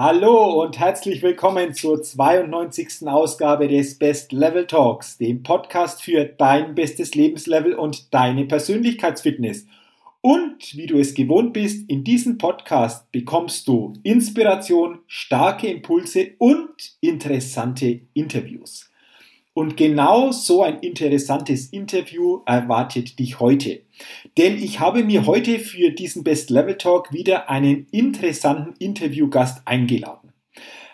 Hallo 0.00 0.62
und 0.62 0.78
herzlich 0.78 1.22
willkommen 1.24 1.74
zur 1.74 2.00
92. 2.00 3.08
Ausgabe 3.08 3.66
des 3.66 3.98
Best 3.98 4.30
Level 4.30 4.64
Talks, 4.64 5.18
dem 5.18 5.42
Podcast 5.42 6.04
für 6.04 6.24
dein 6.24 6.76
bestes 6.76 7.16
Lebenslevel 7.16 7.74
und 7.74 8.14
deine 8.14 8.44
Persönlichkeitsfitness. 8.44 9.66
Und 10.20 10.76
wie 10.76 10.86
du 10.86 11.00
es 11.00 11.14
gewohnt 11.14 11.52
bist, 11.52 11.90
in 11.90 12.04
diesem 12.04 12.38
Podcast 12.38 13.10
bekommst 13.10 13.66
du 13.66 13.92
Inspiration, 14.04 15.00
starke 15.08 15.66
Impulse 15.66 16.30
und 16.38 16.70
interessante 17.00 18.02
Interviews. 18.14 18.87
Und 19.58 19.76
genau 19.76 20.30
so 20.30 20.62
ein 20.62 20.78
interessantes 20.78 21.70
Interview 21.70 22.42
erwartet 22.46 23.18
dich 23.18 23.40
heute. 23.40 23.80
Denn 24.36 24.56
ich 24.56 24.78
habe 24.78 25.02
mir 25.02 25.26
heute 25.26 25.58
für 25.58 25.90
diesen 25.90 26.22
Best 26.22 26.50
Level 26.50 26.78
Talk 26.78 27.12
wieder 27.12 27.50
einen 27.50 27.88
interessanten 27.90 28.74
Interviewgast 28.78 29.62
eingeladen. 29.64 30.32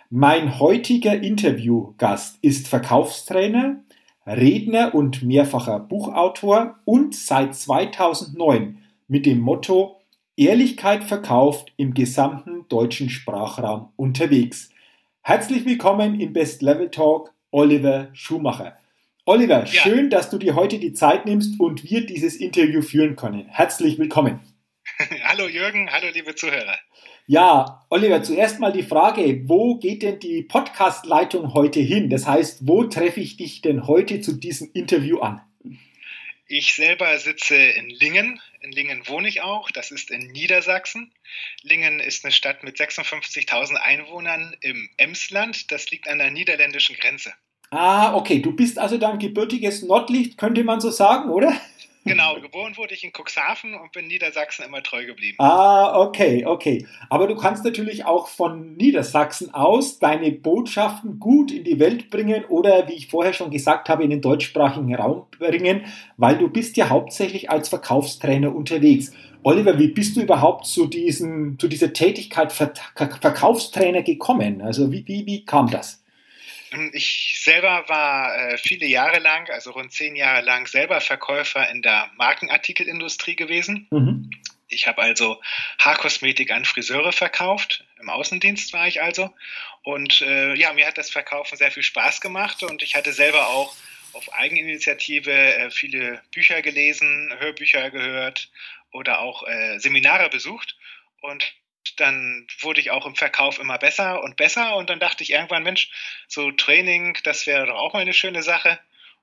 Mein 0.08 0.58
heutiger 0.60 1.12
Interviewgast 1.12 2.38
ist 2.40 2.66
Verkaufstrainer, 2.66 3.84
Redner 4.26 4.94
und 4.94 5.22
mehrfacher 5.22 5.78
Buchautor 5.78 6.78
und 6.86 7.14
seit 7.14 7.54
2009 7.54 8.78
mit 9.08 9.26
dem 9.26 9.40
Motto 9.40 10.00
Ehrlichkeit 10.38 11.04
verkauft 11.04 11.74
im 11.76 11.92
gesamten 11.92 12.64
deutschen 12.70 13.10
Sprachraum 13.10 13.90
unterwegs. 13.96 14.70
Herzlich 15.20 15.66
willkommen 15.66 16.18
im 16.18 16.32
Best 16.32 16.62
Level 16.62 16.90
Talk, 16.90 17.33
Oliver 17.54 18.08
Schumacher. 18.14 18.76
Oliver, 19.26 19.60
ja. 19.60 19.66
schön, 19.66 20.10
dass 20.10 20.28
du 20.28 20.38
dir 20.38 20.56
heute 20.56 20.80
die 20.80 20.92
Zeit 20.92 21.24
nimmst 21.24 21.60
und 21.60 21.84
wir 21.84 22.04
dieses 22.04 22.34
Interview 22.34 22.82
führen 22.82 23.14
können. 23.14 23.46
Herzlich 23.46 23.96
willkommen. 23.96 24.40
hallo 25.22 25.46
Jürgen, 25.46 25.88
hallo 25.92 26.08
liebe 26.12 26.34
Zuhörer. 26.34 26.76
Ja, 27.28 27.86
Oliver, 27.90 28.24
zuerst 28.24 28.58
mal 28.58 28.72
die 28.72 28.82
Frage, 28.82 29.48
wo 29.48 29.76
geht 29.76 30.02
denn 30.02 30.18
die 30.18 30.42
Podcast-Leitung 30.42 31.54
heute 31.54 31.78
hin? 31.78 32.10
Das 32.10 32.26
heißt, 32.26 32.66
wo 32.66 32.82
treffe 32.82 33.20
ich 33.20 33.36
dich 33.36 33.62
denn 33.62 33.86
heute 33.86 34.20
zu 34.20 34.32
diesem 34.32 34.72
Interview 34.74 35.20
an? 35.20 35.40
Ich 36.48 36.74
selber 36.74 37.16
sitze 37.20 37.54
in 37.54 37.88
Lingen. 37.88 38.40
In 38.62 38.72
Lingen 38.72 39.06
wohne 39.06 39.28
ich 39.28 39.42
auch. 39.42 39.70
Das 39.70 39.92
ist 39.92 40.10
in 40.10 40.26
Niedersachsen. 40.32 41.12
Lingen 41.62 42.00
ist 42.00 42.24
eine 42.24 42.32
Stadt 42.32 42.64
mit 42.64 42.78
56.000 42.78 43.76
Einwohnern 43.76 44.56
im 44.60 44.90
Emsland. 44.96 45.70
Das 45.70 45.88
liegt 45.92 46.08
an 46.08 46.18
der 46.18 46.32
niederländischen 46.32 46.96
Grenze. 46.96 47.32
Ah, 47.74 48.14
okay. 48.14 48.38
Du 48.38 48.52
bist 48.52 48.78
also 48.78 48.98
dann 48.98 49.18
gebürtiges 49.18 49.82
Nordlicht, 49.82 50.38
könnte 50.38 50.62
man 50.62 50.80
so 50.80 50.90
sagen, 50.90 51.28
oder? 51.28 51.52
Genau, 52.06 52.38
geboren 52.38 52.76
wurde 52.76 52.94
ich 52.94 53.02
in 53.02 53.10
Cuxhaven 53.12 53.74
und 53.74 53.90
bin 53.90 54.06
Niedersachsen 54.06 54.64
immer 54.66 54.82
treu 54.82 55.06
geblieben. 55.06 55.38
Ah, 55.40 55.98
okay, 55.98 56.44
okay. 56.44 56.86
Aber 57.08 57.26
du 57.26 57.34
kannst 57.34 57.64
natürlich 57.64 58.04
auch 58.04 58.28
von 58.28 58.76
Niedersachsen 58.76 59.52
aus 59.54 59.98
deine 59.98 60.30
Botschaften 60.30 61.18
gut 61.18 61.50
in 61.50 61.64
die 61.64 61.80
Welt 61.80 62.10
bringen 62.10 62.44
oder, 62.44 62.86
wie 62.86 62.92
ich 62.92 63.08
vorher 63.08 63.32
schon 63.32 63.50
gesagt 63.50 63.88
habe, 63.88 64.04
in 64.04 64.10
den 64.10 64.20
deutschsprachigen 64.20 64.94
Raum 64.94 65.26
bringen, 65.38 65.86
weil 66.16 66.38
du 66.38 66.48
bist 66.48 66.76
ja 66.76 66.90
hauptsächlich 66.90 67.50
als 67.50 67.70
Verkaufstrainer 67.70 68.54
unterwegs. 68.54 69.12
Oliver, 69.42 69.78
wie 69.80 69.88
bist 69.88 70.16
du 70.16 70.20
überhaupt 70.20 70.66
zu, 70.66 70.86
diesen, 70.86 71.58
zu 71.58 71.66
dieser 71.66 71.92
Tätigkeit 71.92 72.52
Verkaufstrainer 72.52 74.02
gekommen? 74.02 74.62
Also 74.62 74.92
wie, 74.92 75.08
wie, 75.08 75.26
wie 75.26 75.44
kam 75.44 75.70
das? 75.70 76.03
Ich 76.92 77.40
selber 77.40 77.88
war 77.88 78.36
äh, 78.36 78.58
viele 78.58 78.86
Jahre 78.86 79.18
lang, 79.18 79.48
also 79.50 79.70
rund 79.72 79.92
zehn 79.92 80.16
Jahre 80.16 80.44
lang, 80.44 80.66
selber 80.66 81.00
Verkäufer 81.00 81.68
in 81.70 81.82
der 81.82 82.10
Markenartikelindustrie 82.16 83.36
gewesen. 83.36 83.86
Mhm. 83.90 84.30
Ich 84.68 84.86
habe 84.86 85.02
also 85.02 85.40
Haarkosmetik 85.78 86.50
an 86.50 86.64
Friseure 86.64 87.12
verkauft. 87.12 87.84
Im 88.00 88.10
Außendienst 88.10 88.72
war 88.72 88.86
ich 88.86 89.02
also. 89.02 89.32
Und 89.82 90.22
äh, 90.22 90.54
ja, 90.54 90.72
mir 90.72 90.86
hat 90.86 90.98
das 90.98 91.10
Verkaufen 91.10 91.56
sehr 91.56 91.70
viel 91.70 91.82
Spaß 91.82 92.20
gemacht 92.20 92.62
und 92.62 92.82
ich 92.82 92.96
hatte 92.96 93.12
selber 93.12 93.48
auch 93.48 93.74
auf 94.14 94.32
Eigeninitiative 94.32 95.32
äh, 95.32 95.70
viele 95.70 96.22
Bücher 96.32 96.62
gelesen, 96.62 97.34
Hörbücher 97.38 97.90
gehört 97.90 98.50
oder 98.92 99.20
auch 99.20 99.46
äh, 99.46 99.78
Seminare 99.78 100.30
besucht. 100.30 100.76
Und 101.20 101.54
dann 101.96 102.46
wurde 102.60 102.80
ich 102.80 102.90
auch 102.90 103.06
im 103.06 103.14
Verkauf 103.14 103.58
immer 103.58 103.78
besser 103.78 104.22
und 104.22 104.36
besser 104.36 104.76
und 104.76 104.90
dann 104.90 105.00
dachte 105.00 105.22
ich 105.22 105.30
irgendwann, 105.30 105.62
Mensch, 105.62 105.90
so 106.28 106.50
Training, 106.50 107.16
das 107.24 107.46
wäre 107.46 107.66
doch 107.66 107.76
auch 107.76 107.92
mal 107.92 108.00
eine 108.00 108.14
schöne 108.14 108.42
Sache. 108.42 108.78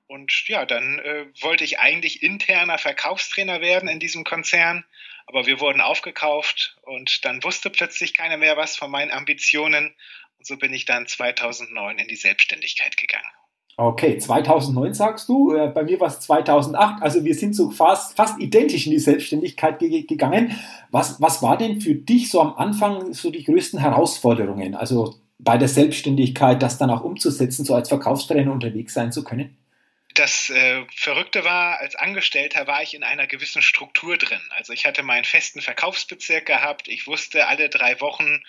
Und 0.06 0.46
ja, 0.48 0.66
dann 0.66 0.98
äh, 0.98 1.26
wollte 1.40 1.64
ich 1.64 1.78
eigentlich 1.78 2.22
interner 2.22 2.78
Verkaufstrainer 2.78 3.60
werden 3.60 3.88
in 3.88 4.00
diesem 4.00 4.24
Konzern, 4.24 4.84
aber 5.26 5.46
wir 5.46 5.60
wurden 5.60 5.80
aufgekauft 5.80 6.76
und 6.82 7.24
dann 7.24 7.42
wusste 7.42 7.70
plötzlich 7.70 8.12
keiner 8.12 8.36
mehr 8.36 8.56
was 8.56 8.76
von 8.76 8.90
meinen 8.90 9.10
Ambitionen 9.10 9.94
und 10.38 10.46
so 10.46 10.56
bin 10.56 10.74
ich 10.74 10.84
dann 10.84 11.06
2009 11.06 11.98
in 11.98 12.08
die 12.08 12.16
Selbstständigkeit 12.16 12.96
gegangen. 12.96 13.30
Okay, 13.76 14.18
2009 14.18 14.92
sagst 14.92 15.28
du, 15.28 15.54
äh, 15.54 15.68
bei 15.68 15.82
mir 15.82 15.98
war 15.98 16.08
es 16.08 16.20
2008, 16.20 17.02
also 17.02 17.24
wir 17.24 17.34
sind 17.34 17.56
so 17.56 17.70
fast, 17.70 18.14
fast 18.16 18.38
identisch 18.38 18.86
in 18.86 18.92
die 18.92 18.98
Selbstständigkeit 18.98 19.78
ge 19.78 20.02
gegangen. 20.02 20.58
Was, 20.90 21.20
was 21.22 21.42
war 21.42 21.56
denn 21.56 21.80
für 21.80 21.94
dich 21.94 22.30
so 22.30 22.40
am 22.42 22.54
Anfang 22.54 23.14
so 23.14 23.30
die 23.30 23.44
größten 23.44 23.80
Herausforderungen, 23.80 24.74
also 24.74 25.14
bei 25.38 25.56
der 25.56 25.68
Selbstständigkeit, 25.68 26.62
das 26.62 26.76
dann 26.76 26.90
auch 26.90 27.02
umzusetzen, 27.02 27.64
so 27.64 27.74
als 27.74 27.88
Verkaufstrainer 27.88 28.52
unterwegs 28.52 28.92
sein 28.92 29.10
zu 29.10 29.24
können? 29.24 29.56
Das 30.14 30.50
äh, 30.50 30.84
Verrückte 30.94 31.42
war, 31.44 31.80
als 31.80 31.94
Angestellter 31.94 32.66
war 32.66 32.82
ich 32.82 32.92
in 32.92 33.02
einer 33.02 33.26
gewissen 33.26 33.62
Struktur 33.62 34.18
drin. 34.18 34.42
Also 34.50 34.74
ich 34.74 34.84
hatte 34.84 35.02
meinen 35.02 35.24
festen 35.24 35.62
Verkaufsbezirk 35.62 36.44
gehabt. 36.44 36.88
Ich 36.88 37.06
wusste, 37.06 37.46
alle 37.48 37.70
drei 37.70 37.98
Wochen 38.02 38.42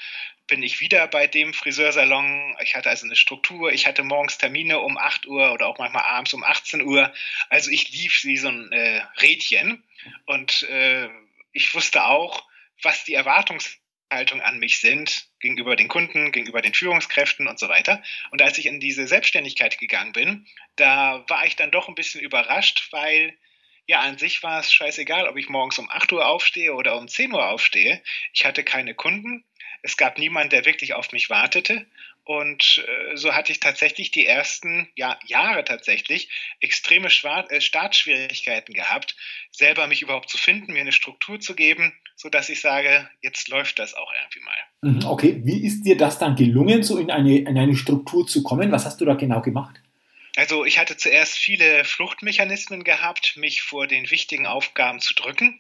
bin 0.48 0.62
ich 0.64 0.80
wieder 0.80 1.08
bei 1.08 1.28
dem 1.28 1.54
Friseursalon. 1.54 2.56
Ich 2.62 2.76
hatte 2.76 2.90
also 2.90 3.06
eine 3.06 3.16
Struktur. 3.16 3.72
Ich 3.72 3.88
hatte 3.88 4.04
morgens 4.04 4.38
Termine 4.38 4.80
um 4.80 4.98
8 4.98 5.26
Uhr 5.28 5.54
oder 5.54 5.68
auch 5.68 5.78
manchmal 5.78 6.04
abends 6.04 6.34
um 6.34 6.44
18 6.44 6.82
Uhr. 6.82 7.14
Also 7.50 7.72
ich 7.72 7.92
lief 7.92 8.24
wie 8.24 8.38
so 8.38 8.50
ein 8.50 8.72
äh, 8.72 9.02
Rädchen. 9.22 9.84
Und 10.26 10.64
äh, 10.64 11.10
ich 11.54 11.74
wusste 11.74 12.06
auch, 12.06 12.48
was 12.82 13.06
die 13.06 13.14
Erwartungs 13.14 13.80
Haltung 14.14 14.42
an 14.42 14.60
mich 14.60 14.80
sind, 14.80 15.28
gegenüber 15.40 15.76
den 15.76 15.88
Kunden, 15.88 16.32
gegenüber 16.32 16.62
den 16.62 16.74
Führungskräften 16.74 17.48
und 17.48 17.60
so 17.60 17.68
weiter. 17.68 18.02
Und 18.32 18.42
als 18.42 18.58
ich 18.58 18.68
in 18.68 18.80
diese 18.80 19.08
Selbstständigkeit 19.08 19.78
gegangen 19.80 20.14
bin, 20.14 20.48
da 20.76 21.26
war 21.28 21.46
ich 21.46 21.56
dann 21.56 21.72
doch 21.72 21.88
ein 21.88 21.96
bisschen 21.96 22.22
überrascht, 22.22 22.90
weil 22.92 23.38
ja, 23.86 24.00
an 24.00 24.18
sich 24.18 24.42
war 24.44 24.62
es 24.62 24.72
scheißegal, 24.72 25.28
ob 25.28 25.36
ich 25.36 25.50
morgens 25.50 25.78
um 25.78 25.90
8 25.90 26.14
Uhr 26.14 26.26
aufstehe 26.26 26.74
oder 26.74 26.98
um 26.98 27.08
10 27.08 27.34
Uhr 27.34 27.50
aufstehe. 27.50 28.02
Ich 28.32 28.46
hatte 28.46 28.64
keine 28.64 28.96
Kunden. 28.96 29.44
Es 29.84 29.98
gab 29.98 30.18
niemanden, 30.18 30.50
der 30.50 30.66
wirklich 30.66 30.94
auf 30.94 31.12
mich 31.12 31.30
wartete. 31.30 31.86
Und 32.26 32.84
äh, 32.88 33.18
so 33.18 33.34
hatte 33.34 33.52
ich 33.52 33.60
tatsächlich 33.60 34.12
die 34.12 34.26
ersten 34.26 34.88
ja, 34.96 35.20
Jahre 35.26 35.66
tatsächlich 35.66 36.30
extreme 36.62 37.10
Schwar 37.10 37.52
äh, 37.52 37.60
Startschwierigkeiten 37.60 38.74
gehabt, 38.74 39.16
selber 39.52 39.88
mich 39.88 40.02
überhaupt 40.02 40.30
zu 40.30 40.38
finden, 40.38 40.72
mir 40.72 40.82
eine 40.82 40.94
Struktur 40.94 41.42
zu 41.42 41.54
geben, 41.54 41.94
sodass 42.16 42.48
ich 42.48 42.62
sage, 42.62 43.10
jetzt 43.22 43.50
läuft 43.50 43.78
das 43.78 43.94
auch 43.94 44.12
irgendwie 44.22 44.40
mal. 44.40 44.58
Mhm, 44.82 45.06
okay, 45.06 45.42
wie 45.44 45.66
ist 45.66 45.84
dir 45.84 45.98
das 45.98 46.18
dann 46.18 46.38
gelungen, 46.38 46.84
so 46.84 46.98
in 46.98 47.12
eine, 47.12 47.40
in 47.40 47.58
eine 47.58 47.76
Struktur 47.76 48.26
zu 48.26 48.42
kommen? 48.42 48.72
Was 48.72 48.86
hast 48.86 49.02
du 49.02 49.06
da 49.06 49.16
genau 49.16 49.42
gemacht? 49.42 49.76
Also 50.36 50.66
ich 50.66 50.80
hatte 50.80 50.98
zuerst 50.98 51.38
viele 51.38 51.84
Fluchtmechanismen 51.84 52.84
gehabt, 52.84 53.36
mich 53.38 53.62
vor 53.62 53.86
den 53.86 54.10
wichtigen 54.10 54.48
Aufgaben 54.48 55.00
zu 55.00 55.14
drücken. 55.14 55.60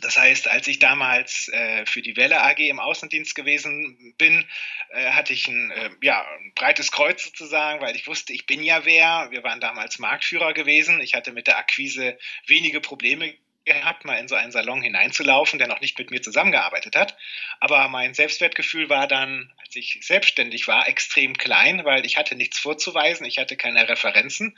Das 0.00 0.18
heißt, 0.18 0.48
als 0.48 0.66
ich 0.66 0.78
damals 0.78 1.48
äh, 1.48 1.86
für 1.86 2.02
die 2.02 2.16
Welle 2.16 2.42
AG 2.42 2.58
im 2.58 2.80
Außendienst 2.80 3.34
gewesen 3.34 4.14
bin, 4.18 4.44
äh, 4.90 5.10
hatte 5.12 5.32
ich 5.32 5.48
ein, 5.48 5.70
äh, 5.70 5.90
ja, 6.02 6.26
ein 6.38 6.52
breites 6.54 6.92
Kreuz 6.92 7.24
sozusagen, 7.24 7.80
weil 7.80 7.96
ich 7.96 8.06
wusste, 8.06 8.32
ich 8.32 8.46
bin 8.46 8.62
ja 8.62 8.84
wer. 8.84 9.28
Wir 9.30 9.42
waren 9.42 9.60
damals 9.60 9.98
Marktführer 9.98 10.52
gewesen. 10.52 11.00
Ich 11.00 11.14
hatte 11.14 11.32
mit 11.32 11.46
der 11.46 11.58
Akquise 11.58 12.18
wenige 12.46 12.80
Probleme 12.80 13.34
gehabt, 13.64 14.04
mal 14.04 14.14
in 14.16 14.28
so 14.28 14.34
einen 14.34 14.52
Salon 14.52 14.80
hineinzulaufen, 14.80 15.58
der 15.58 15.68
noch 15.68 15.80
nicht 15.80 15.98
mit 15.98 16.10
mir 16.10 16.22
zusammengearbeitet 16.22 16.94
hat. 16.94 17.16
Aber 17.58 17.88
mein 17.88 18.14
Selbstwertgefühl 18.14 18.88
war 18.88 19.08
dann, 19.08 19.52
als 19.58 19.74
ich 19.76 19.98
selbstständig 20.02 20.68
war, 20.68 20.88
extrem 20.88 21.36
klein, 21.36 21.84
weil 21.84 22.06
ich 22.06 22.16
hatte 22.16 22.36
nichts 22.36 22.58
vorzuweisen, 22.58 23.26
ich 23.26 23.38
hatte 23.38 23.56
keine 23.56 23.88
Referenzen 23.88 24.56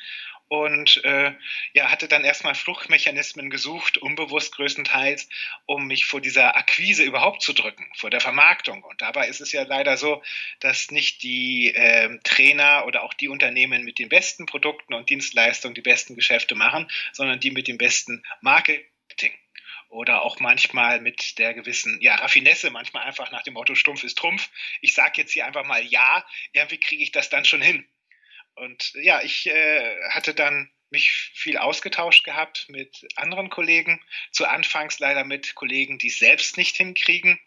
und 0.49 1.05
äh, 1.05 1.33
ja, 1.75 1.91
hatte 1.91 2.09
dann 2.09 2.25
erstmal 2.25 2.55
Fluchtmechanismen 2.55 3.51
gesucht, 3.51 3.99
unbewusst 3.99 4.55
größtenteils, 4.57 5.29
um 5.67 5.87
mich 5.87 6.07
vor 6.07 6.21
dieser 6.21 6.57
Akquise 6.57 7.05
überhaupt 7.05 7.43
zu 7.43 7.53
drücken, 7.53 7.87
vor 7.95 8.11
der 8.11 8.21
Vermarktung. 8.21 8.83
Und 8.83 9.01
dabei 9.03 9.29
ist 9.29 9.41
es 9.41 9.53
ja 9.53 9.63
leider 9.63 9.97
so, 9.97 10.23
dass 10.61 10.91
nicht 10.91 11.23
die 11.23 11.75
äh, 11.75 12.19
Trainer 12.25 12.85
oder 12.87 13.03
auch 13.03 13.15
die 13.15 13.29
Unternehmen 13.29 13.85
mit 13.85 13.99
den 13.99 14.09
besten 14.09 14.47
Produkten 14.47 14.95
und 14.95 15.11
Dienstleistungen 15.11 15.75
die 15.75 15.83
besten 15.83 16.15
Geschäfte 16.15 16.55
machen, 16.55 16.91
sondern 17.13 17.41
die 17.41 17.51
mit 17.51 17.69
dem 17.69 17.79
besten 17.79 18.23
Marketing 18.41 18.89
oder 19.91 20.23
auch 20.23 20.39
manchmal 20.39 21.01
mit 21.01 21.39
der 21.39 21.55
gewissen 21.55 21.99
ja, 22.01 22.17
Raffinesse, 22.17 22.71
manchmal 22.71 23.05
einfach 23.05 23.31
nach 23.31 23.43
dem 23.43 23.55
Motto 23.55 23.75
Stumpf 23.75 24.05
ist 24.05 24.19
Trumpf. 24.19 24.51
Ich 24.81 24.95
sage 24.95 25.15
jetzt 25.17 25.33
hier 25.33 25.47
einfach 25.47 25.65
mal 25.65 25.83
ja, 25.83 26.25
irgendwie 26.53 26.79
kriege 26.79 27.03
ich 27.03 27.13
das 27.13 27.31
dann 27.31 27.45
schon 27.45 27.63
hin. 27.63 27.87
Und 28.61 28.93
ja, 28.95 29.23
ich 29.23 29.47
äh, 29.47 30.11
hatte 30.11 30.35
dann 30.35 30.71
mich 30.91 31.11
viel 31.35 31.59
ausgetauscht 31.59 32.25
gehabt 32.25 32.67
mit 32.69 33.07
anderen 33.17 33.51
Kollegen, 33.51 34.01
zu 34.31 34.47
Anfangs 34.47 34.99
leider 34.99 35.25
mit 35.25 35.55
Kollegen, 35.55 35.99
die 35.99 36.09
es 36.09 36.19
selbst 36.19 36.57
nicht 36.57 36.77
hinkriegen. 36.77 37.39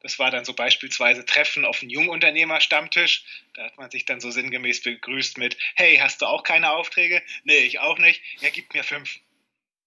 Das 0.00 0.18
war 0.18 0.30
dann 0.30 0.44
so 0.44 0.54
beispielsweise 0.54 1.24
Treffen 1.24 1.64
auf 1.64 1.80
einem 1.80 1.90
Jungunternehmerstammtisch. 1.90 3.24
Da 3.54 3.64
hat 3.64 3.78
man 3.78 3.90
sich 3.90 4.04
dann 4.04 4.20
so 4.20 4.30
sinngemäß 4.30 4.82
begrüßt 4.82 5.38
mit, 5.38 5.56
hey, 5.74 5.96
hast 5.96 6.22
du 6.22 6.26
auch 6.26 6.44
keine 6.44 6.70
Aufträge? 6.70 7.22
Nee, 7.44 7.58
ich 7.58 7.80
auch 7.80 7.98
nicht. 7.98 8.22
Ja, 8.40 8.50
gib 8.50 8.72
mir 8.74 8.84
fünf. 8.84 9.18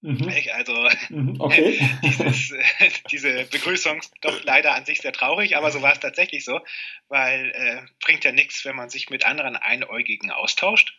Mhm. 0.01 0.33
Also 0.53 0.89
mhm, 1.09 1.35
okay. 1.39 1.79
dieses, 2.03 2.53
diese 3.11 3.45
Begrüßung 3.45 4.01
doch 4.21 4.43
leider 4.43 4.73
an 4.73 4.85
sich 4.85 5.01
sehr 5.01 5.13
traurig, 5.13 5.55
aber 5.55 5.71
so 5.71 5.81
war 5.81 5.93
es 5.93 5.99
tatsächlich 5.99 6.43
so, 6.43 6.59
weil 7.07 7.51
äh, 7.51 7.81
bringt 8.03 8.23
ja 8.23 8.31
nichts, 8.31 8.65
wenn 8.65 8.75
man 8.75 8.89
sich 8.89 9.09
mit 9.11 9.25
anderen 9.25 9.55
Einäugigen 9.55 10.31
austauscht. 10.31 10.97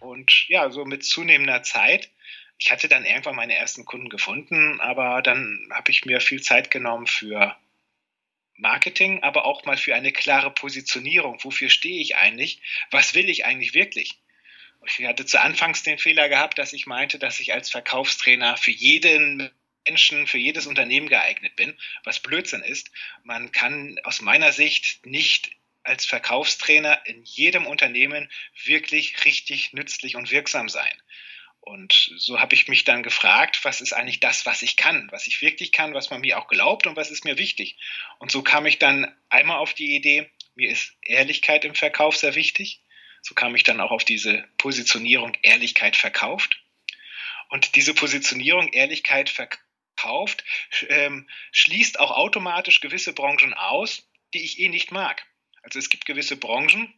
Und 0.00 0.48
ja, 0.48 0.70
so 0.70 0.84
mit 0.84 1.04
zunehmender 1.04 1.62
Zeit, 1.62 2.10
ich 2.58 2.70
hatte 2.70 2.88
dann 2.88 3.04
irgendwann 3.04 3.36
meine 3.36 3.56
ersten 3.56 3.84
Kunden 3.84 4.08
gefunden, 4.08 4.80
aber 4.80 5.20
dann 5.22 5.68
habe 5.72 5.90
ich 5.90 6.06
mir 6.06 6.20
viel 6.20 6.40
Zeit 6.40 6.70
genommen 6.70 7.06
für 7.06 7.54
Marketing, 8.56 9.22
aber 9.22 9.44
auch 9.44 9.64
mal 9.64 9.76
für 9.76 9.94
eine 9.94 10.12
klare 10.12 10.50
Positionierung. 10.50 11.38
Wofür 11.44 11.68
stehe 11.68 12.00
ich 12.00 12.16
eigentlich? 12.16 12.60
Was 12.90 13.14
will 13.14 13.28
ich 13.28 13.44
eigentlich 13.44 13.74
wirklich? 13.74 14.18
Ich 14.86 15.04
hatte 15.04 15.26
zu 15.26 15.40
Anfangs 15.40 15.82
den 15.82 15.98
Fehler 15.98 16.28
gehabt, 16.28 16.58
dass 16.58 16.72
ich 16.72 16.86
meinte, 16.86 17.18
dass 17.18 17.40
ich 17.40 17.52
als 17.52 17.70
Verkaufstrainer 17.70 18.56
für 18.56 18.70
jeden 18.70 19.50
Menschen, 19.86 20.26
für 20.26 20.38
jedes 20.38 20.66
Unternehmen 20.66 21.08
geeignet 21.08 21.56
bin, 21.56 21.76
was 22.04 22.20
Blödsinn 22.20 22.62
ist. 22.62 22.90
Man 23.22 23.52
kann 23.52 23.98
aus 24.04 24.20
meiner 24.20 24.52
Sicht 24.52 25.04
nicht 25.06 25.50
als 25.82 26.04
Verkaufstrainer 26.04 27.00
in 27.06 27.22
jedem 27.24 27.66
Unternehmen 27.66 28.30
wirklich 28.64 29.24
richtig 29.24 29.72
nützlich 29.72 30.16
und 30.16 30.30
wirksam 30.30 30.68
sein. 30.68 30.92
Und 31.60 32.12
so 32.16 32.40
habe 32.40 32.54
ich 32.54 32.68
mich 32.68 32.84
dann 32.84 33.02
gefragt, 33.02 33.60
was 33.62 33.80
ist 33.80 33.92
eigentlich 33.92 34.20
das, 34.20 34.46
was 34.46 34.62
ich 34.62 34.76
kann, 34.76 35.08
was 35.10 35.26
ich 35.26 35.42
wirklich 35.42 35.72
kann, 35.72 35.92
was 35.92 36.10
man 36.10 36.20
mir 36.20 36.38
auch 36.38 36.48
glaubt 36.48 36.86
und 36.86 36.96
was 36.96 37.10
ist 37.10 37.24
mir 37.24 37.36
wichtig. 37.36 37.76
Und 38.18 38.30
so 38.30 38.42
kam 38.42 38.64
ich 38.66 38.78
dann 38.78 39.14
einmal 39.28 39.58
auf 39.58 39.74
die 39.74 39.94
Idee, 39.94 40.30
mir 40.54 40.70
ist 40.70 40.94
Ehrlichkeit 41.02 41.64
im 41.64 41.74
Verkauf 41.74 42.16
sehr 42.16 42.34
wichtig. 42.34 42.80
So 43.28 43.34
kam 43.34 43.54
ich 43.54 43.62
dann 43.62 43.82
auch 43.82 43.90
auf 43.90 44.04
diese 44.04 44.48
Positionierung 44.56 45.36
Ehrlichkeit 45.42 45.96
verkauft. 45.96 46.64
Und 47.50 47.74
diese 47.74 47.92
Positionierung 47.92 48.72
Ehrlichkeit 48.72 49.28
verkauft 49.28 50.44
ähm, 50.88 51.28
schließt 51.52 52.00
auch 52.00 52.10
automatisch 52.10 52.80
gewisse 52.80 53.12
Branchen 53.12 53.52
aus, 53.52 54.08
die 54.32 54.42
ich 54.42 54.58
eh 54.60 54.70
nicht 54.70 54.92
mag. 54.92 55.26
Also 55.62 55.78
es 55.78 55.90
gibt 55.90 56.06
gewisse 56.06 56.38
Branchen, 56.38 56.97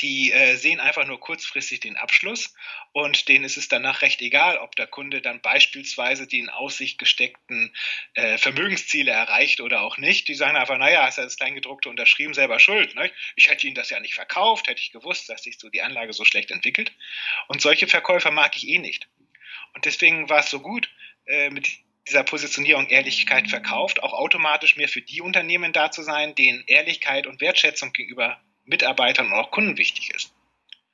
die 0.00 0.32
äh, 0.32 0.56
sehen 0.56 0.80
einfach 0.80 1.06
nur 1.06 1.20
kurzfristig 1.20 1.80
den 1.80 1.96
Abschluss 1.96 2.54
und 2.92 3.28
denen 3.28 3.44
ist 3.44 3.56
es 3.56 3.68
danach 3.68 4.02
recht 4.02 4.22
egal, 4.22 4.58
ob 4.58 4.74
der 4.76 4.86
Kunde 4.86 5.20
dann 5.20 5.40
beispielsweise 5.40 6.26
die 6.26 6.38
in 6.38 6.48
Aussicht 6.48 6.98
gesteckten 6.98 7.74
äh, 8.14 8.38
Vermögensziele 8.38 9.12
erreicht 9.12 9.60
oder 9.60 9.82
auch 9.82 9.98
nicht. 9.98 10.28
Die 10.28 10.34
sagen 10.34 10.56
einfach, 10.56 10.78
naja, 10.78 11.06
ist 11.06 11.18
ja 11.18 11.24
das 11.24 11.36
Kleingedruckte 11.36 11.90
unterschrieben, 11.90 12.34
selber 12.34 12.58
schuld. 12.60 12.94
Ne? 12.94 13.10
Ich 13.36 13.50
hätte 13.50 13.66
Ihnen 13.66 13.76
das 13.76 13.90
ja 13.90 14.00
nicht 14.00 14.14
verkauft, 14.14 14.68
hätte 14.68 14.80
ich 14.80 14.90
gewusst, 14.90 15.28
dass 15.28 15.42
sich 15.42 15.58
so 15.58 15.68
die 15.68 15.82
Anlage 15.82 16.12
so 16.12 16.24
schlecht 16.24 16.50
entwickelt. 16.50 16.92
Und 17.48 17.60
solche 17.60 17.86
Verkäufer 17.86 18.30
mag 18.30 18.56
ich 18.56 18.66
eh 18.68 18.78
nicht. 18.78 19.08
Und 19.74 19.84
deswegen 19.84 20.28
war 20.30 20.40
es 20.40 20.50
so 20.50 20.60
gut, 20.60 20.88
äh, 21.26 21.50
mit 21.50 21.68
dieser 22.08 22.24
Positionierung 22.24 22.88
Ehrlichkeit 22.88 23.48
verkauft, 23.48 24.02
auch 24.02 24.12
automatisch 24.12 24.76
mehr 24.76 24.88
für 24.88 25.02
die 25.02 25.20
Unternehmen 25.20 25.72
da 25.72 25.90
zu 25.90 26.02
sein, 26.02 26.34
denen 26.34 26.64
Ehrlichkeit 26.66 27.26
und 27.26 27.40
Wertschätzung 27.40 27.92
gegenüber 27.92 28.40
Mitarbeitern 28.64 29.26
und 29.26 29.32
auch 29.34 29.50
Kunden 29.50 29.78
wichtig 29.78 30.12
ist. 30.14 30.32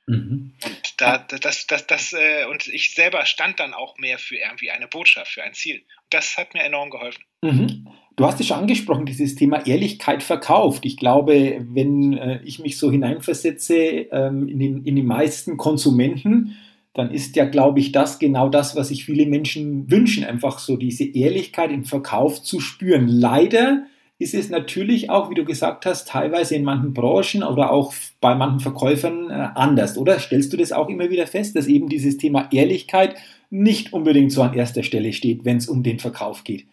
Mhm. 0.07 0.53
Und 0.63 1.01
da, 1.01 1.17
das, 1.19 1.67
das, 1.67 1.87
das, 1.87 2.13
äh, 2.13 2.45
und 2.49 2.67
ich 2.67 2.93
selber 2.93 3.25
stand 3.25 3.59
dann 3.59 3.73
auch 3.73 3.97
mehr 3.97 4.17
für 4.17 4.35
irgendwie 4.35 4.71
eine 4.71 4.87
Botschaft, 4.87 5.31
für 5.31 5.43
ein 5.43 5.53
Ziel. 5.53 5.81
Das 6.09 6.37
hat 6.37 6.53
mir 6.53 6.63
enorm 6.63 6.89
geholfen. 6.89 7.23
Mhm. 7.41 7.87
Du 8.15 8.25
hast 8.25 8.39
es 8.39 8.47
schon 8.47 8.57
angesprochen, 8.57 9.05
dieses 9.05 9.35
Thema 9.35 9.65
Ehrlichkeit 9.65 10.21
verkauft. 10.21 10.85
Ich 10.85 10.97
glaube, 10.97 11.65
wenn 11.69 12.17
äh, 12.17 12.41
ich 12.43 12.59
mich 12.59 12.77
so 12.77 12.91
hineinversetze 12.91 13.75
ähm, 13.75 14.47
in, 14.47 14.59
den, 14.59 14.85
in 14.85 14.95
die 14.95 15.03
meisten 15.03 15.57
Konsumenten, 15.57 16.57
dann 16.93 17.09
ist 17.11 17.37
ja, 17.37 17.45
glaube 17.45 17.79
ich, 17.79 17.93
das 17.93 18.19
genau 18.19 18.49
das, 18.49 18.75
was 18.75 18.89
sich 18.89 19.05
viele 19.05 19.25
Menschen 19.25 19.89
wünschen, 19.89 20.25
einfach 20.25 20.59
so 20.59 20.75
diese 20.75 21.05
Ehrlichkeit 21.05 21.71
im 21.71 21.85
Verkauf 21.85 22.43
zu 22.43 22.59
spüren. 22.59 23.07
Leider 23.07 23.85
ist 24.21 24.33
es 24.33 24.49
natürlich 24.49 25.09
auch, 25.09 25.29
wie 25.29 25.35
du 25.35 25.43
gesagt 25.43 25.85
hast, 25.85 26.07
teilweise 26.07 26.55
in 26.55 26.63
manchen 26.63 26.93
Branchen 26.93 27.43
oder 27.43 27.71
auch 27.71 27.93
bei 28.19 28.35
manchen 28.35 28.59
Verkäufern 28.59 29.29
äh, 29.29 29.49
anders, 29.55 29.97
oder? 29.97 30.19
Stellst 30.19 30.53
du 30.53 30.57
das 30.57 30.71
auch 30.71 30.89
immer 30.89 31.09
wieder 31.09 31.27
fest, 31.27 31.55
dass 31.55 31.67
eben 31.67 31.89
dieses 31.89 32.17
Thema 32.17 32.47
Ehrlichkeit 32.51 33.15
nicht 33.49 33.93
unbedingt 33.93 34.31
so 34.31 34.43
an 34.43 34.53
erster 34.53 34.83
Stelle 34.83 35.13
steht, 35.13 35.43
wenn 35.43 35.57
es 35.57 35.67
um 35.67 35.83
den 35.83 35.99
Verkauf 35.99 36.43
geht? 36.43 36.67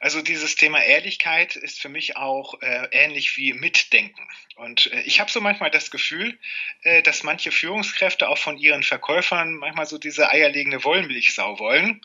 Also 0.00 0.22
dieses 0.22 0.54
Thema 0.54 0.80
Ehrlichkeit 0.82 1.56
ist 1.56 1.80
für 1.80 1.88
mich 1.88 2.16
auch 2.16 2.54
äh, 2.62 2.86
ähnlich 2.92 3.36
wie 3.36 3.52
Mitdenken. 3.52 4.22
Und 4.56 4.92
äh, 4.92 5.02
ich 5.02 5.20
habe 5.20 5.30
so 5.30 5.40
manchmal 5.40 5.70
das 5.70 5.90
Gefühl, 5.90 6.38
äh, 6.82 7.02
dass 7.02 7.24
manche 7.24 7.50
Führungskräfte 7.50 8.28
auch 8.28 8.38
von 8.38 8.56
ihren 8.58 8.82
Verkäufern 8.82 9.54
manchmal 9.54 9.86
so 9.86 9.98
diese 9.98 10.30
eierlegende 10.30 10.84
Wollmilchsau 10.84 11.58
wollen. 11.58 12.00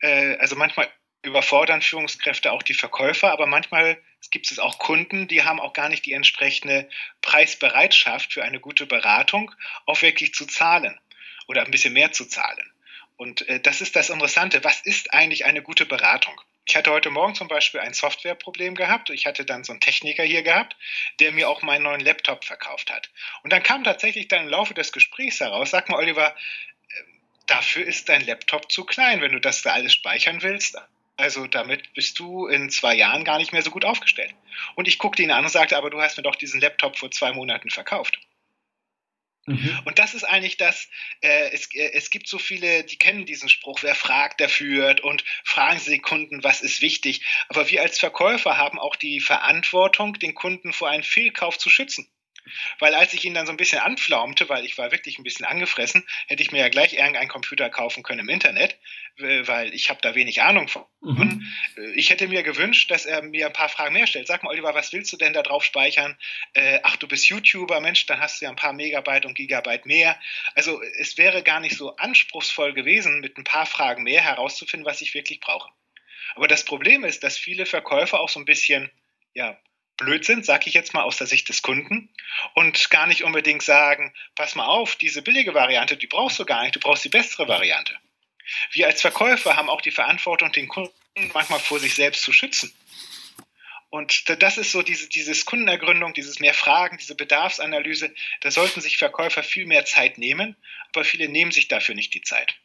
Äh, 0.00 0.36
also 0.36 0.56
manchmal 0.56 0.88
überfordern 1.26 1.82
Führungskräfte 1.82 2.52
auch 2.52 2.62
die 2.62 2.74
Verkäufer, 2.74 3.32
aber 3.32 3.46
manchmal 3.46 3.98
gibt 4.30 4.50
es 4.50 4.58
auch 4.58 4.78
Kunden, 4.78 5.28
die 5.28 5.44
haben 5.44 5.60
auch 5.60 5.72
gar 5.72 5.88
nicht 5.88 6.04
die 6.06 6.12
entsprechende 6.12 6.88
Preisbereitschaft 7.22 8.32
für 8.32 8.42
eine 8.42 8.60
gute 8.60 8.86
Beratung, 8.86 9.52
auch 9.86 10.02
wirklich 10.02 10.34
zu 10.34 10.46
zahlen 10.46 10.98
oder 11.46 11.64
ein 11.64 11.70
bisschen 11.70 11.92
mehr 11.92 12.12
zu 12.12 12.24
zahlen. 12.26 12.72
Und 13.16 13.48
äh, 13.48 13.60
das 13.60 13.80
ist 13.80 13.96
das 13.96 14.10
Interessante. 14.10 14.62
Was 14.64 14.80
ist 14.82 15.12
eigentlich 15.14 15.44
eine 15.44 15.62
gute 15.62 15.86
Beratung? 15.86 16.40
Ich 16.68 16.74
hatte 16.74 16.90
heute 16.90 17.10
Morgen 17.10 17.34
zum 17.34 17.46
Beispiel 17.46 17.80
ein 17.80 17.94
Softwareproblem 17.94 18.74
gehabt. 18.74 19.10
Ich 19.10 19.26
hatte 19.26 19.44
dann 19.44 19.62
so 19.62 19.72
einen 19.72 19.80
Techniker 19.80 20.24
hier 20.24 20.42
gehabt, 20.42 20.76
der 21.20 21.30
mir 21.30 21.48
auch 21.48 21.62
meinen 21.62 21.84
neuen 21.84 22.00
Laptop 22.00 22.44
verkauft 22.44 22.90
hat. 22.90 23.10
Und 23.44 23.52
dann 23.52 23.62
kam 23.62 23.84
tatsächlich 23.84 24.26
dann 24.26 24.42
im 24.42 24.48
Laufe 24.48 24.74
des 24.74 24.92
Gesprächs 24.92 25.38
heraus, 25.38 25.70
sag 25.70 25.88
mal, 25.88 25.98
Oliver, 25.98 26.34
äh, 26.34 27.02
dafür 27.46 27.86
ist 27.86 28.08
dein 28.08 28.26
Laptop 28.26 28.70
zu 28.70 28.84
klein, 28.84 29.20
wenn 29.20 29.32
du 29.32 29.40
das 29.40 29.62
da 29.62 29.72
alles 29.72 29.94
speichern 29.94 30.42
willst. 30.42 30.76
Also 31.16 31.46
damit 31.46 31.92
bist 31.94 32.18
du 32.18 32.46
in 32.46 32.68
zwei 32.70 32.94
Jahren 32.94 33.24
gar 33.24 33.38
nicht 33.38 33.52
mehr 33.52 33.62
so 33.62 33.70
gut 33.70 33.84
aufgestellt. 33.84 34.34
Und 34.74 34.86
ich 34.86 34.98
guckte 34.98 35.22
ihn 35.22 35.30
an 35.30 35.44
und 35.44 35.50
sagte, 35.50 35.76
aber 35.76 35.90
du 35.90 36.00
hast 36.00 36.16
mir 36.16 36.22
doch 36.22 36.36
diesen 36.36 36.60
Laptop 36.60 36.98
vor 36.98 37.10
zwei 37.10 37.32
Monaten 37.32 37.70
verkauft. 37.70 38.18
Mhm. 39.46 39.80
Und 39.84 39.98
das 39.98 40.14
ist 40.14 40.24
eigentlich 40.24 40.56
das, 40.56 40.88
äh, 41.20 41.50
es, 41.52 41.72
äh, 41.74 41.92
es 41.92 42.10
gibt 42.10 42.28
so 42.28 42.38
viele, 42.38 42.84
die 42.84 42.98
kennen 42.98 43.26
diesen 43.26 43.48
Spruch, 43.48 43.82
wer 43.82 43.94
fragt, 43.94 44.40
der 44.40 44.48
führt 44.48 45.00
und 45.00 45.24
fragen 45.44 45.78
Sie 45.78 45.90
den 45.90 46.02
Kunden, 46.02 46.42
was 46.42 46.62
ist 46.62 46.82
wichtig. 46.82 47.24
Aber 47.48 47.70
wir 47.70 47.80
als 47.80 47.98
Verkäufer 47.98 48.56
haben 48.56 48.78
auch 48.78 48.96
die 48.96 49.20
Verantwortung, 49.20 50.14
den 50.14 50.34
Kunden 50.34 50.72
vor 50.72 50.90
einem 50.90 51.04
Fehlkauf 51.04 51.58
zu 51.58 51.70
schützen. 51.70 52.08
Weil 52.78 52.94
als 52.94 53.12
ich 53.12 53.24
ihn 53.24 53.34
dann 53.34 53.46
so 53.46 53.52
ein 53.52 53.56
bisschen 53.56 53.80
anflaumte, 53.80 54.48
weil 54.48 54.64
ich 54.64 54.78
war 54.78 54.92
wirklich 54.92 55.18
ein 55.18 55.24
bisschen 55.24 55.46
angefressen, 55.46 56.06
hätte 56.26 56.42
ich 56.42 56.52
mir 56.52 56.58
ja 56.58 56.68
gleich 56.68 56.94
irgendeinen 56.94 57.28
Computer 57.28 57.70
kaufen 57.70 58.02
können 58.02 58.20
im 58.20 58.28
Internet, 58.28 58.78
weil 59.16 59.74
ich 59.74 59.90
habe 59.90 60.00
da 60.02 60.14
wenig 60.14 60.42
Ahnung 60.42 60.68
von. 60.68 60.84
Mhm. 61.00 61.46
Ich 61.94 62.10
hätte 62.10 62.28
mir 62.28 62.42
gewünscht, 62.42 62.90
dass 62.90 63.06
er 63.06 63.22
mir 63.22 63.46
ein 63.46 63.52
paar 63.52 63.68
Fragen 63.68 63.94
mehr 63.94 64.06
stellt. 64.06 64.26
Sag 64.26 64.42
mal, 64.42 64.50
Oliver, 64.50 64.74
was 64.74 64.92
willst 64.92 65.12
du 65.12 65.16
denn 65.16 65.32
da 65.32 65.42
drauf 65.42 65.64
speichern? 65.64 66.16
Äh, 66.54 66.80
ach, 66.82 66.96
du 66.96 67.08
bist 67.08 67.28
YouTuber, 67.28 67.80
Mensch, 67.80 68.06
dann 68.06 68.20
hast 68.20 68.40
du 68.40 68.44
ja 68.44 68.50
ein 68.50 68.56
paar 68.56 68.72
Megabyte 68.72 69.26
und 69.26 69.34
Gigabyte 69.34 69.86
mehr. 69.86 70.18
Also 70.54 70.82
es 70.98 71.18
wäre 71.18 71.42
gar 71.42 71.60
nicht 71.60 71.76
so 71.76 71.96
anspruchsvoll 71.96 72.74
gewesen, 72.74 73.20
mit 73.20 73.38
ein 73.38 73.44
paar 73.44 73.66
Fragen 73.66 74.02
mehr 74.02 74.22
herauszufinden, 74.22 74.86
was 74.86 75.00
ich 75.00 75.14
wirklich 75.14 75.40
brauche. 75.40 75.70
Aber 76.34 76.48
das 76.48 76.64
Problem 76.64 77.04
ist, 77.04 77.22
dass 77.22 77.38
viele 77.38 77.66
Verkäufer 77.66 78.20
auch 78.20 78.28
so 78.28 78.38
ein 78.40 78.44
bisschen 78.44 78.90
ja, 79.36 79.58
Blödsinn, 79.96 80.42
sage 80.42 80.64
ich 80.68 80.74
jetzt 80.74 80.94
mal 80.94 81.02
aus 81.02 81.16
der 81.16 81.26
Sicht 81.26 81.48
des 81.48 81.62
Kunden, 81.62 82.08
und 82.54 82.90
gar 82.90 83.06
nicht 83.06 83.24
unbedingt 83.24 83.62
sagen, 83.62 84.12
pass 84.34 84.54
mal 84.54 84.66
auf, 84.66 84.96
diese 84.96 85.22
billige 85.22 85.54
Variante, 85.54 85.96
die 85.96 86.06
brauchst 86.06 86.38
du 86.38 86.44
gar 86.44 86.62
nicht, 86.62 86.76
du 86.76 86.80
brauchst 86.80 87.04
die 87.04 87.08
bessere 87.08 87.48
Variante. 87.48 87.94
Wir 88.72 88.86
als 88.86 89.00
Verkäufer 89.00 89.56
haben 89.56 89.68
auch 89.70 89.80
die 89.80 89.90
Verantwortung, 89.90 90.52
den 90.52 90.68
Kunden 90.68 90.92
manchmal 91.34 91.60
vor 91.60 91.80
sich 91.80 91.94
selbst 91.94 92.22
zu 92.22 92.32
schützen. 92.32 92.72
Und 93.88 94.28
das 94.42 94.58
ist 94.58 94.72
so 94.72 94.82
diese, 94.82 95.08
dieses 95.08 95.46
Kundenergründung, 95.46 96.12
dieses 96.12 96.40
mehr 96.40 96.54
Fragen, 96.54 96.98
diese 96.98 97.14
Bedarfsanalyse. 97.14 98.14
Da 98.40 98.50
sollten 98.50 98.80
sich 98.80 98.98
Verkäufer 98.98 99.42
viel 99.42 99.66
mehr 99.66 99.84
Zeit 99.84 100.18
nehmen, 100.18 100.56
aber 100.92 101.04
viele 101.04 101.28
nehmen 101.28 101.52
sich 101.52 101.68
dafür 101.68 101.94
nicht 101.94 102.12
die 102.12 102.22
Zeit. 102.22 102.56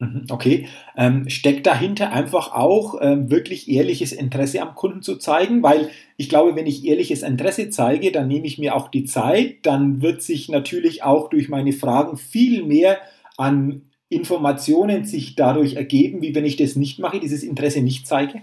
Mhm, 0.00 0.26
okay. 0.30 0.66
Ähm, 0.96 1.28
steckt 1.28 1.66
dahinter 1.66 2.10
einfach 2.10 2.52
auch 2.52 2.98
ähm, 3.02 3.30
wirklich 3.30 3.68
ehrliches 3.68 4.12
Interesse 4.12 4.62
am 4.62 4.74
Kunden 4.74 5.02
zu 5.02 5.16
zeigen? 5.16 5.62
Weil 5.62 5.90
ich 6.16 6.30
glaube, 6.30 6.56
wenn 6.56 6.66
ich 6.66 6.86
ehrliches 6.86 7.22
Interesse 7.22 7.68
zeige, 7.68 8.10
dann 8.10 8.26
nehme 8.26 8.46
ich 8.46 8.56
mir 8.56 8.74
auch 8.74 8.88
die 8.88 9.04
Zeit, 9.04 9.58
dann 9.66 10.00
wird 10.00 10.22
sich 10.22 10.48
natürlich 10.48 11.02
auch 11.02 11.28
durch 11.28 11.50
meine 11.50 11.74
Fragen 11.74 12.16
viel 12.16 12.64
mehr 12.64 12.98
an 13.36 13.82
Informationen 14.08 15.04
sich 15.04 15.36
dadurch 15.36 15.74
ergeben, 15.74 16.22
wie 16.22 16.34
wenn 16.34 16.46
ich 16.46 16.56
das 16.56 16.76
nicht 16.76 16.98
mache, 16.98 17.20
dieses 17.20 17.42
Interesse 17.42 17.82
nicht 17.82 18.06
zeige? 18.06 18.42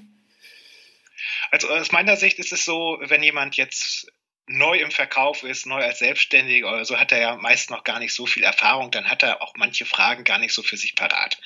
Also 1.49 1.69
aus 1.69 1.91
meiner 1.91 2.17
Sicht 2.17 2.37
ist 2.37 2.53
es 2.53 2.65
so, 2.65 2.99
wenn 3.07 3.23
jemand 3.23 3.57
jetzt 3.57 4.11
neu 4.47 4.77
im 4.77 4.91
Verkauf 4.91 5.43
ist, 5.43 5.65
neu 5.65 5.83
als 5.83 5.99
Selbstständiger 5.99 6.71
oder 6.71 6.85
so, 6.85 6.99
hat 6.99 7.11
er 7.11 7.19
ja 7.19 7.35
meist 7.35 7.69
noch 7.69 7.83
gar 7.83 7.99
nicht 7.99 8.13
so 8.13 8.25
viel 8.25 8.43
Erfahrung, 8.43 8.91
dann 8.91 9.09
hat 9.09 9.23
er 9.23 9.41
auch 9.41 9.53
manche 9.55 9.85
Fragen 9.85 10.23
gar 10.23 10.39
nicht 10.39 10.53
so 10.53 10.63
für 10.63 10.77
sich 10.77 10.95
parat 10.95 11.37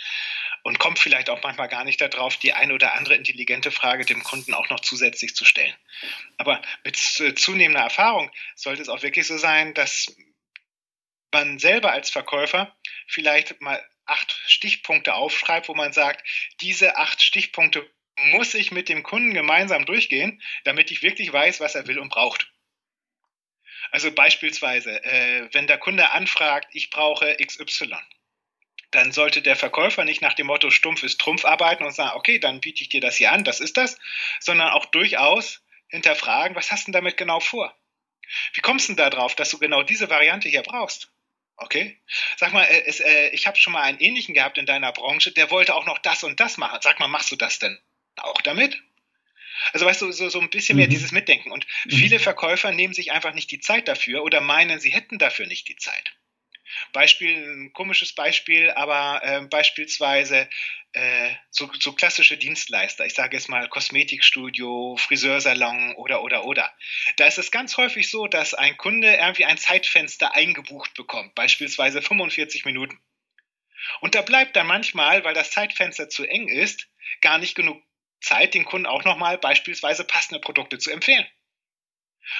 und 0.63 0.79
kommt 0.79 0.99
vielleicht 0.99 1.29
auch 1.29 1.41
manchmal 1.43 1.67
gar 1.67 1.83
nicht 1.83 2.01
darauf, 2.01 2.37
die 2.37 2.53
eine 2.53 2.73
oder 2.73 2.93
andere 2.93 3.15
intelligente 3.15 3.71
Frage 3.71 4.05
dem 4.05 4.23
Kunden 4.23 4.53
auch 4.53 4.69
noch 4.69 4.79
zusätzlich 4.79 5.35
zu 5.35 5.45
stellen. 5.45 5.73
Aber 6.37 6.61
mit 6.83 6.97
zunehmender 6.97 7.83
Erfahrung 7.83 8.31
sollte 8.55 8.81
es 8.81 8.89
auch 8.89 9.01
wirklich 9.01 9.27
so 9.27 9.37
sein, 9.37 9.73
dass 9.73 10.15
man 11.31 11.59
selber 11.59 11.91
als 11.91 12.09
Verkäufer 12.09 12.75
vielleicht 13.07 13.61
mal 13.61 13.83
acht 14.05 14.39
Stichpunkte 14.45 15.13
aufschreibt, 15.13 15.69
wo 15.69 15.73
man 15.73 15.93
sagt, 15.93 16.27
diese 16.59 16.97
acht 16.97 17.23
Stichpunkte 17.23 17.89
muss 18.17 18.53
ich 18.53 18.71
mit 18.71 18.89
dem 18.89 19.03
Kunden 19.03 19.33
gemeinsam 19.33 19.85
durchgehen, 19.85 20.41
damit 20.65 20.91
ich 20.91 21.01
wirklich 21.01 21.31
weiß, 21.31 21.59
was 21.59 21.75
er 21.75 21.87
will 21.87 21.97
und 21.97 22.09
braucht. 22.09 22.51
Also 23.89 24.11
beispielsweise, 24.11 25.03
äh, 25.03 25.49
wenn 25.53 25.67
der 25.67 25.77
Kunde 25.77 26.11
anfragt, 26.11 26.69
ich 26.73 26.89
brauche 26.89 27.35
XY, 27.37 27.95
dann 28.91 29.11
sollte 29.11 29.41
der 29.41 29.55
Verkäufer 29.55 30.03
nicht 30.03 30.21
nach 30.21 30.33
dem 30.33 30.47
Motto 30.47 30.69
stumpf 30.69 31.03
ist 31.03 31.19
Trumpf 31.19 31.45
arbeiten 31.45 31.83
und 31.83 31.93
sagen, 31.93 32.15
okay, 32.15 32.39
dann 32.39 32.61
biete 32.61 32.83
ich 32.83 32.89
dir 32.89 33.01
das 33.01 33.15
hier 33.15 33.31
an, 33.31 33.43
das 33.43 33.59
ist 33.59 33.77
das, 33.77 33.97
sondern 34.39 34.69
auch 34.69 34.85
durchaus 34.85 35.61
hinterfragen, 35.87 36.55
was 36.55 36.71
hast 36.71 36.87
du 36.87 36.91
damit 36.91 37.17
genau 37.17 37.39
vor? 37.39 37.75
Wie 38.53 38.61
kommst 38.61 38.87
du 38.87 38.93
denn 38.93 39.09
darauf, 39.09 39.35
dass 39.35 39.49
du 39.49 39.57
genau 39.57 39.83
diese 39.83 40.09
Variante 40.09 40.49
hier 40.49 40.61
brauchst? 40.61 41.11
Okay. 41.57 41.97
Sag 42.37 42.53
mal, 42.53 42.63
äh, 42.63 42.83
es, 42.85 42.99
äh, 42.99 43.29
ich 43.29 43.45
habe 43.45 43.57
schon 43.57 43.73
mal 43.73 43.83
einen 43.83 43.99
ähnlichen 43.99 44.33
gehabt 44.33 44.57
in 44.57 44.65
deiner 44.65 44.91
Branche, 44.91 45.31
der 45.31 45.51
wollte 45.51 45.75
auch 45.75 45.85
noch 45.85 45.99
das 45.99 46.23
und 46.23 46.39
das 46.39 46.57
machen. 46.57 46.79
Sag 46.81 46.99
mal, 46.99 47.07
machst 47.07 47.31
du 47.31 47.35
das 47.35 47.59
denn 47.59 47.79
auch 48.17 48.41
damit? 48.41 48.81
Also 49.73 49.85
weißt 49.85 50.01
du, 50.01 50.11
so, 50.11 50.29
so 50.29 50.39
ein 50.39 50.49
bisschen 50.49 50.77
mehr 50.77 50.87
mhm. 50.87 50.91
dieses 50.91 51.11
Mitdenken. 51.11 51.51
Und 51.51 51.65
mhm. 51.85 51.91
viele 51.91 52.19
Verkäufer 52.19 52.71
nehmen 52.71 52.93
sich 52.93 53.11
einfach 53.11 53.33
nicht 53.33 53.51
die 53.51 53.59
Zeit 53.59 53.87
dafür 53.87 54.23
oder 54.23 54.41
meinen, 54.41 54.79
sie 54.79 54.91
hätten 54.91 55.17
dafür 55.17 55.47
nicht 55.47 55.67
die 55.67 55.75
Zeit. 55.75 56.13
Beispiel, 56.93 57.35
ein 57.35 57.73
komisches 57.73 58.13
Beispiel, 58.13 58.71
aber 58.71 59.21
äh, 59.23 59.41
beispielsweise 59.41 60.49
äh, 60.93 61.31
so, 61.49 61.69
so, 61.79 61.93
klassische 61.93 62.37
Dienstleister, 62.37 63.05
ich 63.05 63.13
sage 63.13 63.37
jetzt 63.37 63.47
mal 63.47 63.67
Kosmetikstudio, 63.69 64.97
Friseursalon 64.97 65.95
oder 65.95 66.21
oder 66.21 66.45
oder. 66.45 66.73
Da 67.15 67.27
ist 67.27 67.37
es 67.37 67.51
ganz 67.51 67.77
häufig 67.77 68.09
so, 68.09 68.27
dass 68.27 68.53
ein 68.53 68.77
Kunde 68.77 69.13
irgendwie 69.13 69.45
ein 69.45 69.57
Zeitfenster 69.57 70.35
eingebucht 70.35 70.93
bekommt, 70.93 71.33
beispielsweise 71.35 72.01
45 72.01 72.65
Minuten. 72.65 72.99
Und 74.01 74.15
da 74.15 74.21
bleibt 74.21 74.55
dann 74.55 74.67
manchmal, 74.67 75.23
weil 75.23 75.33
das 75.33 75.51
Zeitfenster 75.51 76.09
zu 76.09 76.25
eng 76.25 76.47
ist, 76.47 76.87
gar 77.21 77.37
nicht 77.37 77.55
genug 77.55 77.81
Zeit, 78.21 78.53
den 78.53 78.65
Kunden 78.65 78.85
auch 78.85 79.03
nochmal 79.03 79.37
beispielsweise 79.37 80.03
passende 80.03 80.39
Produkte 80.39 80.77
zu 80.77 80.91
empfehlen. 80.91 81.25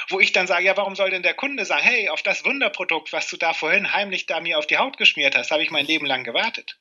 Wo 0.10 0.20
ich 0.20 0.32
dann 0.32 0.48
sage, 0.48 0.66
ja, 0.66 0.78
warum 0.78 0.96
soll 0.96 1.10
denn 1.10 1.24
der 1.24 1.34
Kunde 1.34 1.66
sagen, 1.66 1.84
hey, 1.84 2.10
auf 2.10 2.22
das 2.22 2.46
Wunderprodukt, 2.46 3.12
was 3.12 3.28
du 3.28 3.38
da 3.38 3.54
vorhin 3.54 3.92
heimlich 3.92 4.28
da 4.28 4.40
mir 4.40 4.60
auf 4.60 4.68
die 4.68 4.78
Haut 4.78 4.98
geschmiert 4.98 5.36
hast, 5.36 5.52
habe 5.52 5.64
ich 5.64 5.72
mein 5.72 5.86
Leben 5.86 6.06
lang 6.06 6.24
gewartet. 6.24 6.80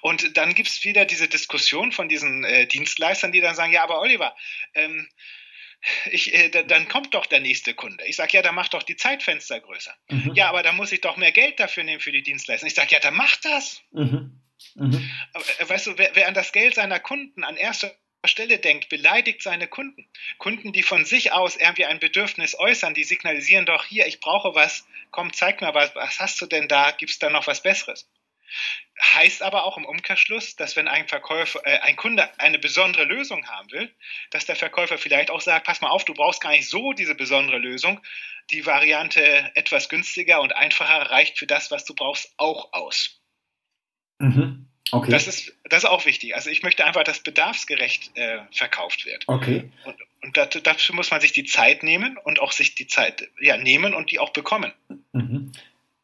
Und 0.00 0.36
dann 0.36 0.54
gibt 0.54 0.68
es 0.68 0.84
wieder 0.84 1.04
diese 1.04 1.28
Diskussion 1.28 1.92
von 1.92 2.08
diesen 2.08 2.44
äh, 2.44 2.66
Dienstleistern, 2.66 3.32
die 3.32 3.40
dann 3.40 3.54
sagen, 3.54 3.72
ja, 3.72 3.82
aber 3.82 4.00
Oliver, 4.00 4.34
ähm, 4.74 5.08
ich, 6.10 6.34
äh, 6.34 6.48
dann 6.48 6.88
kommt 6.88 7.14
doch 7.14 7.26
der 7.26 7.40
nächste 7.40 7.74
Kunde. 7.74 8.04
Ich 8.06 8.16
sage, 8.16 8.32
ja, 8.32 8.42
dann 8.42 8.54
mach 8.54 8.68
doch 8.68 8.82
die 8.82 8.96
Zeitfenster 8.96 9.60
größer. 9.60 9.94
Mhm. 10.08 10.32
Ja, 10.34 10.48
aber 10.48 10.62
da 10.62 10.72
muss 10.72 10.92
ich 10.92 11.00
doch 11.00 11.16
mehr 11.16 11.32
Geld 11.32 11.60
dafür 11.60 11.84
nehmen 11.84 12.00
für 12.00 12.12
die 12.12 12.22
Dienstleistung. 12.22 12.66
Ich 12.66 12.74
sage, 12.74 12.92
ja, 12.92 13.00
dann 13.00 13.14
mach 13.14 13.36
das. 13.36 13.82
Mhm. 13.92 14.40
Mhm. 14.74 15.10
Aber, 15.32 15.44
äh, 15.58 15.68
weißt 15.68 15.86
du, 15.88 15.98
wer, 15.98 16.10
wer, 16.14 16.28
an 16.28 16.34
das 16.34 16.52
Geld 16.52 16.74
seiner 16.74 17.00
Kunden 17.00 17.44
an 17.44 17.56
erster 17.56 17.94
Stelle 18.28 18.58
denkt, 18.58 18.88
beleidigt 18.88 19.42
seine 19.42 19.68
Kunden. 19.68 20.08
Kunden, 20.38 20.72
die 20.72 20.82
von 20.82 21.04
sich 21.04 21.32
aus 21.32 21.56
irgendwie 21.56 21.86
ein 21.86 21.98
Bedürfnis 21.98 22.58
äußern, 22.58 22.94
die 22.94 23.04
signalisieren 23.04 23.66
doch 23.66 23.84
hier, 23.84 24.06
ich 24.06 24.20
brauche 24.20 24.54
was, 24.54 24.86
komm, 25.10 25.32
zeig 25.32 25.60
mir 25.60 25.74
was, 25.74 25.94
was 25.94 26.20
hast 26.20 26.40
du 26.40 26.46
denn 26.46 26.68
da, 26.68 26.90
gibt 26.90 27.12
es 27.12 27.18
da 27.18 27.30
noch 27.30 27.46
was 27.46 27.62
Besseres? 27.62 28.08
Heißt 29.00 29.42
aber 29.42 29.64
auch 29.64 29.76
im 29.76 29.84
Umkehrschluss, 29.84 30.56
dass 30.56 30.76
wenn 30.76 30.88
ein 30.88 31.06
Verkäufer, 31.08 31.60
äh, 31.64 31.80
ein 31.80 31.96
Kunde 31.96 32.28
eine 32.38 32.58
besondere 32.58 33.04
Lösung 33.04 33.46
haben 33.48 33.70
will, 33.70 33.94
dass 34.30 34.46
der 34.46 34.56
Verkäufer 34.56 34.96
vielleicht 34.96 35.30
auch 35.30 35.40
sagt, 35.40 35.66
pass 35.66 35.80
mal 35.80 35.90
auf, 35.90 36.04
du 36.04 36.14
brauchst 36.14 36.40
gar 36.40 36.52
nicht 36.52 36.68
so 36.68 36.92
diese 36.92 37.14
besondere 37.14 37.58
Lösung. 37.58 38.00
Die 38.50 38.64
Variante 38.64 39.50
etwas 39.54 39.88
günstiger 39.88 40.40
und 40.40 40.54
einfacher 40.54 41.10
reicht 41.10 41.38
für 41.38 41.46
das, 41.46 41.70
was 41.70 41.84
du 41.84 41.94
brauchst, 41.94 42.32
auch 42.38 42.72
aus. 42.72 43.20
Mhm. 44.18 44.68
Okay. 44.92 45.10
Das 45.10 45.26
ist, 45.26 45.52
das 45.64 45.82
ist 45.82 45.88
auch 45.88 46.06
wichtig. 46.06 46.34
Also 46.34 46.50
ich 46.50 46.62
möchte 46.62 46.84
einfach, 46.84 47.02
dass 47.02 47.20
bedarfsgerecht 47.20 48.16
äh, 48.16 48.38
verkauft 48.52 49.04
wird. 49.04 49.24
Okay. 49.26 49.70
Und, 49.84 49.96
und 50.22 50.36
dazu, 50.36 50.60
dafür 50.60 50.94
muss 50.94 51.10
man 51.10 51.20
sich 51.20 51.32
die 51.32 51.44
Zeit 51.44 51.82
nehmen 51.82 52.16
und 52.18 52.40
auch 52.40 52.52
sich 52.52 52.74
die 52.74 52.86
Zeit 52.86 53.28
ja, 53.40 53.56
nehmen 53.56 53.94
und 53.94 54.10
die 54.12 54.18
auch 54.18 54.30
bekommen. 54.30 54.72
Mhm. 55.12 55.52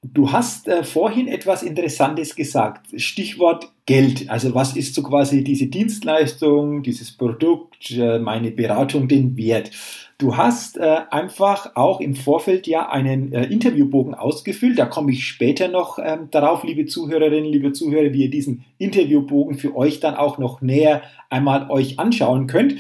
Du 0.05 0.33
hast 0.33 0.67
äh, 0.67 0.83
vorhin 0.83 1.29
etwas 1.29 1.63
Interessantes 1.63 2.35
gesagt. 2.35 2.89
Stichwort 3.01 3.71
Geld. 3.87 4.29
Also 4.29 4.53
was 4.53 4.77
ist 4.77 4.97
so 4.97 5.03
quasi 5.05 5.45
diese 5.45 5.67
Dienstleistung, 5.67 6.83
dieses 6.83 7.13
Produkt, 7.13 7.93
äh, 7.93 8.19
meine 8.19 8.51
Beratung, 8.51 9.07
den 9.07 9.37
Wert? 9.37 9.71
Du 10.19 10.37
hast 10.37 10.77
äh, 10.77 11.03
einfach 11.11 11.77
auch 11.77 12.01
im 12.01 12.17
Vorfeld 12.17 12.67
ja 12.67 12.89
einen 12.89 13.33
äh, 13.33 13.45
Interviewbogen 13.45 14.15
ausgefüllt. 14.15 14.77
Da 14.77 14.87
komme 14.87 15.13
ich 15.13 15.25
später 15.25 15.69
noch 15.69 16.01
ähm, 16.01 16.27
darauf, 16.33 16.65
liebe 16.65 16.87
Zuhörerinnen, 16.87 17.53
liebe 17.53 17.73
Zuhörer, 17.73 18.13
wie 18.13 18.25
ihr 18.25 18.31
diesen 18.31 18.65
Interviewbogen 18.79 19.57
für 19.57 19.77
euch 19.77 20.01
dann 20.01 20.17
auch 20.17 20.37
noch 20.37 20.63
näher 20.63 21.03
einmal 21.31 21.71
euch 21.71 22.01
anschauen 22.01 22.49
könnt. 22.49 22.75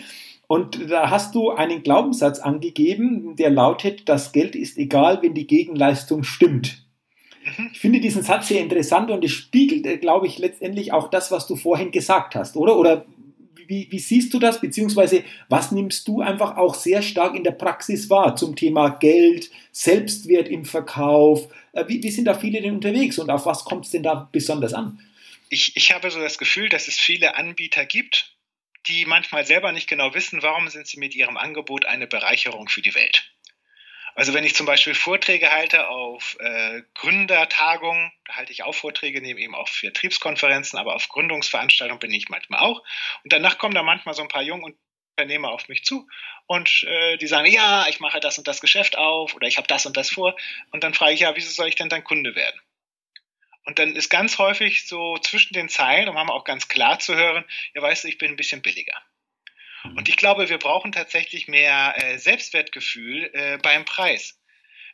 Und 0.48 0.90
da 0.90 1.08
hast 1.08 1.36
du 1.36 1.50
einen 1.50 1.84
Glaubenssatz 1.84 2.40
angegeben, 2.40 3.36
der 3.36 3.50
lautet, 3.50 4.08
das 4.08 4.32
Geld 4.32 4.56
ist 4.56 4.76
egal, 4.76 5.20
wenn 5.22 5.34
die 5.34 5.46
Gegenleistung 5.46 6.24
stimmt. 6.24 6.81
Mhm. 7.44 7.70
Ich 7.72 7.80
finde 7.80 8.00
diesen 8.00 8.22
Satz 8.22 8.48
sehr 8.48 8.60
interessant 8.60 9.10
und 9.10 9.24
es 9.24 9.32
spiegelt, 9.32 9.86
äh, 9.86 9.98
glaube 9.98 10.26
ich, 10.26 10.38
letztendlich 10.38 10.92
auch 10.92 11.10
das, 11.10 11.30
was 11.30 11.46
du 11.46 11.56
vorhin 11.56 11.90
gesagt 11.90 12.34
hast, 12.34 12.56
oder? 12.56 12.76
Oder 12.76 13.06
wie, 13.66 13.86
wie, 13.90 13.98
siehst 13.98 14.34
du 14.34 14.38
das, 14.38 14.60
beziehungsweise 14.60 15.24
was 15.48 15.72
nimmst 15.72 16.06
du 16.08 16.20
einfach 16.20 16.56
auch 16.56 16.74
sehr 16.74 17.02
stark 17.02 17.34
in 17.34 17.44
der 17.44 17.52
Praxis 17.52 18.10
wahr 18.10 18.36
zum 18.36 18.56
Thema 18.56 18.90
Geld, 18.90 19.50
Selbstwert 19.70 20.48
im 20.48 20.64
Verkauf? 20.64 21.48
Äh, 21.72 21.84
wie, 21.88 22.02
wie 22.02 22.10
sind 22.10 22.26
da 22.26 22.34
viele 22.34 22.60
denn 22.60 22.74
unterwegs 22.74 23.18
und 23.18 23.30
auf 23.30 23.46
was 23.46 23.64
kommt 23.64 23.86
es 23.86 23.90
denn 23.90 24.02
da 24.02 24.28
besonders 24.30 24.74
an? 24.74 25.00
Ich, 25.48 25.76
ich 25.76 25.92
habe 25.92 26.10
so 26.10 26.18
das 26.18 26.38
Gefühl, 26.38 26.68
dass 26.68 26.88
es 26.88 26.98
viele 26.98 27.36
Anbieter 27.36 27.84
gibt, 27.84 28.36
die 28.86 29.04
manchmal 29.04 29.46
selber 29.46 29.72
nicht 29.72 29.88
genau 29.88 30.14
wissen, 30.14 30.42
warum 30.42 30.68
sind 30.68 30.86
sie 30.86 30.98
mit 30.98 31.14
ihrem 31.14 31.36
Angebot 31.36 31.84
eine 31.86 32.06
Bereicherung 32.06 32.68
für 32.68 32.82
die 32.82 32.94
Welt. 32.94 33.31
Also 34.14 34.34
wenn 34.34 34.44
ich 34.44 34.54
zum 34.54 34.66
Beispiel 34.66 34.94
Vorträge 34.94 35.50
halte 35.50 35.88
auf 35.88 36.36
äh, 36.40 36.82
Gründertagungen, 36.94 38.12
da 38.26 38.36
halte 38.36 38.52
ich 38.52 38.62
auch 38.62 38.74
Vorträge, 38.74 39.22
nehme 39.22 39.40
eben 39.40 39.54
auch 39.54 39.68
Vertriebskonferenzen, 39.68 40.78
aber 40.78 40.94
auf 40.94 41.08
Gründungsveranstaltungen 41.08 41.98
bin 41.98 42.12
ich 42.12 42.28
manchmal 42.28 42.60
auch. 42.60 42.82
Und 43.24 43.32
danach 43.32 43.58
kommen 43.58 43.74
da 43.74 43.82
manchmal 43.82 44.14
so 44.14 44.22
ein 44.22 44.28
paar 44.28 44.42
junge 44.42 44.74
Unternehmer 45.16 45.50
auf 45.50 45.68
mich 45.68 45.84
zu 45.84 46.08
und 46.46 46.84
äh, 46.84 47.16
die 47.16 47.26
sagen, 47.26 47.50
ja, 47.50 47.86
ich 47.88 48.00
mache 48.00 48.20
das 48.20 48.38
und 48.38 48.48
das 48.48 48.60
Geschäft 48.60 48.98
auf 48.98 49.34
oder 49.34 49.46
ich 49.46 49.56
habe 49.56 49.68
das 49.68 49.86
und 49.86 49.96
das 49.96 50.10
vor. 50.10 50.36
Und 50.70 50.84
dann 50.84 50.94
frage 50.94 51.14
ich, 51.14 51.20
ja, 51.20 51.34
wieso 51.34 51.50
soll 51.50 51.68
ich 51.68 51.76
denn 51.76 51.88
dein 51.88 52.04
Kunde 52.04 52.34
werden? 52.34 52.60
Und 53.64 53.78
dann 53.78 53.94
ist 53.94 54.10
ganz 54.10 54.38
häufig 54.38 54.86
so 54.86 55.16
zwischen 55.18 55.54
den 55.54 55.68
Zeilen, 55.68 56.08
um 56.08 56.16
auch 56.16 56.44
ganz 56.44 56.68
klar 56.68 56.98
zu 56.98 57.14
hören, 57.14 57.44
ja, 57.74 57.82
weißt 57.82 58.04
du, 58.04 58.08
ich 58.08 58.18
bin 58.18 58.30
ein 58.30 58.36
bisschen 58.36 58.60
billiger. 58.62 59.00
Und 59.84 60.08
ich 60.08 60.16
glaube, 60.16 60.48
wir 60.48 60.58
brauchen 60.58 60.92
tatsächlich 60.92 61.48
mehr 61.48 61.94
äh, 61.96 62.18
Selbstwertgefühl 62.18 63.30
äh, 63.32 63.58
beim 63.58 63.84
Preis. 63.84 64.38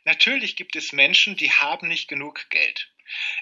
Natürlich 0.05 0.55
gibt 0.55 0.75
es 0.75 0.93
Menschen, 0.93 1.35
die 1.35 1.51
haben 1.51 1.87
nicht 1.87 2.07
genug 2.07 2.49
Geld. 2.49 2.89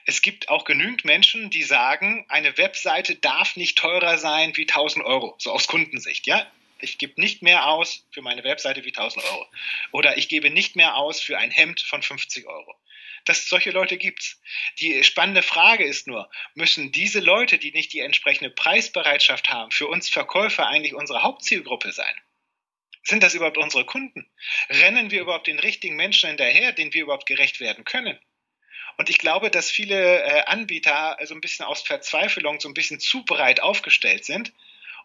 Es 0.05 0.21
gibt 0.21 0.49
auch 0.49 0.63
genügend 0.63 1.05
Menschen, 1.05 1.49
die 1.49 1.63
sagen, 1.63 2.25
eine 2.29 2.57
Webseite 2.57 3.15
darf 3.15 3.55
nicht 3.55 3.77
teurer 3.77 4.17
sein 4.17 4.55
wie 4.55 4.67
1000 4.67 5.05
Euro, 5.05 5.35
so 5.39 5.51
aus 5.51 5.67
Kundensicht, 5.67 6.25
ja. 6.25 6.45
Ich 6.79 6.97
gebe 6.99 7.19
nicht 7.19 7.41
mehr 7.41 7.67
aus 7.67 8.05
für 8.11 8.21
meine 8.21 8.43
Webseite 8.43 8.83
wie 8.83 8.89
1000 8.89 9.25
Euro. 9.25 9.47
Oder 9.91 10.17
ich 10.17 10.29
gebe 10.29 10.51
nicht 10.51 10.75
mehr 10.75 10.95
aus 10.95 11.19
für 11.19 11.37
ein 11.37 11.49
Hemd 11.49 11.81
von 11.81 12.03
50 12.03 12.45
Euro 12.45 12.75
dass 13.27 13.47
solche 13.47 13.71
Leute 13.71 13.97
gibt's. 13.97 14.41
Die 14.79 15.03
spannende 15.03 15.43
Frage 15.43 15.83
ist 15.85 16.07
nur, 16.07 16.29
müssen 16.55 16.91
diese 16.91 17.19
Leute, 17.19 17.57
die 17.57 17.71
nicht 17.71 17.93
die 17.93 17.99
entsprechende 17.99 18.49
Preisbereitschaft 18.49 19.49
haben, 19.49 19.71
für 19.71 19.87
uns 19.87 20.09
Verkäufer 20.09 20.67
eigentlich 20.67 20.93
unsere 20.93 21.23
Hauptzielgruppe 21.23 21.91
sein? 21.91 22.15
Sind 23.03 23.23
das 23.23 23.35
überhaupt 23.35 23.57
unsere 23.57 23.85
Kunden? 23.85 24.29
Rennen 24.69 25.11
wir 25.11 25.21
überhaupt 25.21 25.47
den 25.47 25.59
richtigen 25.59 25.95
Menschen 25.95 26.27
hinterher, 26.27 26.73
denen 26.73 26.93
wir 26.93 27.03
überhaupt 27.03 27.25
gerecht 27.25 27.59
werden 27.59 27.85
können? 27.85 28.19
Und 28.97 29.09
ich 29.09 29.17
glaube, 29.17 29.49
dass 29.51 29.69
viele 29.69 30.23
äh, 30.23 30.43
Anbieter 30.45 31.19
also 31.19 31.35
ein 31.35 31.41
bisschen 31.41 31.65
aus 31.65 31.83
Verzweiflung 31.83 32.59
so 32.59 32.67
ein 32.67 32.73
bisschen 32.73 32.99
zu 32.99 33.23
breit 33.23 33.61
aufgestellt 33.61 34.25
sind 34.25 34.51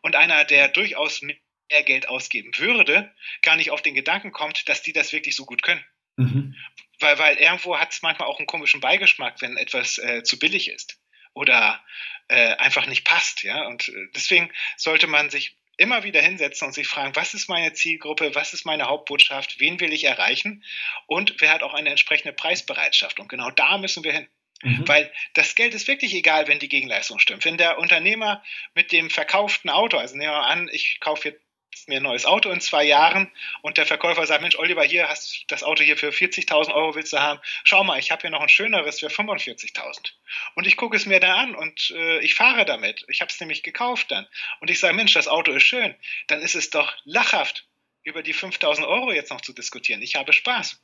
und 0.01 0.17
einer, 0.17 0.45
der 0.45 0.69
durchaus 0.69 1.23
mehr 1.23 1.37
Geld 1.85 2.09
ausgeben 2.09 2.51
würde, 2.57 3.15
gar 3.43 3.57
nicht 3.57 3.71
auf 3.71 3.83
den 3.83 3.95
Gedanken 3.95 4.33
kommt, 4.33 4.69
dass 4.69 4.83
die 4.83 4.93
das 4.93 5.13
wirklich 5.13 5.37
so 5.37 5.45
gut 5.45 5.63
können. 5.63 5.85
Mhm. 6.17 6.57
Weil, 7.03 7.19
weil 7.19 7.37
irgendwo 7.37 7.79
hat 7.79 7.93
es 7.93 8.03
manchmal 8.03 8.29
auch 8.29 8.39
einen 8.39 8.47
komischen 8.47 8.81
Beigeschmack, 8.81 9.41
wenn 9.41 9.57
etwas 9.57 9.99
äh, 9.99 10.23
zu 10.23 10.39
billig 10.39 10.69
ist 10.69 10.99
oder 11.35 11.83
äh, 12.29 12.55
einfach 12.57 12.87
nicht 12.87 13.05
passt. 13.05 13.43
Ja? 13.43 13.67
Und 13.67 13.89
äh, 13.89 14.09
deswegen 14.15 14.51
sollte 14.77 15.07
man 15.07 15.31
sich 15.31 15.57
immer 15.77 16.05
wieder 16.05 16.21
hinsetzen 16.21 16.69
und 16.69 16.75
sich 16.75 16.87
fragen, 16.87 17.17
was 17.17 17.35
ist 17.35 17.49
meine 17.49 17.73
Zielgruppe, 17.73 18.35
was 18.35 18.53
ist 18.53 18.65
meine 18.65 18.85
Hauptbotschaft, 18.85 19.59
wen 19.59 19.81
will 19.81 19.93
ich 19.93 20.05
erreichen 20.05 20.65
und 21.07 21.35
wer 21.39 21.51
hat 21.51 21.63
auch 21.63 21.75
eine 21.75 21.91
entsprechende 21.91 22.33
Preisbereitschaft. 22.33 23.19
Und 23.19 23.29
genau 23.29 23.51
da 23.51 23.79
müssen 23.79 24.05
wir 24.05 24.13
hin. 24.13 24.29
Mhm. 24.63 24.87
Weil 24.87 25.13
das 25.35 25.55
Geld 25.55 25.75
ist 25.75 25.89
wirklich 25.89 26.15
egal, 26.15 26.47
wenn 26.47 26.61
die 26.61 26.69
Gegenleistung 26.69 27.19
stimmt. 27.19 27.45
Wenn 27.45 27.59
der 27.59 27.79
Unternehmer 27.79 28.45
mit 28.75 28.93
dem 28.93 29.11
verkauften 29.11 29.71
Auto, 29.71 29.97
also 29.97 30.17
nehmen 30.17 30.33
wir 30.33 30.47
an, 30.47 30.69
ich 30.73 31.01
kaufe 31.01 31.31
jetzt 31.31 31.43
mir 31.87 31.99
ein 31.99 32.03
neues 32.03 32.27
Auto 32.27 32.51
in 32.51 32.61
zwei 32.61 32.85
Jahren 32.85 33.31
und 33.63 33.77
der 33.77 33.87
Verkäufer 33.87 34.27
sagt, 34.27 34.43
Mensch, 34.43 34.57
Oliver, 34.57 34.85
hier 34.85 35.09
hast 35.09 35.35
du 35.35 35.47
das 35.49 35.63
Auto 35.63 35.83
hier 35.83 35.97
für 35.97 36.11
40.000 36.11 36.73
Euro 36.75 36.95
willst 36.95 37.13
du 37.13 37.19
haben. 37.19 37.41
Schau 37.65 37.85
mal, 37.85 37.99
ich 37.99 38.11
habe 38.11 38.23
hier 38.23 38.31
noch 38.31 38.41
ein 38.41 38.49
schöneres 38.49 39.01
für 39.01 39.09
45.000. 39.09 40.13
Und 40.55 40.67
ich 40.67 40.77
gucke 40.77 40.97
es 40.97 41.07
mir 41.07 41.21
da 41.21 41.37
an 41.37 41.55
und 41.55 41.91
äh, 41.97 42.21
ich 42.21 42.35
fahre 42.35 42.65
damit. 42.65 43.05
Ich 43.09 43.21
habe 43.21 43.31
es 43.31 43.41
nämlich 43.41 43.63
gekauft 43.63 44.11
dann. 44.11 44.27
Und 44.61 44.71
ich 44.71 44.81
sage, 44.81 44.95
Mensch, 44.95 45.15
das 45.15 45.29
Auto 45.29 45.53
ist 45.53 45.65
schön. 45.65 45.95
Dann 46.29 46.41
ist 46.41 46.55
es 46.55 46.71
doch 46.71 46.93
lachhaft, 47.05 47.67
über 48.05 48.23
die 48.23 48.35
5.000 48.35 48.87
Euro 48.87 49.13
jetzt 49.13 49.31
noch 49.31 49.41
zu 49.41 49.53
diskutieren. 49.53 50.03
Ich 50.03 50.17
habe 50.17 50.33
Spaß. 50.33 50.81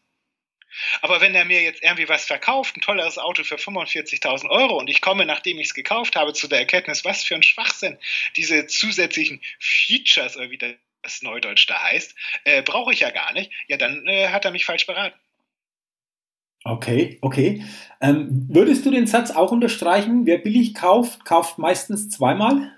Aber 1.03 1.21
wenn 1.21 1.35
er 1.35 1.45
mir 1.45 1.63
jetzt 1.63 1.83
irgendwie 1.83 2.09
was 2.09 2.25
verkauft, 2.25 2.77
ein 2.77 2.81
tolles 2.81 3.19
Auto 3.19 3.45
für 3.45 3.57
45.000 3.57 4.49
Euro 4.49 4.79
und 4.79 4.89
ich 4.89 5.01
komme, 5.01 5.27
nachdem 5.27 5.59
ich 5.59 5.69
es 5.69 5.75
gekauft 5.75 6.17
habe, 6.17 6.33
zu 6.33 6.49
der 6.49 6.61
Erkenntnis, 6.61 7.05
was 7.05 7.25
für 7.25 7.35
ein 7.35 7.43
Schwachsinn, 7.43 7.99
diese 8.37 8.67
zusätzlichen 8.67 9.41
Features, 9.59 10.37
oder 10.37 10.51
wie 10.51 10.59
das 10.59 11.23
Neudeutsch 11.23 11.69
da 11.69 11.83
heißt, 11.83 12.15
äh, 12.45 12.63
brauche 12.63 12.93
ich 12.93 13.01
ja 13.01 13.11
gar 13.11 13.33
nicht, 13.33 13.51
ja, 13.69 13.77
dann 13.77 14.07
äh, 14.07 14.29
hat 14.29 14.45
er 14.45 14.51
mich 14.51 14.65
falsch 14.65 14.87
beraten. 14.87 15.19
Okay, 16.65 17.19
okay. 17.23 17.65
Ähm, 18.01 18.47
würdest 18.51 18.85
du 18.85 18.91
den 18.91 19.07
Satz 19.07 19.31
auch 19.31 19.53
unterstreichen, 19.53 20.27
wer 20.27 20.39
billig 20.39 20.75
kauft, 20.75 21.25
kauft 21.25 21.59
meistens 21.59 22.11
zweimal? 22.11 22.75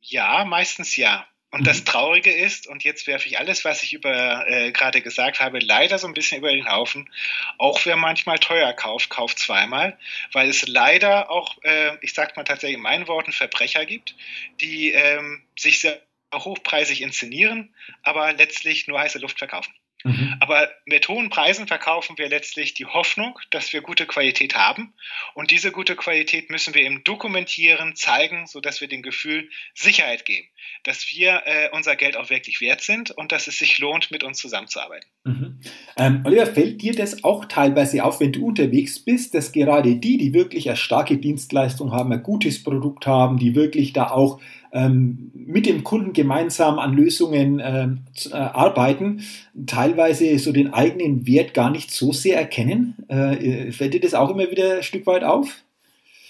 Ja, 0.00 0.44
meistens 0.44 0.96
ja. 0.96 1.26
Und 1.50 1.66
das 1.66 1.80
mhm. 1.80 1.84
Traurige 1.86 2.30
ist, 2.30 2.66
und 2.66 2.84
jetzt 2.84 3.06
werfe 3.06 3.26
ich 3.26 3.38
alles, 3.38 3.64
was 3.64 3.82
ich 3.82 3.94
über 3.94 4.46
äh, 4.46 4.70
gerade 4.70 5.00
gesagt 5.00 5.40
habe, 5.40 5.60
leider 5.60 5.98
so 5.98 6.06
ein 6.06 6.12
bisschen 6.12 6.38
über 6.38 6.52
den 6.52 6.70
Haufen. 6.70 7.08
Auch 7.56 7.84
wer 7.86 7.96
manchmal 7.96 8.38
teuer 8.38 8.72
kauft, 8.74 9.08
kauft 9.08 9.38
zweimal, 9.38 9.98
weil 10.32 10.50
es 10.50 10.66
leider 10.68 11.30
auch, 11.30 11.56
äh, 11.62 11.96
ich 12.02 12.12
sage 12.12 12.32
mal 12.36 12.44
tatsächlich 12.44 12.76
in 12.76 12.82
meinen 12.82 13.08
Worten, 13.08 13.32
Verbrecher 13.32 13.86
gibt, 13.86 14.14
die 14.60 14.92
ähm, 14.92 15.42
sich 15.58 15.80
sehr 15.80 16.00
hochpreisig 16.34 17.00
inszenieren, 17.00 17.74
aber 18.02 18.34
letztlich 18.34 18.86
nur 18.86 19.00
heiße 19.00 19.18
Luft 19.18 19.38
verkaufen. 19.38 19.72
Mhm. 20.04 20.36
Aber 20.40 20.68
mit 20.86 21.08
hohen 21.08 21.28
Preisen 21.28 21.66
verkaufen 21.66 22.18
wir 22.18 22.28
letztlich 22.28 22.74
die 22.74 22.86
Hoffnung, 22.86 23.38
dass 23.50 23.72
wir 23.72 23.80
gute 23.80 24.06
Qualität 24.06 24.54
haben. 24.54 24.94
Und 25.34 25.50
diese 25.50 25.72
gute 25.72 25.96
Qualität 25.96 26.50
müssen 26.50 26.74
wir 26.74 26.82
eben 26.82 27.02
dokumentieren, 27.02 27.96
zeigen, 27.96 28.46
sodass 28.46 28.80
wir 28.80 28.88
dem 28.88 29.02
Gefühl 29.02 29.50
Sicherheit 29.74 30.24
geben, 30.24 30.46
dass 30.84 31.08
wir 31.08 31.42
äh, 31.46 31.68
unser 31.72 31.96
Geld 31.96 32.16
auch 32.16 32.30
wirklich 32.30 32.60
wert 32.60 32.80
sind 32.80 33.10
und 33.10 33.32
dass 33.32 33.48
es 33.48 33.58
sich 33.58 33.78
lohnt, 33.78 34.10
mit 34.10 34.22
uns 34.22 34.38
zusammenzuarbeiten. 34.38 35.08
Mhm. 35.24 35.60
Ähm, 35.96 36.22
Oliver, 36.24 36.46
fällt 36.46 36.80
dir 36.80 36.94
das 36.94 37.24
auch 37.24 37.46
teilweise 37.46 38.04
auf, 38.04 38.20
wenn 38.20 38.32
du 38.32 38.46
unterwegs 38.46 39.00
bist, 39.00 39.34
dass 39.34 39.50
gerade 39.50 39.96
die, 39.96 40.16
die 40.16 40.32
wirklich 40.32 40.68
eine 40.68 40.76
starke 40.76 41.18
Dienstleistung 41.18 41.92
haben, 41.92 42.12
ein 42.12 42.22
gutes 42.22 42.62
Produkt 42.62 43.06
haben, 43.06 43.38
die 43.38 43.54
wirklich 43.56 43.92
da 43.92 44.10
auch 44.10 44.40
mit 44.72 45.66
dem 45.66 45.84
Kunden 45.84 46.12
gemeinsam 46.12 46.78
an 46.78 46.92
Lösungen 46.92 47.60
ähm, 47.64 48.04
äh, 48.30 48.34
arbeiten, 48.34 49.24
teilweise 49.66 50.38
so 50.38 50.52
den 50.52 50.72
eigenen 50.74 51.26
Wert 51.26 51.54
gar 51.54 51.70
nicht 51.70 51.90
so 51.90 52.12
sehr 52.12 52.38
erkennen. 52.38 52.96
Äh, 53.08 53.72
fällt 53.72 53.94
dir 53.94 54.00
das 54.00 54.14
auch 54.14 54.30
immer 54.30 54.50
wieder 54.50 54.76
ein 54.76 54.82
Stück 54.82 55.06
weit 55.06 55.24
auf? 55.24 55.48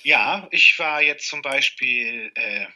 Ja, 0.05 0.49
ich 0.51 0.79
war 0.79 1.03
jetzt 1.03 1.29
zum 1.29 1.43
Beispiel 1.43 2.31
äh, 2.35 2.67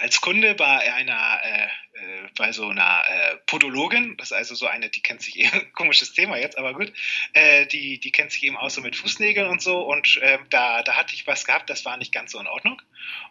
als 0.00 0.20
Kunde 0.20 0.54
bei 0.54 0.92
einer, 0.92 1.40
äh, 1.42 1.64
äh, 1.64 2.28
bei 2.36 2.52
so 2.52 2.68
einer 2.68 3.02
äh, 3.08 3.36
Podologin, 3.46 4.16
das 4.16 4.28
ist 4.28 4.32
also 4.36 4.54
so 4.54 4.66
eine, 4.66 4.90
die 4.90 5.02
kennt 5.02 5.22
sich 5.22 5.38
eben, 5.38 5.72
komisches 5.74 6.12
Thema 6.12 6.36
jetzt, 6.36 6.58
aber 6.58 6.74
gut, 6.74 6.92
äh, 7.32 7.66
die, 7.66 7.98
die 7.98 8.12
kennt 8.12 8.32
sich 8.32 8.42
eben 8.44 8.56
auch 8.56 8.70
so 8.70 8.80
mit 8.80 8.96
Fußnägeln 8.96 9.48
und 9.48 9.62
so. 9.62 9.80
Und 9.80 10.18
äh, 10.18 10.38
da, 10.50 10.82
da 10.82 10.96
hatte 10.96 11.14
ich 11.14 11.26
was 11.26 11.44
gehabt, 11.44 11.70
das 11.70 11.84
war 11.84 11.96
nicht 11.96 12.12
ganz 12.12 12.32
so 12.32 12.40
in 12.40 12.46
Ordnung. 12.46 12.80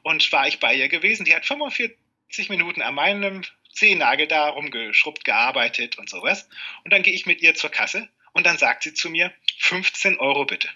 Und 0.02 0.32
war 0.32 0.48
ich 0.48 0.60
bei 0.60 0.74
ihr 0.74 0.90
gewesen, 0.90 1.26
die 1.26 1.36
hat 1.36 1.46
45 1.46 2.50
Minuten 2.50 2.82
an 2.82 2.96
meinem 2.96 3.44
Zehennagel 3.74 4.28
da 4.28 4.50
rumgeschrubbt, 4.50 5.24
gearbeitet 5.26 5.98
und 5.98 6.10
sowas. 6.10 6.50
Und 6.84 6.92
dann 6.92 7.04
gehe 7.04 7.14
ich 7.14 7.26
mit 7.26 7.42
ihr 7.42 7.56
zur 7.56 7.70
Kasse 7.70 8.10
und 8.34 8.46
dann 8.46 8.58
sagt 8.58 8.84
sie 8.84 8.94
zu 8.94 9.10
mir, 9.10 9.34
15 9.60 10.18
Euro 10.18 10.46
bitte. 10.46 10.70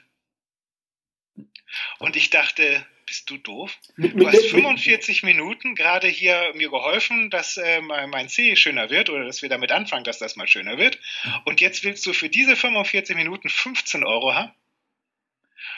Und 2.00 2.16
ich 2.16 2.30
dachte, 2.30 2.86
bist 3.06 3.30
du 3.30 3.38
doof? 3.38 3.78
Du 3.98 4.28
hast 4.28 4.46
45 4.46 5.24
Minuten 5.24 5.76
gerade 5.76 6.08
hier 6.08 6.52
mir 6.56 6.70
geholfen, 6.70 7.30
dass 7.30 7.58
äh, 7.58 7.82
mein 7.82 8.30
C 8.30 8.56
schöner 8.56 8.90
wird 8.90 9.10
oder 9.10 9.26
dass 9.26 9.42
wir 9.42 9.50
damit 9.50 9.72
anfangen, 9.72 10.04
dass 10.04 10.20
das 10.20 10.36
mal 10.36 10.48
schöner 10.48 10.78
wird. 10.78 11.00
Und 11.46 11.62
jetzt 11.62 11.84
willst 11.84 12.06
du 12.06 12.14
für 12.14 12.30
diese 12.30 12.56
45 12.56 13.16
Minuten 13.16 13.50
15 13.50 14.04
Euro 14.04 14.34
haben? 14.34 14.54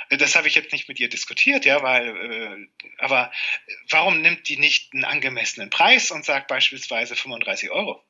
Das 0.10 0.36
habe 0.36 0.48
ich 0.48 0.56
jetzt 0.56 0.72
nicht 0.72 0.88
mit 0.88 1.00
ihr 1.00 1.10
diskutiert, 1.10 1.66
ja, 1.66 1.82
weil, 1.82 2.08
äh, 2.08 2.68
aber 3.00 3.32
warum 3.90 4.22
nimmt 4.22 4.48
die 4.50 4.58
nicht 4.58 4.94
einen 4.94 5.06
angemessenen 5.06 5.70
Preis 5.70 6.12
und 6.12 6.26
sagt 6.26 6.48
beispielsweise 6.48 7.16
35 7.16 7.72
Euro? 7.72 8.04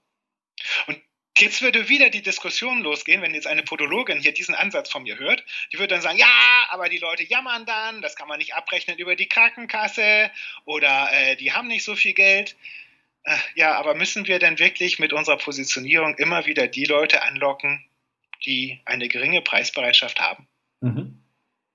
Und 0.87 1.01
Jetzt 1.37 1.61
würde 1.61 1.89
wieder 1.89 2.09
die 2.09 2.21
Diskussion 2.21 2.81
losgehen, 2.81 3.21
wenn 3.21 3.33
jetzt 3.33 3.47
eine 3.47 3.63
Podologin 3.63 4.21
hier 4.21 4.33
diesen 4.33 4.55
Ansatz 4.55 4.89
von 4.89 5.03
mir 5.03 5.19
hört. 5.19 5.43
Die 5.73 5.79
würde 5.79 5.93
dann 5.95 6.01
sagen, 6.01 6.17
ja, 6.17 6.65
aber 6.69 6.87
die 6.87 6.97
Leute 6.97 7.23
jammern 7.23 7.65
dann, 7.65 8.01
das 8.01 8.15
kann 8.15 8.29
man 8.29 8.37
nicht 8.37 8.55
abrechnen 8.55 8.97
über 8.97 9.17
die 9.17 9.27
Krankenkasse 9.27 10.31
oder 10.63 11.09
äh, 11.11 11.35
die 11.35 11.51
haben 11.51 11.67
nicht 11.67 11.83
so 11.83 11.95
viel 11.95 12.13
Geld. 12.13 12.55
Äh, 13.23 13.35
ja, 13.55 13.73
aber 13.75 13.95
müssen 13.95 14.27
wir 14.27 14.39
denn 14.39 14.59
wirklich 14.59 14.97
mit 14.97 15.11
unserer 15.11 15.37
Positionierung 15.37 16.15
immer 16.15 16.45
wieder 16.45 16.67
die 16.67 16.85
Leute 16.85 17.21
anlocken, 17.21 17.83
die 18.45 18.79
eine 18.85 19.09
geringe 19.09 19.41
Preisbereitschaft 19.41 20.21
haben? 20.21 20.47
Mhm. 20.79 21.21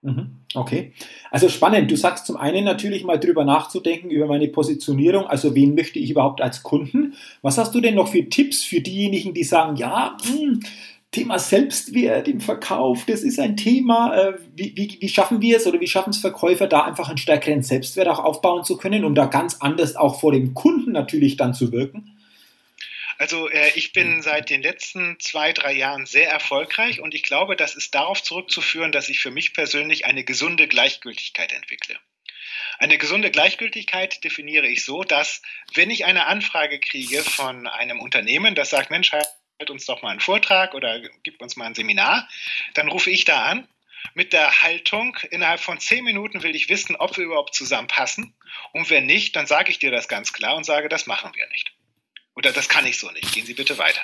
Mhm. 0.01 0.40
Okay. 0.55 0.93
Also 1.31 1.49
spannend. 1.49 1.91
Du 1.91 1.97
sagst 1.97 2.27
zum 2.27 2.37
einen 2.37 2.65
natürlich 2.65 3.05
mal 3.05 3.19
drüber 3.19 3.45
nachzudenken 3.45 4.11
über 4.11 4.27
meine 4.27 4.49
Positionierung. 4.49 5.27
Also 5.27 5.55
wen 5.55 5.75
möchte 5.75 6.01
ich 6.01 6.11
überhaupt 6.11 6.41
als 6.41 6.65
Kunden? 6.65 7.15
Was 7.41 7.57
hast 7.57 7.75
du 7.75 7.81
denn 7.81 7.95
noch 7.95 8.09
für 8.09 8.29
Tipps 8.29 8.65
für 8.65 8.81
diejenigen, 8.81 9.33
die 9.33 9.45
sagen, 9.45 9.77
ja, 9.77 10.17
hm, 10.25 10.61
Thema 11.13 11.41
Selbstwert 11.41 12.29
im 12.29 12.41
Verkauf, 12.41 13.05
das 13.05 13.23
ist 13.23 13.41
ein 13.41 13.57
Thema. 13.57 14.15
Äh, 14.17 14.35
wie, 14.55 14.73
wie, 14.77 14.99
wie 15.01 15.09
schaffen 15.09 15.41
wir 15.41 15.57
es 15.57 15.67
oder 15.67 15.81
wie 15.81 15.89
schaffen 15.89 16.11
es 16.11 16.19
Verkäufer, 16.19 16.69
da 16.69 16.83
einfach 16.83 17.09
einen 17.09 17.19
stärkeren 17.19 17.63
Selbstwert 17.63 18.09
auch 18.09 18.21
aufbauen 18.21 18.65
zu 18.65 18.77
können, 18.77 19.05
um 19.05 19.15
da 19.15 19.27
ganz 19.27 19.57
anders 19.61 19.97
auch 19.97 20.21
vor 20.21 20.33
dem 20.33 20.55
Kunden 20.55 20.93
natürlich 20.93 21.37
dann 21.37 21.55
zu 21.55 21.73
wirken? 21.73 22.17
Also 23.21 23.51
äh, 23.51 23.73
ich 23.75 23.93
bin 23.93 24.23
seit 24.23 24.49
den 24.49 24.63
letzten 24.63 25.21
zwei, 25.21 25.53
drei 25.53 25.73
Jahren 25.73 26.07
sehr 26.07 26.31
erfolgreich 26.31 27.01
und 27.01 27.15
ich 27.15 27.23
glaube, 27.23 27.55
das 27.55 27.75
ist 27.75 27.95
darauf 27.95 28.23
zurückzuführen, 28.23 28.93
dass 28.93 29.11
ich 29.11 29.21
für 29.21 29.31
mich 29.31 29.53
persönlich 29.53 30.07
eine 30.07 30.25
gesunde 30.25 30.67
Gleichgültigkeit 30.67 31.53
entwickle. 31.53 31.99
Eine 32.79 32.97
gesunde 32.97 33.31
Gleichgültigkeit 33.31 34.25
definiere 34.25 34.67
ich 34.67 34.87
so, 34.87 35.05
dass 35.05 35.43
wenn 35.75 35.91
ich 35.91 36.07
eine 36.07 36.29
Anfrage 36.29 36.81
kriege 36.81 37.23
von 37.23 37.67
einem 37.67 38.01
Unternehmen, 38.01 38.55
das 38.55 38.71
sagt, 38.71 38.91
Mensch, 38.91 39.13
halt 39.13 39.29
uns 39.69 39.85
doch 39.85 40.01
mal 40.01 40.13
einen 40.13 40.21
Vortrag 40.21 40.73
oder 40.73 41.03
gib 41.23 41.43
uns 41.43 41.57
mal 41.57 41.67
ein 41.67 41.75
Seminar, 41.75 42.27
dann 42.73 42.89
rufe 42.89 43.11
ich 43.11 43.27
da 43.27 43.45
an 43.45 43.69
mit 44.15 44.33
der 44.33 44.63
Haltung, 44.63 45.19
innerhalb 45.31 45.61
von 45.61 45.79
zehn 45.79 46.05
Minuten 46.05 46.43
will 46.43 46.57
ich 46.57 46.71
wissen, 46.71 46.97
ob 46.97 47.19
wir 47.19 47.25
überhaupt 47.25 47.55
zusammenpassen. 47.55 48.33
Und 48.73 48.89
wenn 48.89 49.05
nicht, 49.05 49.37
dann 49.37 49.47
sage 49.47 49.71
ich 49.71 49.79
dir 49.79 49.91
das 49.91 50.09
ganz 50.09 50.33
klar 50.33 50.57
und 50.57 50.65
sage, 50.65 50.89
das 50.89 51.07
machen 51.07 51.33
wir 51.35 51.47
nicht. 51.49 51.75
Oder 52.41 52.55
das 52.55 52.71
kann 52.71 52.87
ich 52.87 52.97
so 52.97 53.11
nicht. 53.11 53.35
Gehen 53.35 53.45
Sie 53.45 53.53
bitte 53.53 53.77
weiter. 53.77 54.01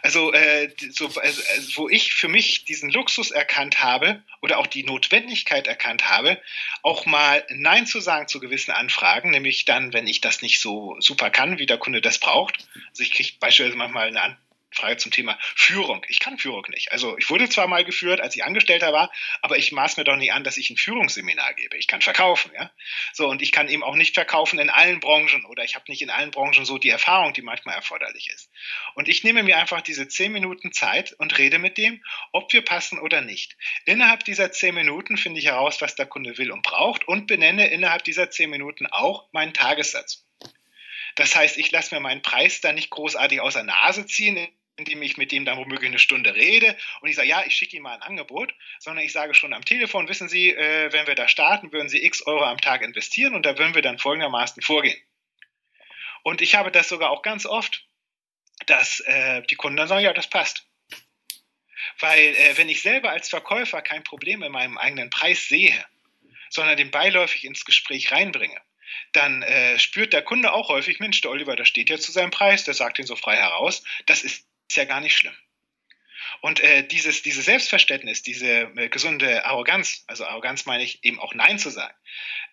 Also, 0.00 0.32
äh, 0.32 0.70
so, 0.92 1.08
also, 1.08 1.42
wo 1.74 1.90
ich 1.90 2.14
für 2.14 2.26
mich 2.28 2.64
diesen 2.64 2.88
Luxus 2.88 3.30
erkannt 3.30 3.82
habe 3.82 4.22
oder 4.40 4.56
auch 4.56 4.66
die 4.66 4.82
Notwendigkeit 4.82 5.66
erkannt 5.66 6.08
habe, 6.08 6.40
auch 6.80 7.04
mal 7.04 7.44
Nein 7.50 7.86
zu 7.86 8.00
sagen 8.00 8.28
zu 8.28 8.40
gewissen 8.40 8.70
Anfragen, 8.70 9.28
nämlich 9.28 9.66
dann, 9.66 9.92
wenn 9.92 10.06
ich 10.06 10.22
das 10.22 10.40
nicht 10.40 10.58
so 10.58 10.96
super 11.00 11.28
kann, 11.28 11.58
wie 11.58 11.66
der 11.66 11.76
Kunde 11.76 12.00
das 12.00 12.16
braucht. 12.16 12.66
Also 12.88 13.02
ich 13.02 13.12
kriege 13.12 13.32
beispielsweise 13.38 13.76
manchmal 13.76 14.08
eine 14.08 14.38
Frage 14.72 14.96
zum 14.98 15.10
Thema 15.10 15.38
Führung. 15.40 16.04
Ich 16.08 16.20
kann 16.20 16.38
Führung 16.38 16.66
nicht. 16.70 16.92
Also 16.92 17.18
ich 17.18 17.28
wurde 17.28 17.48
zwar 17.48 17.66
mal 17.66 17.84
geführt, 17.84 18.20
als 18.20 18.36
ich 18.36 18.44
Angestellter 18.44 18.92
war, 18.92 19.12
aber 19.42 19.58
ich 19.58 19.72
maß 19.72 19.96
mir 19.96 20.04
doch 20.04 20.16
nicht 20.16 20.32
an, 20.32 20.44
dass 20.44 20.56
ich 20.56 20.70
ein 20.70 20.76
Führungsseminar 20.76 21.54
gebe. 21.54 21.76
Ich 21.76 21.86
kann 21.86 22.02
verkaufen, 22.02 22.52
ja. 22.54 22.70
So, 23.12 23.28
und 23.28 23.42
ich 23.42 23.52
kann 23.52 23.68
eben 23.68 23.82
auch 23.82 23.96
nicht 23.96 24.14
verkaufen 24.14 24.58
in 24.58 24.70
allen 24.70 25.00
Branchen 25.00 25.44
oder 25.44 25.64
ich 25.64 25.74
habe 25.74 25.84
nicht 25.88 26.02
in 26.02 26.10
allen 26.10 26.30
Branchen 26.30 26.64
so 26.64 26.78
die 26.78 26.90
Erfahrung, 26.90 27.32
die 27.32 27.42
manchmal 27.42 27.74
erforderlich 27.74 28.30
ist. 28.30 28.50
Und 28.94 29.08
ich 29.08 29.24
nehme 29.24 29.42
mir 29.42 29.58
einfach 29.58 29.80
diese 29.80 30.08
zehn 30.08 30.32
Minuten 30.32 30.72
Zeit 30.72 31.12
und 31.18 31.36
rede 31.38 31.58
mit 31.58 31.76
dem, 31.76 32.02
ob 32.32 32.52
wir 32.52 32.62
passen 32.62 32.98
oder 32.98 33.20
nicht. 33.20 33.56
Innerhalb 33.84 34.24
dieser 34.24 34.52
zehn 34.52 34.74
Minuten 34.74 35.16
finde 35.16 35.40
ich 35.40 35.46
heraus, 35.46 35.80
was 35.80 35.96
der 35.96 36.06
Kunde 36.06 36.38
will 36.38 36.52
und 36.52 36.62
braucht 36.62 37.08
und 37.08 37.26
benenne 37.26 37.68
innerhalb 37.68 38.04
dieser 38.04 38.30
zehn 38.30 38.50
Minuten 38.50 38.86
auch 38.86 39.28
meinen 39.32 39.52
Tagessatz. 39.52 40.26
Das 41.16 41.34
heißt, 41.34 41.58
ich 41.58 41.70
lasse 41.70 41.94
mir 41.94 42.00
meinen 42.00 42.22
Preis 42.22 42.60
da 42.60 42.72
nicht 42.72 42.90
großartig 42.90 43.40
aus 43.40 43.54
der 43.54 43.64
Nase 43.64 44.06
ziehen, 44.06 44.48
indem 44.80 45.02
ich 45.02 45.16
mit 45.16 45.32
dem 45.32 45.44
dann 45.44 45.58
womöglich 45.58 45.88
eine 45.88 45.98
Stunde 45.98 46.34
rede 46.34 46.76
und 47.00 47.08
ich 47.08 47.16
sage, 47.16 47.28
ja, 47.28 47.44
ich 47.46 47.54
schicke 47.54 47.76
Ihnen 47.76 47.84
mal 47.84 47.94
ein 47.94 48.02
Angebot, 48.02 48.54
sondern 48.78 49.04
ich 49.04 49.12
sage 49.12 49.34
schon 49.34 49.52
am 49.52 49.64
Telefon, 49.64 50.08
wissen 50.08 50.28
Sie, 50.28 50.50
äh, 50.50 50.92
wenn 50.92 51.06
wir 51.06 51.14
da 51.14 51.28
starten, 51.28 51.72
würden 51.72 51.88
Sie 51.88 52.04
x 52.04 52.26
Euro 52.26 52.44
am 52.44 52.60
Tag 52.60 52.82
investieren 52.82 53.34
und 53.34 53.46
da 53.46 53.58
würden 53.58 53.74
wir 53.74 53.82
dann 53.82 53.98
folgendermaßen 53.98 54.62
vorgehen. 54.62 55.00
Und 56.22 56.42
ich 56.42 56.54
habe 56.54 56.70
das 56.70 56.88
sogar 56.88 57.10
auch 57.10 57.22
ganz 57.22 57.46
oft, 57.46 57.86
dass 58.66 59.00
äh, 59.00 59.42
die 59.42 59.54
Kunden 59.54 59.76
dann 59.76 59.88
sagen, 59.88 60.04
ja, 60.04 60.12
das 60.12 60.28
passt. 60.28 60.66
Weil 61.98 62.34
äh, 62.34 62.56
wenn 62.56 62.68
ich 62.68 62.82
selber 62.82 63.10
als 63.10 63.28
Verkäufer 63.28 63.82
kein 63.82 64.04
Problem 64.04 64.42
in 64.42 64.52
meinem 64.52 64.78
eigenen 64.78 65.10
Preis 65.10 65.48
sehe, 65.48 65.74
sondern 66.50 66.76
den 66.76 66.90
beiläufig 66.90 67.44
ins 67.44 67.64
Gespräch 67.64 68.12
reinbringe, 68.12 68.60
dann 69.12 69.42
äh, 69.42 69.78
spürt 69.78 70.12
der 70.12 70.22
Kunde 70.22 70.52
auch 70.52 70.68
häufig, 70.68 71.00
Mensch, 71.00 71.20
der 71.20 71.30
Oliver, 71.30 71.56
der 71.56 71.64
steht 71.64 71.90
ja 71.90 71.98
zu 71.98 72.12
seinem 72.12 72.30
Preis, 72.30 72.64
der 72.64 72.74
sagt 72.74 72.98
ihn 72.98 73.06
so 73.06 73.16
frei 73.16 73.36
heraus, 73.36 73.82
das 74.06 74.22
ist 74.22 74.46
ist 74.70 74.76
ja 74.76 74.84
gar 74.84 75.00
nicht 75.00 75.16
schlimm. 75.16 75.34
Und 76.42 76.60
äh, 76.60 76.86
dieses, 76.86 77.22
dieses 77.22 77.44
Selbstverständnis, 77.44 78.22
diese 78.22 78.72
äh, 78.76 78.88
gesunde 78.88 79.44
Arroganz, 79.44 80.04
also 80.06 80.24
Arroganz 80.24 80.64
meine 80.64 80.84
ich 80.84 81.04
eben 81.04 81.18
auch 81.18 81.34
Nein 81.34 81.58
zu 81.58 81.70
sagen, 81.70 81.94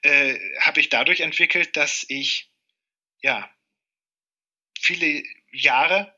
äh, 0.02 0.38
habe 0.60 0.80
ich 0.80 0.90
dadurch 0.90 1.22
entwickelt, 1.22 1.78
dass 1.78 2.06
ich 2.10 2.50
ja 3.22 3.50
viele 4.80 5.24
Jahre 5.52 6.14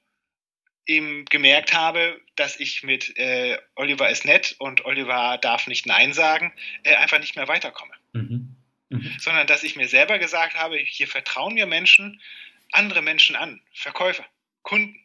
eben 0.85 1.25
gemerkt 1.25 1.73
habe, 1.73 2.19
dass 2.35 2.59
ich 2.59 2.81
mit 2.83 3.17
äh, 3.17 3.59
Oliver 3.75 4.09
ist 4.09 4.25
nett 4.25 4.55
und 4.57 4.85
Oliver 4.85 5.37
darf 5.37 5.67
nicht 5.67 5.85
Nein 5.85 6.13
sagen, 6.13 6.53
äh, 6.83 6.95
einfach 6.95 7.19
nicht 7.19 7.35
mehr 7.35 7.49
weiterkomme. 7.49 7.93
Mhm. 8.13 8.55
Mhm. 8.89 9.15
Sondern 9.19 9.47
dass 9.47 9.63
ich 9.63 9.75
mir 9.75 9.89
selber 9.89 10.17
gesagt 10.17 10.55
habe, 10.55 10.77
hier 10.77 11.07
vertrauen 11.07 11.53
mir 11.53 11.65
Menschen, 11.65 12.21
andere 12.71 13.01
Menschen 13.01 13.35
an, 13.35 13.61
Verkäufer, 13.73 14.25
Kunden. 14.63 14.97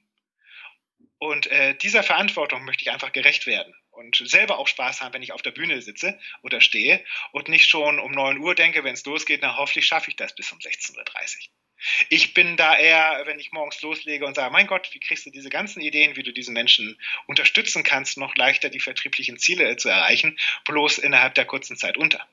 Und 1.24 1.46
äh, 1.46 1.74
dieser 1.74 2.02
Verantwortung 2.02 2.66
möchte 2.66 2.82
ich 2.82 2.90
einfach 2.90 3.10
gerecht 3.10 3.46
werden 3.46 3.74
und 3.92 4.14
selber 4.28 4.58
auch 4.58 4.68
Spaß 4.68 5.00
haben, 5.00 5.14
wenn 5.14 5.22
ich 5.22 5.32
auf 5.32 5.40
der 5.40 5.52
Bühne 5.52 5.80
sitze 5.80 6.18
oder 6.42 6.60
stehe 6.60 7.02
und 7.32 7.48
nicht 7.48 7.66
schon 7.66 7.98
um 7.98 8.12
9 8.12 8.36
Uhr 8.40 8.54
denke, 8.54 8.84
wenn 8.84 8.92
es 8.92 9.06
losgeht, 9.06 9.40
na 9.40 9.56
hoffentlich 9.56 9.86
schaffe 9.86 10.10
ich 10.10 10.16
das 10.16 10.34
bis 10.34 10.52
um 10.52 10.58
16.30 10.58 10.98
Uhr. 10.98 11.04
Ich 12.10 12.34
bin 12.34 12.58
da 12.58 12.76
eher, 12.76 13.22
wenn 13.24 13.38
ich 13.38 13.52
morgens 13.52 13.80
loslege 13.80 14.26
und 14.26 14.34
sage, 14.34 14.52
mein 14.52 14.66
Gott, 14.66 14.90
wie 14.92 15.00
kriegst 15.00 15.24
du 15.24 15.30
diese 15.30 15.48
ganzen 15.48 15.80
Ideen, 15.80 16.14
wie 16.16 16.24
du 16.24 16.30
diese 16.30 16.52
Menschen 16.52 17.00
unterstützen 17.26 17.84
kannst, 17.84 18.18
noch 18.18 18.36
leichter 18.36 18.68
die 18.68 18.80
vertrieblichen 18.80 19.38
Ziele 19.38 19.78
zu 19.78 19.88
erreichen, 19.88 20.38
bloß 20.66 20.98
innerhalb 20.98 21.32
der 21.36 21.46
kurzen 21.46 21.78
Zeit 21.78 21.96
unter. 21.96 22.28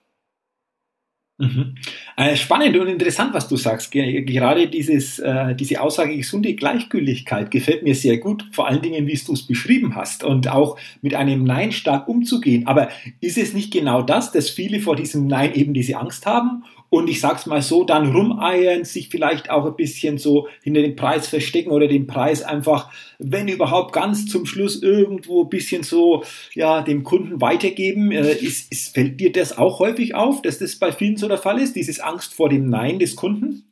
Mhm. 1.38 1.76
Äh, 2.17 2.36
spannend 2.36 2.78
und 2.78 2.88
interessant, 2.88 3.34
was 3.34 3.48
du 3.48 3.58
sagst. 3.58 3.91
Gerade 3.91 4.67
dieses, 4.67 5.17
äh, 5.17 5.56
diese 5.56 5.82
Aussage 5.82 6.15
gesunde 6.15 6.54
Gleichgültigkeit 6.54 7.50
gefällt 7.50 7.82
mir 7.82 7.96
sehr 7.96 8.17
gut, 8.17 8.46
vor 8.52 8.67
allen 8.67 8.82
Dingen, 8.82 9.08
wie 9.08 9.17
du 9.17 9.34
es 9.34 9.48
beschrieben 9.48 9.96
hast 9.96 10.24
und 10.24 10.48
auch 10.48 10.78
mit 11.02 11.15
einem 11.15 11.44
Nein 11.44 11.72
stark 11.72 12.08
umzugehen. 12.08 12.67
Aber 12.67 12.89
ist 13.22 13.39
es 13.39 13.54
nicht 13.54 13.74
genau 13.74 14.04
das, 14.04 14.32
dass 14.32 14.52
viele 14.52 14.80
vor 14.80 14.96
diesem 14.96 15.26
Nein 15.26 15.56
eben 15.56 15.74
diese 15.74 15.98
Angst 15.98 16.28
haben 16.28 16.63
und 16.92 17.10
ich 17.10 17.22
sag's 17.22 17.46
mal 17.46 17.62
so, 17.62 17.86
dann 17.86 18.12
rumeiern, 18.12 18.84
sich 18.84 19.08
vielleicht 19.08 19.50
auch 19.50 19.66
ein 19.66 19.78
bisschen 19.78 20.18
so 20.18 20.50
hinter 20.62 20.82
dem 20.82 20.98
Preis 20.98 21.26
verstecken 21.26 21.72
oder 21.72 21.88
den 21.88 22.06
Preis 22.06 22.44
einfach, 22.44 22.92
wenn 23.18 23.48
überhaupt 23.48 23.94
ganz 23.94 24.28
zum 24.28 24.46
Schluss 24.46 24.84
irgendwo 24.84 25.46
ein 25.46 25.50
bisschen 25.50 25.84
so, 25.84 26.26
ja, 26.54 26.82
dem 26.82 27.04
Kunden 27.04 27.40
weitergeben. 27.40 28.12
Äh, 28.12 28.34
ist, 28.34 28.70
ist, 28.74 28.94
fällt 28.94 29.22
dir 29.22 29.32
das 29.32 29.58
auch 29.58 29.80
häufig 29.80 30.16
auf, 30.16 30.42
dass 30.42 30.60
das 30.60 30.76
bei 30.76 30.92
vielen 30.92 31.16
so 31.16 31.30
der 31.30 31.38
Fall 31.38 31.62
ist, 31.62 31.78
dieses 31.78 32.02
Angst 32.02 32.34
vor 32.34 32.50
dem 32.50 32.70
Nein 32.70 33.00
des 33.00 33.16
Kunden? 33.16 33.64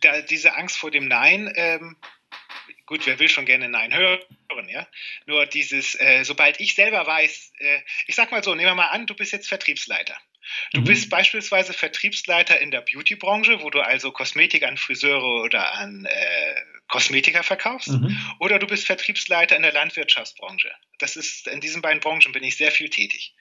Da, 0.00 0.22
diese 0.22 0.54
Angst 0.54 0.76
vor 0.76 0.92
dem 0.92 1.08
Nein, 1.08 1.52
ähm, 1.56 1.96
gut, 2.86 3.04
wer 3.08 3.18
will 3.18 3.28
schon 3.28 3.44
gerne 3.44 3.68
Nein 3.68 3.92
hören, 3.92 4.20
ja? 4.68 4.86
Nur 5.26 5.46
dieses, 5.46 5.96
äh, 5.98 6.22
sobald 6.22 6.60
ich 6.60 6.76
selber 6.76 7.04
weiß, 7.04 7.54
äh, 7.58 7.78
ich 8.06 8.14
sag 8.14 8.30
mal 8.30 8.44
so, 8.44 8.54
nehmen 8.54 8.68
wir 8.68 8.76
mal 8.76 8.90
an, 8.90 9.06
du 9.06 9.14
bist 9.14 9.32
jetzt 9.32 9.48
Vertriebsleiter. 9.48 10.14
Du 10.72 10.80
mhm. 10.80 10.84
bist 10.84 11.10
beispielsweise 11.10 11.72
Vertriebsleiter 11.72 12.60
in 12.60 12.70
der 12.70 12.80
Beauty-Branche, 12.80 13.62
wo 13.62 13.70
du 13.70 13.80
also 13.80 14.12
Kosmetik 14.12 14.64
an 14.64 14.76
Friseure 14.76 15.42
oder 15.42 15.72
an 15.74 16.04
äh, 16.04 16.54
Kosmetiker 16.88 17.42
verkaufst. 17.42 17.88
Mhm. 17.88 18.16
Oder 18.38 18.58
du 18.58 18.66
bist 18.66 18.86
Vertriebsleiter 18.86 19.56
in 19.56 19.62
der 19.62 19.72
Landwirtschaftsbranche. 19.72 20.70
Das 20.98 21.16
ist, 21.16 21.48
in 21.48 21.60
diesen 21.60 21.82
beiden 21.82 22.00
Branchen 22.00 22.32
bin 22.32 22.44
ich 22.44 22.56
sehr 22.56 22.70
viel 22.70 22.90
tätig. 22.90 23.34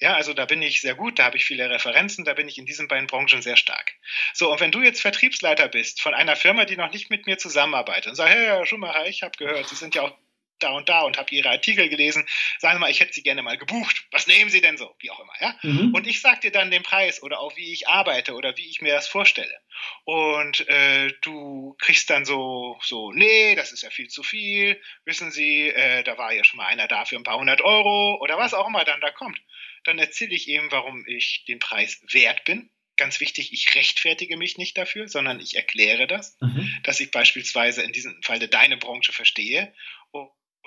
Ja, 0.00 0.14
also 0.14 0.32
da 0.32 0.44
bin 0.44 0.62
ich 0.62 0.80
sehr 0.80 0.94
gut, 0.94 1.18
da 1.18 1.24
habe 1.24 1.36
ich 1.36 1.44
viele 1.44 1.68
Referenzen, 1.70 2.24
da 2.24 2.34
bin 2.34 2.48
ich 2.48 2.58
in 2.58 2.66
diesen 2.66 2.86
beiden 2.86 3.08
Branchen 3.08 3.42
sehr 3.42 3.56
stark. 3.56 3.94
So, 4.32 4.52
und 4.52 4.60
wenn 4.60 4.70
du 4.70 4.80
jetzt 4.80 5.00
Vertriebsleiter 5.00 5.68
bist 5.68 6.00
von 6.00 6.14
einer 6.14 6.36
Firma, 6.36 6.66
die 6.66 6.76
noch 6.76 6.92
nicht 6.92 7.10
mit 7.10 7.26
mir 7.26 7.38
zusammenarbeitet 7.38 8.06
und 8.08 8.14
sagst, 8.14 8.34
hey, 8.34 8.46
Herr 8.46 8.66
Schumacher, 8.66 9.06
ich 9.06 9.22
habe 9.22 9.36
gehört, 9.36 9.68
Sie 9.68 9.74
sind 9.74 9.96
ja 9.96 10.02
auch 10.02 10.16
da 10.62 10.70
und 10.70 10.88
da 10.88 11.02
und 11.02 11.18
habe 11.18 11.30
ihre 11.34 11.50
Artikel 11.50 11.88
gelesen. 11.88 12.26
Sagen 12.58 12.76
Sie 12.76 12.80
mal, 12.80 12.90
ich 12.90 13.00
hätte 13.00 13.12
sie 13.12 13.22
gerne 13.22 13.42
mal 13.42 13.58
gebucht. 13.58 14.06
Was 14.10 14.26
nehmen 14.26 14.50
Sie 14.50 14.60
denn 14.60 14.76
so? 14.76 14.94
Wie 14.98 15.10
auch 15.10 15.20
immer, 15.20 15.32
ja? 15.40 15.58
Mhm. 15.62 15.94
Und 15.94 16.06
ich 16.06 16.20
sage 16.20 16.40
dir 16.40 16.52
dann 16.52 16.70
den 16.70 16.82
Preis 16.82 17.22
oder 17.22 17.40
auch 17.40 17.56
wie 17.56 17.72
ich 17.72 17.88
arbeite 17.88 18.34
oder 18.34 18.56
wie 18.56 18.68
ich 18.68 18.80
mir 18.80 18.92
das 18.92 19.08
vorstelle. 19.08 19.60
Und 20.04 20.68
äh, 20.68 21.12
du 21.22 21.76
kriegst 21.78 22.10
dann 22.10 22.24
so, 22.24 22.78
so, 22.82 23.12
nee, 23.12 23.54
das 23.54 23.72
ist 23.72 23.82
ja 23.82 23.90
viel 23.90 24.08
zu 24.08 24.22
viel. 24.22 24.80
Wissen 25.04 25.30
Sie, 25.30 25.68
äh, 25.68 26.02
da 26.02 26.18
war 26.18 26.32
ja 26.32 26.44
schon 26.44 26.58
mal 26.58 26.66
einer 26.66 26.88
da 26.88 27.04
für 27.04 27.16
ein 27.16 27.24
paar 27.24 27.38
hundert 27.38 27.60
Euro 27.60 28.18
oder 28.20 28.38
was 28.38 28.54
auch 28.54 28.68
immer 28.68 28.84
dann 28.84 29.00
da 29.00 29.10
kommt. 29.10 29.40
Dann 29.84 29.98
erzähle 29.98 30.34
ich 30.34 30.48
ihm, 30.48 30.70
warum 30.70 31.04
ich 31.06 31.44
den 31.46 31.58
Preis 31.58 32.02
wert 32.12 32.44
bin 32.44 32.70
ganz 32.98 33.20
wichtig, 33.20 33.52
ich 33.52 33.74
rechtfertige 33.74 34.36
mich 34.36 34.58
nicht 34.58 34.76
dafür, 34.76 35.08
sondern 35.08 35.40
ich 35.40 35.56
erkläre 35.56 36.06
das, 36.06 36.36
mhm. 36.40 36.68
dass 36.82 37.00
ich 37.00 37.10
beispielsweise 37.10 37.82
in 37.82 37.92
diesem 37.92 38.20
Fall 38.22 38.40
deine 38.40 38.76
Branche 38.76 39.12
verstehe 39.12 39.72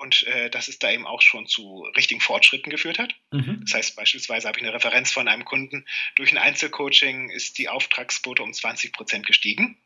und 0.02 0.24
äh, 0.24 0.50
dass 0.50 0.68
es 0.68 0.80
da 0.80 0.90
eben 0.90 1.06
auch 1.06 1.22
schon 1.22 1.46
zu 1.46 1.88
richtigen 1.96 2.22
Fortschritten 2.22 2.72
geführt 2.72 2.98
hat. 2.98 3.16
Mhm. 3.32 3.62
Das 3.64 3.76
heißt, 3.76 3.96
beispielsweise 3.96 4.48
habe 4.48 4.60
ich 4.60 4.66
eine 4.66 4.74
Referenz 4.74 5.12
von 5.12 5.28
einem 5.28 5.46
Kunden, 5.46 5.86
durch 6.16 6.32
ein 6.32 6.40
Einzelcoaching 6.40 7.30
ist 7.30 7.60
die 7.60 7.70
Auftragsquote 7.70 8.42
um 8.42 8.52
20 8.52 8.94
Prozent 8.94 9.28
gestiegen. 9.28 9.78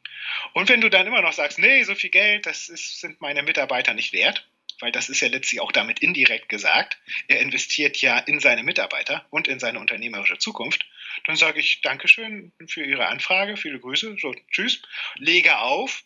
Und 0.54 0.70
wenn 0.70 0.82
du 0.82 0.90
dann 0.90 1.06
immer 1.06 1.22
noch 1.22 1.34
sagst, 1.34 1.60
nee, 1.60 1.84
so 1.84 1.96
viel 1.96 2.10
Geld, 2.10 2.46
das 2.46 2.70
ist, 2.70 3.02
sind 3.02 3.20
meine 3.20 3.44
Mitarbeiter 3.44 3.94
nicht 3.94 4.14
wert, 4.14 4.48
weil 4.80 4.92
das 4.92 5.10
ist 5.10 5.20
ja 5.20 5.28
letztlich 5.28 5.60
auch 5.60 5.72
damit 5.72 6.00
indirekt 6.00 6.50
gesagt, 6.50 6.98
er 7.28 7.42
investiert 7.42 7.98
ja 7.98 8.18
in 8.18 8.40
seine 8.40 8.64
Mitarbeiter 8.64 9.26
und 9.30 9.48
in 9.50 9.60
seine 9.60 9.80
unternehmerische 9.80 10.38
Zukunft, 10.38 10.86
dann 11.26 11.36
sage 11.36 11.60
ich 11.60 11.82
Dankeschön 11.82 12.54
für 12.68 12.84
Ihre 12.84 13.08
Anfrage, 13.08 13.58
viele 13.58 13.80
Grüße, 13.80 14.16
so 14.20 14.34
tschüss, 14.50 14.82
lege 15.18 15.60
auf 15.60 16.04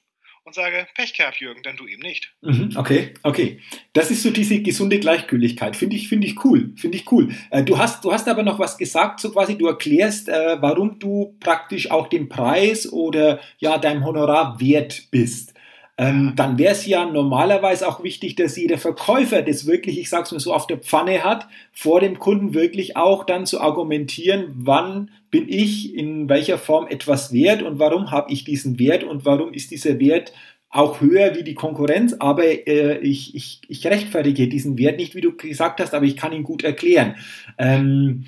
und 0.50 0.56
sage, 0.56 0.88
Pech 0.96 1.14
gehabt, 1.14 1.40
Jürgen, 1.40 1.62
dann 1.62 1.78
du 1.78 1.86
ihm 1.86 2.00
nicht. 2.00 2.34
Mhm, 2.42 2.72
okay, 2.76 3.14
okay. 3.22 3.60
Das 3.94 4.10
ist 4.10 4.24
so 4.24 4.32
diese 4.32 4.62
gesunde 4.62 5.00
Gleichgültigkeit. 5.00 5.76
Finde 5.76 5.96
ich, 5.96 6.10
finde 6.10 6.26
ich 6.26 6.44
cool. 6.44 6.74
Finde 6.76 6.98
ich 6.98 7.12
cool. 7.12 7.30
Äh, 7.52 7.64
du 7.64 7.78
hast, 7.78 8.04
du 8.04 8.12
hast 8.12 8.28
aber 8.28 8.42
noch 8.42 8.58
was 8.58 8.78
gesagt, 8.78 9.20
so 9.20 9.32
quasi, 9.32 9.58
du 9.58 9.68
erklärst, 9.68 10.28
äh, 10.28 10.58
warum 10.60 10.98
du 10.98 11.38
praktisch 11.40 11.92
auch 11.92 12.08
dem 12.08 12.30
Preis 12.30 12.92
oder 12.92 13.40
ja 13.60 13.78
deinem 13.78 14.04
Honorar 14.04 14.60
wert 14.60 15.04
bist 15.12 15.54
ähm, 16.00 16.32
dann 16.38 16.58
wäre 16.58 16.72
es 16.72 16.86
ja 16.86 17.06
normalerweise 17.06 17.86
auch 17.86 18.02
wichtig, 18.02 18.38
dass 18.38 18.56
jeder 18.56 18.78
Verkäufer 18.78 19.42
das 19.42 19.68
wirklich, 19.68 20.00
ich 20.00 20.10
sag's 20.10 20.32
mal 20.32 20.40
so, 20.40 20.54
auf 20.54 20.66
der 20.66 20.78
Pfanne 20.78 21.26
hat, 21.26 21.50
vor 21.74 22.00
dem 22.00 22.20
Kunden 22.20 22.54
wirklich 22.54 22.96
auch 22.96 23.26
dann 23.26 23.46
zu 23.46 23.60
argumentieren, 23.60 24.46
wann 24.56 25.12
bin 25.30 25.50
ich 25.50 25.94
in 25.94 26.30
welcher 26.30 26.58
Form 26.58 26.88
etwas 26.88 27.34
wert 27.34 27.62
und 27.64 27.80
warum 27.80 28.12
habe 28.12 28.32
ich 28.32 28.46
diesen 28.46 28.80
Wert 28.80 29.04
und 29.04 29.26
warum 29.26 29.54
ist 29.54 29.72
dieser 29.72 30.00
Wert 30.00 30.32
auch 30.70 31.02
höher 31.02 31.36
wie 31.36 31.44
die 31.44 31.54
Konkurrenz, 31.54 32.16
aber 32.18 32.46
äh, 32.46 33.00
ich, 33.00 33.36
ich, 33.36 33.60
ich 33.68 33.86
rechtfertige 33.86 34.48
diesen 34.48 34.78
Wert 34.78 34.96
nicht, 34.96 35.16
wie 35.16 35.22
du 35.22 35.36
gesagt 35.36 35.82
hast, 35.82 35.94
aber 35.94 36.06
ich 36.06 36.16
kann 36.16 36.32
ihn 36.32 36.44
gut 36.44 36.64
erklären. 36.64 37.16
Ähm, 37.58 38.24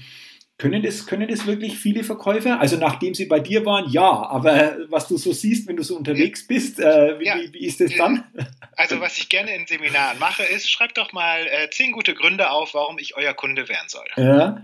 können 0.61 0.83
das, 0.83 1.07
können 1.07 1.27
das 1.27 1.47
wirklich 1.47 1.79
viele 1.79 2.03
Verkäufer? 2.03 2.59
Also 2.59 2.77
nachdem 2.77 3.15
sie 3.15 3.25
bei 3.25 3.39
dir 3.39 3.65
waren, 3.65 3.89
ja, 3.89 4.03
aber 4.03 4.77
was 4.89 5.07
du 5.07 5.17
so 5.17 5.33
siehst, 5.33 5.67
wenn 5.67 5.75
du 5.75 5.81
so 5.81 5.97
unterwegs 5.97 6.45
bist, 6.45 6.79
äh, 6.79 7.19
wie, 7.19 7.25
ja. 7.25 7.35
wie, 7.35 7.51
wie, 7.51 7.65
ist 7.65 7.81
das 7.81 7.95
dann? 7.95 8.23
Also 8.77 8.99
was 8.99 9.17
ich 9.17 9.29
gerne 9.29 9.53
in 9.55 9.67
Seminaren 9.67 10.17
mache, 10.19 10.43
ist, 10.43 10.71
schreibt 10.71 10.97
doch 10.97 11.13
mal 11.13 11.45
äh, 11.47 11.69
zehn 11.69 11.91
gute 11.91 12.13
Gründe 12.13 12.51
auf, 12.51 12.73
warum 12.73 12.97
ich 12.99 13.15
euer 13.15 13.33
Kunde 13.33 13.69
werden 13.69 13.89
soll. 13.89 14.05
Ja. 14.15 14.63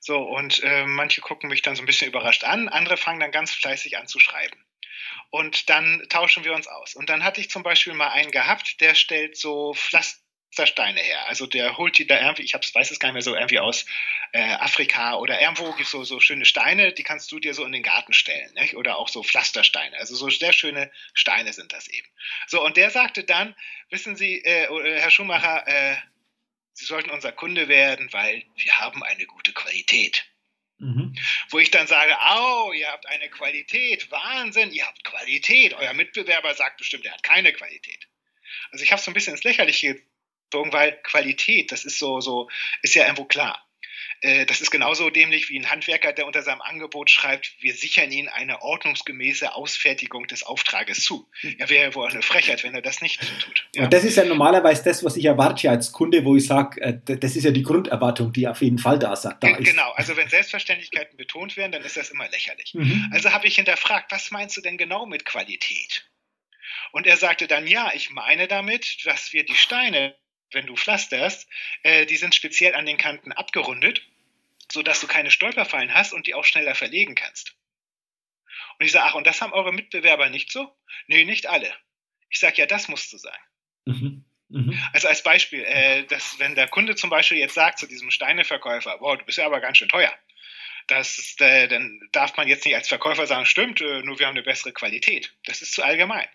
So, 0.00 0.18
und 0.18 0.62
äh, 0.62 0.84
manche 0.86 1.20
gucken 1.20 1.48
mich 1.50 1.62
dann 1.62 1.76
so 1.76 1.82
ein 1.82 1.86
bisschen 1.86 2.08
überrascht 2.08 2.44
an, 2.44 2.68
andere 2.68 2.96
fangen 2.96 3.20
dann 3.20 3.30
ganz 3.30 3.52
fleißig 3.52 3.98
an 3.98 4.06
zu 4.06 4.20
schreiben. 4.20 4.56
Und 5.30 5.68
dann 5.70 6.02
tauschen 6.08 6.44
wir 6.44 6.54
uns 6.54 6.66
aus. 6.66 6.94
Und 6.94 7.08
dann 7.10 7.24
hatte 7.24 7.40
ich 7.40 7.50
zum 7.50 7.62
Beispiel 7.62 7.94
mal 7.94 8.08
einen 8.08 8.30
gehabt, 8.30 8.80
der 8.80 8.94
stellt 8.94 9.36
so 9.36 9.74
Pflaster 9.74 10.25
Steine 10.64 11.00
her. 11.00 11.26
Also 11.26 11.46
der 11.46 11.76
holt 11.76 11.98
die 11.98 12.06
da 12.06 12.18
irgendwie, 12.18 12.44
ich 12.44 12.54
hab's, 12.54 12.74
weiß 12.74 12.90
es 12.90 12.98
gar 12.98 13.08
nicht 13.08 13.14
mehr 13.14 13.22
so, 13.22 13.34
irgendwie 13.34 13.58
aus 13.58 13.84
äh, 14.32 14.40
Afrika 14.40 15.16
oder 15.16 15.38
irgendwo 15.40 15.72
gibt 15.72 15.86
es 15.86 15.90
so, 15.90 16.04
so 16.04 16.20
schöne 16.20 16.46
Steine, 16.46 16.92
die 16.92 17.02
kannst 17.02 17.30
du 17.30 17.38
dir 17.38 17.52
so 17.52 17.64
in 17.66 17.72
den 17.72 17.82
Garten 17.82 18.14
stellen. 18.14 18.54
Nicht? 18.54 18.76
Oder 18.76 18.96
auch 18.96 19.08
so 19.08 19.22
Pflastersteine. 19.22 19.98
Also 19.98 20.16
so 20.16 20.30
sehr 20.30 20.54
schöne 20.54 20.90
Steine 21.12 21.52
sind 21.52 21.72
das 21.72 21.88
eben. 21.88 22.08
So, 22.46 22.64
und 22.64 22.78
der 22.78 22.90
sagte 22.90 23.24
dann, 23.24 23.54
wissen 23.90 24.16
Sie, 24.16 24.38
äh, 24.38 24.68
Herr 24.98 25.10
Schumacher, 25.10 25.66
äh, 25.66 25.96
Sie 26.72 26.84
sollten 26.84 27.10
unser 27.10 27.32
Kunde 27.32 27.68
werden, 27.68 28.12
weil 28.12 28.44
wir 28.56 28.78
haben 28.78 29.02
eine 29.02 29.24
gute 29.24 29.52
Qualität. 29.52 30.26
Mhm. 30.78 31.16
Wo 31.48 31.58
ich 31.58 31.70
dann 31.70 31.86
sage, 31.86 32.14
oh, 32.36 32.72
ihr 32.72 32.88
habt 32.88 33.06
eine 33.06 33.30
Qualität, 33.30 34.10
Wahnsinn, 34.10 34.70
ihr 34.72 34.86
habt 34.86 35.02
Qualität. 35.02 35.72
Euer 35.72 35.94
Mitbewerber 35.94 36.54
sagt 36.54 36.76
bestimmt, 36.76 37.06
er 37.06 37.12
hat 37.12 37.22
keine 37.22 37.52
Qualität. 37.54 38.06
Also 38.70 38.84
ich 38.84 38.92
habe 38.92 39.00
so 39.00 39.10
ein 39.10 39.14
bisschen 39.14 39.32
ins 39.32 39.44
Lächerliche 39.44 40.00
weil 40.52 40.98
Qualität, 41.02 41.72
das 41.72 41.84
ist 41.84 41.98
so, 41.98 42.20
so, 42.20 42.48
ist 42.82 42.94
ja 42.94 43.04
irgendwo 43.04 43.24
klar. 43.24 43.66
Äh, 44.20 44.46
das 44.46 44.60
ist 44.60 44.70
genauso 44.70 45.10
dämlich 45.10 45.50
wie 45.50 45.58
ein 45.58 45.70
Handwerker, 45.70 46.12
der 46.12 46.26
unter 46.26 46.42
seinem 46.42 46.62
Angebot 46.62 47.10
schreibt, 47.10 47.54
wir 47.60 47.74
sichern 47.74 48.10
Ihnen 48.10 48.28
eine 48.28 48.62
ordnungsgemäße 48.62 49.54
Ausfertigung 49.54 50.26
des 50.26 50.42
Auftrages 50.42 51.02
zu. 51.02 51.28
Ja, 51.42 51.68
wäre 51.68 51.84
ja 51.88 51.94
wohl 51.94 52.08
eine 52.08 52.22
Frechheit, 52.22 52.64
wenn 52.64 52.74
er 52.74 52.82
das 52.82 53.02
nicht 53.02 53.20
tut. 53.20 53.68
Ja. 53.74 53.84
Und 53.84 53.92
das 53.92 54.04
ist 54.04 54.16
ja 54.16 54.24
normalerweise 54.24 54.84
das, 54.84 55.04
was 55.04 55.16
ich 55.16 55.24
erwarte 55.24 55.70
als 55.70 55.92
Kunde, 55.92 56.24
wo 56.24 56.36
ich 56.36 56.46
sage, 56.46 56.80
äh, 56.80 56.98
das 57.18 57.36
ist 57.36 57.44
ja 57.44 57.50
die 57.50 57.62
Grunderwartung, 57.62 58.32
die 58.32 58.48
auf 58.48 58.62
jeden 58.62 58.78
Fall 58.78 58.98
da, 58.98 59.14
da 59.14 59.48
ist. 59.48 59.64
Genau, 59.64 59.92
also 59.92 60.16
wenn 60.16 60.28
Selbstverständlichkeiten 60.28 61.16
betont 61.16 61.56
werden, 61.56 61.72
dann 61.72 61.82
ist 61.82 61.96
das 61.96 62.10
immer 62.10 62.28
lächerlich. 62.28 62.74
Mhm. 62.74 63.10
Also 63.12 63.32
habe 63.32 63.46
ich 63.46 63.56
hinterfragt, 63.56 64.10
was 64.12 64.30
meinst 64.30 64.56
du 64.56 64.60
denn 64.60 64.78
genau 64.78 65.06
mit 65.06 65.24
Qualität? 65.24 66.08
Und 66.92 67.06
er 67.06 67.16
sagte 67.16 67.46
dann, 67.46 67.66
ja, 67.66 67.90
ich 67.94 68.10
meine 68.10 68.48
damit, 68.48 69.04
dass 69.04 69.32
wir 69.32 69.44
die 69.44 69.54
Steine 69.54 70.14
wenn 70.52 70.66
du 70.66 70.76
pflasterst, 70.76 71.48
äh, 71.82 72.06
die 72.06 72.16
sind 72.16 72.34
speziell 72.34 72.74
an 72.74 72.86
den 72.86 72.98
Kanten 72.98 73.32
abgerundet, 73.32 74.02
sodass 74.70 75.00
du 75.00 75.06
keine 75.06 75.30
Stolperfallen 75.30 75.94
hast 75.94 76.12
und 76.12 76.26
die 76.26 76.34
auch 76.34 76.44
schneller 76.44 76.74
verlegen 76.74 77.14
kannst. 77.14 77.56
Und 78.78 78.86
ich 78.86 78.92
sage, 78.92 79.06
ach, 79.06 79.14
und 79.14 79.26
das 79.26 79.40
haben 79.40 79.52
eure 79.52 79.72
Mitbewerber 79.72 80.28
nicht 80.28 80.50
so? 80.50 80.74
Nee, 81.06 81.24
nicht 81.24 81.46
alle. 81.46 81.72
Ich 82.30 82.40
sage, 82.40 82.56
ja, 82.58 82.66
das 82.66 82.88
musst 82.88 83.12
du 83.12 83.18
sagen. 83.18 83.42
Mhm. 83.86 84.24
Mhm. 84.48 84.78
Also 84.92 85.08
als 85.08 85.22
Beispiel, 85.22 85.64
äh, 85.64 86.04
dass, 86.04 86.38
wenn 86.38 86.54
der 86.54 86.68
Kunde 86.68 86.94
zum 86.94 87.10
Beispiel 87.10 87.38
jetzt 87.38 87.54
sagt 87.54 87.78
zu 87.78 87.86
diesem 87.86 88.10
Steineverkäufer, 88.10 88.98
boah, 88.98 89.16
du 89.16 89.24
bist 89.24 89.38
ja 89.38 89.46
aber 89.46 89.60
ganz 89.60 89.78
schön 89.78 89.88
teuer, 89.88 90.12
das 90.86 91.18
ist, 91.18 91.40
äh, 91.40 91.66
dann 91.66 92.00
darf 92.12 92.36
man 92.36 92.46
jetzt 92.46 92.64
nicht 92.64 92.76
als 92.76 92.88
Verkäufer 92.88 93.26
sagen, 93.26 93.46
stimmt, 93.46 93.80
äh, 93.80 94.02
nur 94.02 94.18
wir 94.18 94.26
haben 94.26 94.36
eine 94.36 94.44
bessere 94.44 94.72
Qualität. 94.72 95.34
Das 95.44 95.62
ist 95.62 95.72
zu 95.72 95.82
allgemein. 95.82 96.28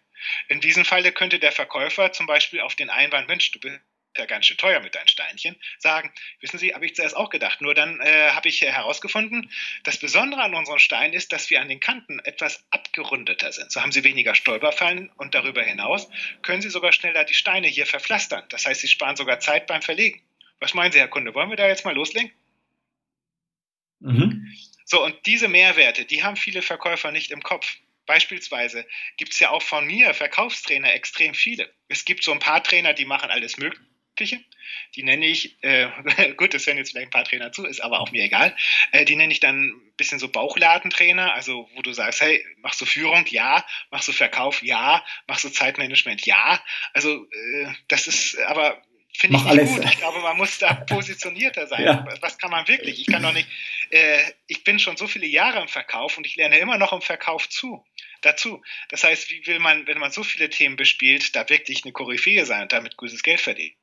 In 0.50 0.60
diesem 0.60 0.84
Falle 0.86 1.12
könnte 1.14 1.40
der 1.40 1.52
Verkäufer 1.52 2.12
zum 2.12 2.28
Beispiel 2.28 2.60
auf 2.60 2.76
den 2.76 2.90
Einwand, 2.90 3.28
Mensch, 3.28 3.52
du 3.52 3.60
bist 3.60 3.80
ja 4.18 4.26
ganz 4.26 4.46
schön 4.46 4.58
teuer 4.58 4.80
mit 4.80 4.96
deinen 4.96 5.08
Steinchen, 5.08 5.56
sagen, 5.78 6.12
wissen 6.40 6.58
Sie, 6.58 6.74
habe 6.74 6.86
ich 6.86 6.96
zuerst 6.96 7.16
auch 7.16 7.30
gedacht. 7.30 7.62
Nur 7.62 7.74
dann 7.74 8.00
äh, 8.02 8.32
habe 8.32 8.50
ich 8.50 8.62
herausgefunden, 8.62 9.50
das 9.84 9.98
Besondere 9.98 10.42
an 10.42 10.54
unseren 10.54 10.80
Steinen 10.80 11.14
ist, 11.14 11.32
dass 11.32 11.50
wir 11.50 11.62
an 11.62 11.70
den 11.70 11.80
Kanten 11.80 12.20
etwas 12.20 12.66
abgerundeter 12.72 13.52
sind. 13.52 13.72
So 13.72 13.82
haben 13.82 13.92
Sie 13.92 14.04
weniger 14.04 14.36
Stolperfallen 14.36 15.10
und 15.18 15.36
darüber 15.36 15.64
hinaus 15.64 16.10
können 16.42 16.62
Sie 16.62 16.70
sogar 16.70 16.92
schneller 16.92 17.24
die 17.24 17.34
Steine 17.34 17.68
hier 17.68 17.86
verpflastern. 17.86 18.44
Das 18.50 18.66
heißt, 18.66 18.82
Sie 18.82 18.88
sparen 18.88 19.16
sogar 19.16 19.40
Zeit 19.40 19.68
beim 19.68 19.82
Verlegen. 19.82 20.22
Was 20.60 20.74
meinen 20.74 20.92
Sie, 20.92 21.00
Herr 21.00 21.08
Kunde? 21.08 21.34
Wollen 21.34 21.50
wir 21.50 21.58
da 21.58 21.68
jetzt 21.68 21.86
mal 21.86 21.96
loslegen? 21.96 22.32
Mhm. 24.00 24.48
So, 24.86 25.04
und 25.04 25.16
diese 25.26 25.48
Mehrwerte, 25.48 26.06
die 26.06 26.24
haben 26.24 26.36
viele 26.36 26.62
Verkäufer 26.62 27.12
nicht 27.12 27.32
im 27.32 27.42
Kopf. 27.42 27.78
Beispielsweise 28.06 28.86
gibt 29.18 29.34
es 29.34 29.40
ja 29.40 29.52
auch 29.52 29.62
von 29.62 29.86
mir 29.86 30.14
Verkaufstrainer 30.14 30.94
extrem 30.94 31.34
viele. 31.34 31.72
Es 31.88 32.04
gibt 32.04 32.24
so 32.24 32.32
ein 32.32 32.40
paar 32.40 32.64
Trainer, 32.64 32.94
die 32.94 33.06
machen 33.06 33.30
alles 33.30 33.58
Mögliche. 33.58 33.91
Die 34.96 35.04
nenne 35.04 35.26
ich, 35.26 35.58
äh, 35.64 35.88
gut, 36.38 36.54
das 36.54 36.66
hören 36.66 36.78
jetzt 36.78 36.92
vielleicht 36.92 37.08
ein 37.08 37.12
paar 37.12 37.24
Trainer 37.24 37.52
zu, 37.52 37.66
ist 37.66 37.82
aber 37.82 38.00
auch 38.00 38.12
mir 38.12 38.24
egal. 38.24 38.56
Äh, 38.92 39.06
die 39.06 39.16
nenne 39.16 39.34
ich 39.34 39.40
dann 39.40 39.70
ein 39.70 39.94
bisschen 39.98 40.20
so 40.20 40.30
Bauchladentrainer, 40.30 41.34
also 41.34 41.70
wo 41.76 41.82
du 41.82 41.94
sagst, 41.94 42.22
hey, 42.22 42.46
machst 42.58 42.82
du 42.82 42.86
Führung? 42.86 43.26
Ja. 43.30 43.66
Machst 43.90 44.08
du 44.08 44.12
Verkauf? 44.12 44.62
Ja. 44.62 45.04
Machst 45.28 45.44
du 45.44 45.50
Zeitmanagement? 45.50 46.26
Ja. 46.26 46.62
Also 46.94 47.26
äh, 47.26 47.68
das 47.88 48.08
ist 48.08 48.38
aber 48.40 48.82
finde 49.14 49.38
ich 49.38 49.46
alles. 49.46 49.70
gut. 49.70 49.86
Ich 49.86 49.98
glaube, 49.98 50.20
man 50.22 50.38
muss 50.38 50.58
da 50.58 50.74
positionierter 50.88 51.68
sein. 51.68 51.84
Ja. 51.84 52.06
Was 52.22 52.38
kann 52.38 52.52
man 52.52 52.68
wirklich? 52.68 53.00
Ich 53.00 53.08
kann 53.08 53.24
doch 53.24 53.34
nicht, 53.34 53.48
äh, 53.90 54.24
ich 54.48 54.64
bin 54.64 54.80
schon 54.80 54.98
so 54.98 55.08
viele 55.08 55.28
Jahre 55.28 55.62
im 55.62 55.68
Verkauf 55.68 56.18
und 56.18 56.26
ich 56.26 56.36
lerne 56.36 56.58
immer 56.58 56.78
noch 56.78 56.94
im 56.94 57.02
Verkauf 57.02 57.50
zu 57.50 57.86
dazu. 58.22 58.62
Das 58.90 59.04
heißt, 59.04 59.30
wie 59.30 59.46
will 59.48 59.60
man, 59.60 59.88
wenn 59.88 60.00
man 60.00 60.12
so 60.12 60.24
viele 60.24 60.50
Themen 60.50 60.76
bespielt, 60.76 61.36
da 61.36 61.48
wirklich 61.50 61.84
eine 61.84 61.94
Koryphäe 61.94 62.46
sein 62.46 62.64
und 62.64 62.72
damit 62.72 62.98
gutes 62.98 63.24
Geld 63.24 63.42
verdienen? 63.42 63.76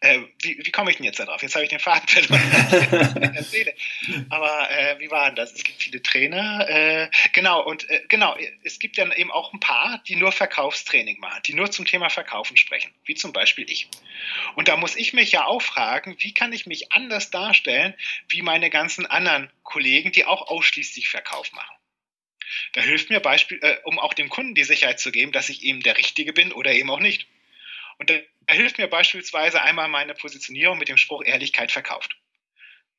Äh, 0.00 0.20
wie, 0.42 0.58
wie 0.64 0.70
komme 0.70 0.90
ich 0.90 0.96
denn 0.96 1.04
jetzt 1.04 1.20
darauf? 1.20 1.42
Jetzt 1.42 1.54
habe 1.54 1.64
ich 1.64 1.70
den 1.70 1.78
Faden 1.78 2.08
verloren. 2.08 3.46
Aber 4.30 4.70
äh, 4.70 4.98
wie 4.98 5.10
war 5.10 5.26
denn 5.26 5.36
das? 5.36 5.52
Es 5.52 5.64
gibt 5.64 5.82
viele 5.82 6.02
Trainer. 6.02 6.68
Äh, 6.68 7.10
genau, 7.32 7.62
und 7.62 7.88
äh, 7.90 8.02
genau, 8.08 8.36
es 8.64 8.78
gibt 8.78 8.98
dann 8.98 9.12
eben 9.12 9.30
auch 9.30 9.52
ein 9.52 9.60
paar, 9.60 10.02
die 10.08 10.16
nur 10.16 10.32
Verkaufstraining 10.32 11.20
machen, 11.20 11.42
die 11.46 11.54
nur 11.54 11.70
zum 11.70 11.86
Thema 11.86 12.08
Verkaufen 12.10 12.56
sprechen, 12.56 12.92
wie 13.04 13.14
zum 13.14 13.32
Beispiel 13.32 13.70
ich. 13.70 13.88
Und 14.54 14.68
da 14.68 14.76
muss 14.76 14.96
ich 14.96 15.12
mich 15.12 15.32
ja 15.32 15.44
auch 15.44 15.62
fragen, 15.62 16.16
wie 16.18 16.34
kann 16.34 16.52
ich 16.52 16.66
mich 16.66 16.92
anders 16.92 17.30
darstellen 17.30 17.94
wie 18.28 18.42
meine 18.42 18.70
ganzen 18.70 19.06
anderen 19.06 19.50
Kollegen, 19.62 20.12
die 20.12 20.24
auch 20.24 20.48
ausschließlich 20.48 21.08
Verkauf 21.08 21.52
machen. 21.52 21.76
Da 22.72 22.80
hilft 22.80 23.10
mir 23.10 23.20
Beispiel, 23.20 23.58
äh, 23.62 23.76
um 23.84 23.98
auch 23.98 24.14
dem 24.14 24.28
Kunden 24.28 24.54
die 24.54 24.64
Sicherheit 24.64 25.00
zu 25.00 25.12
geben, 25.12 25.32
dass 25.32 25.48
ich 25.48 25.62
eben 25.62 25.82
der 25.82 25.96
Richtige 25.96 26.32
bin 26.32 26.52
oder 26.52 26.72
eben 26.72 26.90
auch 26.90 27.00
nicht. 27.00 27.26
Und 27.98 28.10
da 28.50 28.56
hilft 28.56 28.78
mir 28.78 28.88
beispielsweise 28.88 29.62
einmal 29.62 29.86
meine 29.86 30.12
Positionierung 30.12 30.76
mit 30.76 30.88
dem 30.88 30.96
Spruch 30.96 31.22
Ehrlichkeit 31.24 31.70
verkauft. 31.70 32.16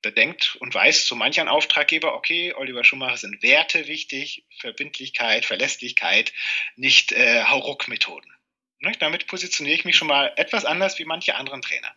Da 0.02 0.10
denkt 0.10 0.56
und 0.62 0.74
weiß 0.74 1.06
so 1.06 1.14
manch 1.14 1.42
ein 1.42 1.50
Auftraggeber, 1.50 2.16
okay, 2.16 2.54
Oliver 2.54 2.86
Schumacher 2.86 3.18
sind 3.18 3.44
Werte 3.44 3.86
wichtig, 3.88 4.46
Verbindlichkeit, 4.60 5.44
Verlässlichkeit, 5.44 6.32
nicht 6.78 7.12
äh, 7.12 7.44
Hauruck-Methoden. 7.44 8.32
Ne? 8.80 8.94
Damit 9.00 9.28
positioniere 9.28 9.76
ich 9.76 9.84
mich 9.84 9.98
schon 9.98 10.08
mal 10.08 10.32
etwas 10.38 10.64
anders 10.64 10.98
wie 11.00 11.06
manche 11.06 11.36
anderen 11.36 11.62
Trainer. 11.62 11.94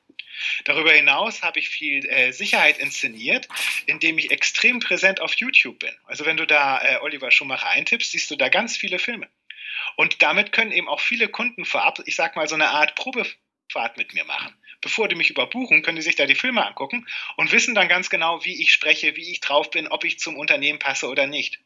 Darüber 0.65 0.93
hinaus 0.93 1.45
habe 1.45 1.61
ich 1.61 1.69
viel 1.69 2.05
äh, 2.07 2.33
Sicherheit 2.33 2.79
inszeniert, 2.79 3.47
indem 3.87 4.19
ich 4.19 4.33
extrem 4.33 4.81
präsent 4.81 5.21
auf 5.21 5.33
YouTube 5.35 5.79
bin. 5.79 5.95
Also 6.07 6.27
wenn 6.27 6.37
du 6.37 6.45
da 6.45 6.83
äh, 6.83 6.99
Oliver 7.03 7.31
Schumacher 7.31 7.69
eintippst, 7.69 8.11
siehst 8.11 8.33
du 8.33 8.37
da 8.37 8.49
ganz 8.49 8.77
viele 8.77 8.99
Filme. 8.99 9.31
Und 9.97 10.23
damit 10.23 10.51
können 10.51 10.73
eben 10.73 10.89
auch 10.89 11.01
viele 11.01 11.29
Kunden 11.29 11.65
vorab, 11.65 12.01
ich 12.05 12.17
sag 12.17 12.35
mal, 12.35 12.49
so 12.49 12.57
eine 12.57 12.71
Art 12.71 12.97
Probefahrt 13.75 13.97
mit 13.97 14.15
mir 14.15 14.25
machen. 14.25 14.55
Bevor 14.81 15.09
die 15.09 15.17
mich 15.17 15.31
überbuchen, 15.31 15.83
können 15.83 15.97
die 15.97 16.03
sich 16.03 16.17
da 16.17 16.27
die 16.27 16.35
Filme 16.35 16.65
angucken 16.65 17.07
und 17.37 17.53
wissen 17.53 17.75
dann 17.75 17.89
ganz 17.89 18.11
genau, 18.11 18.45
wie 18.45 18.63
ich 18.63 18.73
spreche, 18.73 19.17
wie 19.17 19.31
ich 19.31 19.41
drauf 19.41 19.71
bin, 19.71 19.89
ob 19.89 20.05
ich 20.05 20.19
zum 20.19 20.37
Unternehmen 20.37 20.79
passe 20.79 21.09
oder 21.09 21.27
nicht. 21.27 21.59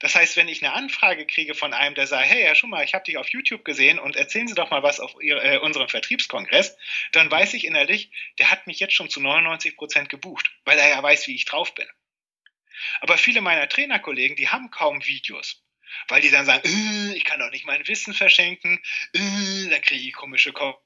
Das 0.00 0.16
heißt, 0.16 0.36
wenn 0.36 0.48
ich 0.48 0.62
eine 0.62 0.72
Anfrage 0.72 1.24
kriege 1.24 1.54
von 1.54 1.72
einem, 1.72 1.94
der 1.94 2.06
sagt, 2.06 2.28
hey 2.28 2.42
Herr 2.42 2.54
Schumacher, 2.54 2.84
ich 2.84 2.94
habe 2.94 3.04
dich 3.04 3.16
auf 3.16 3.28
YouTube 3.28 3.64
gesehen 3.64 3.98
und 3.98 4.16
erzählen 4.16 4.48
Sie 4.48 4.54
doch 4.54 4.70
mal 4.70 4.82
was 4.82 4.98
auf 4.98 5.14
ihr, 5.20 5.42
äh, 5.42 5.58
unserem 5.58 5.88
Vertriebskongress, 5.88 6.76
dann 7.12 7.30
weiß 7.30 7.54
ich 7.54 7.64
innerlich, 7.64 8.10
der 8.38 8.50
hat 8.50 8.66
mich 8.66 8.80
jetzt 8.80 8.94
schon 8.94 9.08
zu 9.08 9.20
99 9.20 9.76
Prozent 9.76 10.08
gebucht, 10.08 10.50
weil 10.64 10.78
er 10.78 10.88
ja 10.88 11.02
weiß, 11.02 11.28
wie 11.28 11.34
ich 11.34 11.44
drauf 11.44 11.74
bin. 11.74 11.86
Aber 13.00 13.16
viele 13.16 13.40
meiner 13.40 13.68
Trainerkollegen, 13.68 14.36
die 14.36 14.48
haben 14.48 14.70
kaum 14.70 15.04
Videos 15.06 15.60
weil 16.08 16.20
die 16.20 16.30
dann 16.30 16.44
sagen, 16.44 16.62
äh, 16.64 17.16
ich 17.16 17.22
kann 17.22 17.38
doch 17.38 17.52
nicht 17.52 17.66
mein 17.66 17.86
Wissen 17.86 18.14
verschenken, 18.14 18.80
äh, 19.12 19.68
dann 19.70 19.80
kriege 19.80 20.08
ich 20.08 20.12
komische 20.12 20.52
Kommentare. 20.52 20.82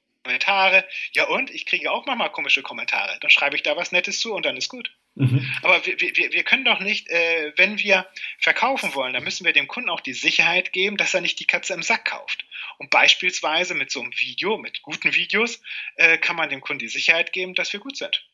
Ja 1.13 1.27
und? 1.27 1.49
Ich 1.49 1.65
kriege 1.65 1.91
auch 1.91 2.05
manchmal 2.05 2.31
komische 2.31 2.61
Kommentare. 2.61 3.17
Dann 3.21 3.29
schreibe 3.29 3.55
ich 3.55 3.63
da 3.63 3.75
was 3.77 3.91
Nettes 3.91 4.19
zu 4.19 4.33
und 4.33 4.45
dann 4.45 4.57
ist 4.57 4.69
gut. 4.69 4.91
Mhm. 5.15 5.45
Aber 5.63 5.85
wir, 5.85 5.99
wir, 5.99 6.31
wir 6.31 6.43
können 6.43 6.65
doch 6.65 6.79
nicht, 6.79 7.09
äh, 7.09 7.51
wenn 7.57 7.77
wir 7.79 8.07
verkaufen 8.39 8.93
wollen, 8.95 9.13
dann 9.13 9.23
müssen 9.23 9.45
wir 9.45 9.53
dem 9.53 9.67
Kunden 9.67 9.89
auch 9.89 10.01
die 10.01 10.13
Sicherheit 10.13 10.71
geben, 10.71 10.97
dass 10.97 11.13
er 11.13 11.21
nicht 11.21 11.39
die 11.39 11.47
Katze 11.47 11.73
im 11.73 11.83
Sack 11.83 12.05
kauft. 12.05 12.45
Und 12.77 12.89
beispielsweise 12.89 13.75
mit 13.75 13.91
so 13.91 14.01
einem 14.01 14.13
Video, 14.17 14.57
mit 14.57 14.81
guten 14.81 15.13
Videos, 15.13 15.61
äh, 15.95 16.17
kann 16.17 16.35
man 16.35 16.49
dem 16.49 16.61
Kunden 16.61 16.79
die 16.79 16.87
Sicherheit 16.87 17.33
geben, 17.33 17.53
dass 17.53 17.73
wir 17.73 17.79
gut 17.79 17.97
sind. 17.97 18.25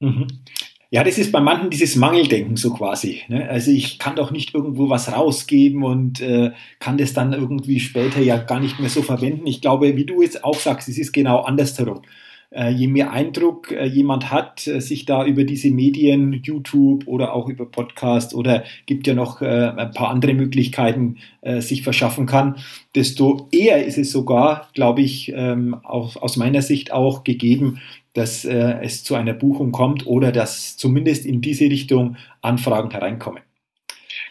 Mhm. 0.00 0.44
Ja, 0.90 1.02
das 1.02 1.18
ist 1.18 1.32
bei 1.32 1.40
manchen 1.40 1.70
dieses 1.70 1.96
Mangeldenken 1.96 2.56
so 2.56 2.72
quasi. 2.72 3.22
Ne? 3.28 3.48
Also 3.48 3.72
ich 3.72 3.98
kann 3.98 4.14
doch 4.14 4.30
nicht 4.30 4.54
irgendwo 4.54 4.88
was 4.88 5.12
rausgeben 5.12 5.82
und 5.82 6.20
äh, 6.20 6.52
kann 6.78 6.96
das 6.96 7.12
dann 7.12 7.32
irgendwie 7.32 7.80
später 7.80 8.20
ja 8.20 8.36
gar 8.36 8.60
nicht 8.60 8.78
mehr 8.78 8.88
so 8.88 9.02
verwenden. 9.02 9.46
Ich 9.48 9.60
glaube, 9.60 9.96
wie 9.96 10.04
du 10.04 10.22
jetzt 10.22 10.44
auch 10.44 10.58
sagst, 10.58 10.88
es 10.88 10.96
ist 10.96 11.12
genau 11.12 11.40
andersherum. 11.40 12.02
Äh, 12.50 12.70
je 12.70 12.86
mehr 12.86 13.12
Eindruck 13.12 13.72
äh, 13.72 13.86
jemand 13.86 14.30
hat, 14.30 14.66
äh, 14.66 14.80
sich 14.80 15.04
da 15.04 15.26
über 15.26 15.44
diese 15.44 15.70
Medien, 15.70 16.32
YouTube 16.32 17.06
oder 17.06 17.32
auch 17.32 17.48
über 17.48 17.66
Podcast 17.66 18.34
oder 18.34 18.64
gibt 18.86 19.06
ja 19.06 19.14
noch 19.14 19.40
ein 19.40 19.90
paar 19.92 20.08
andere 20.08 20.34
Möglichkeiten, 20.34 21.18
sich 21.58 21.82
verschaffen 21.82 22.26
kann, 22.26 22.56
desto 22.94 23.48
eher 23.52 23.84
ist 23.84 23.98
es 23.98 24.10
sogar, 24.10 24.70
glaube 24.74 25.02
ich, 25.02 25.32
ähm, 25.34 25.74
auch, 25.84 26.16
aus 26.16 26.36
meiner 26.36 26.62
Sicht 26.62 26.92
auch 26.92 27.24
gegeben, 27.24 27.80
dass 28.14 28.44
es 28.44 29.04
zu 29.04 29.14
einer 29.14 29.34
Buchung 29.34 29.72
kommt 29.72 30.06
oder 30.06 30.32
dass 30.32 30.76
zumindest 30.76 31.26
in 31.26 31.40
diese 31.40 31.64
Richtung 31.64 32.16
Anfragen 32.40 32.90
hereinkommen. 32.90 33.42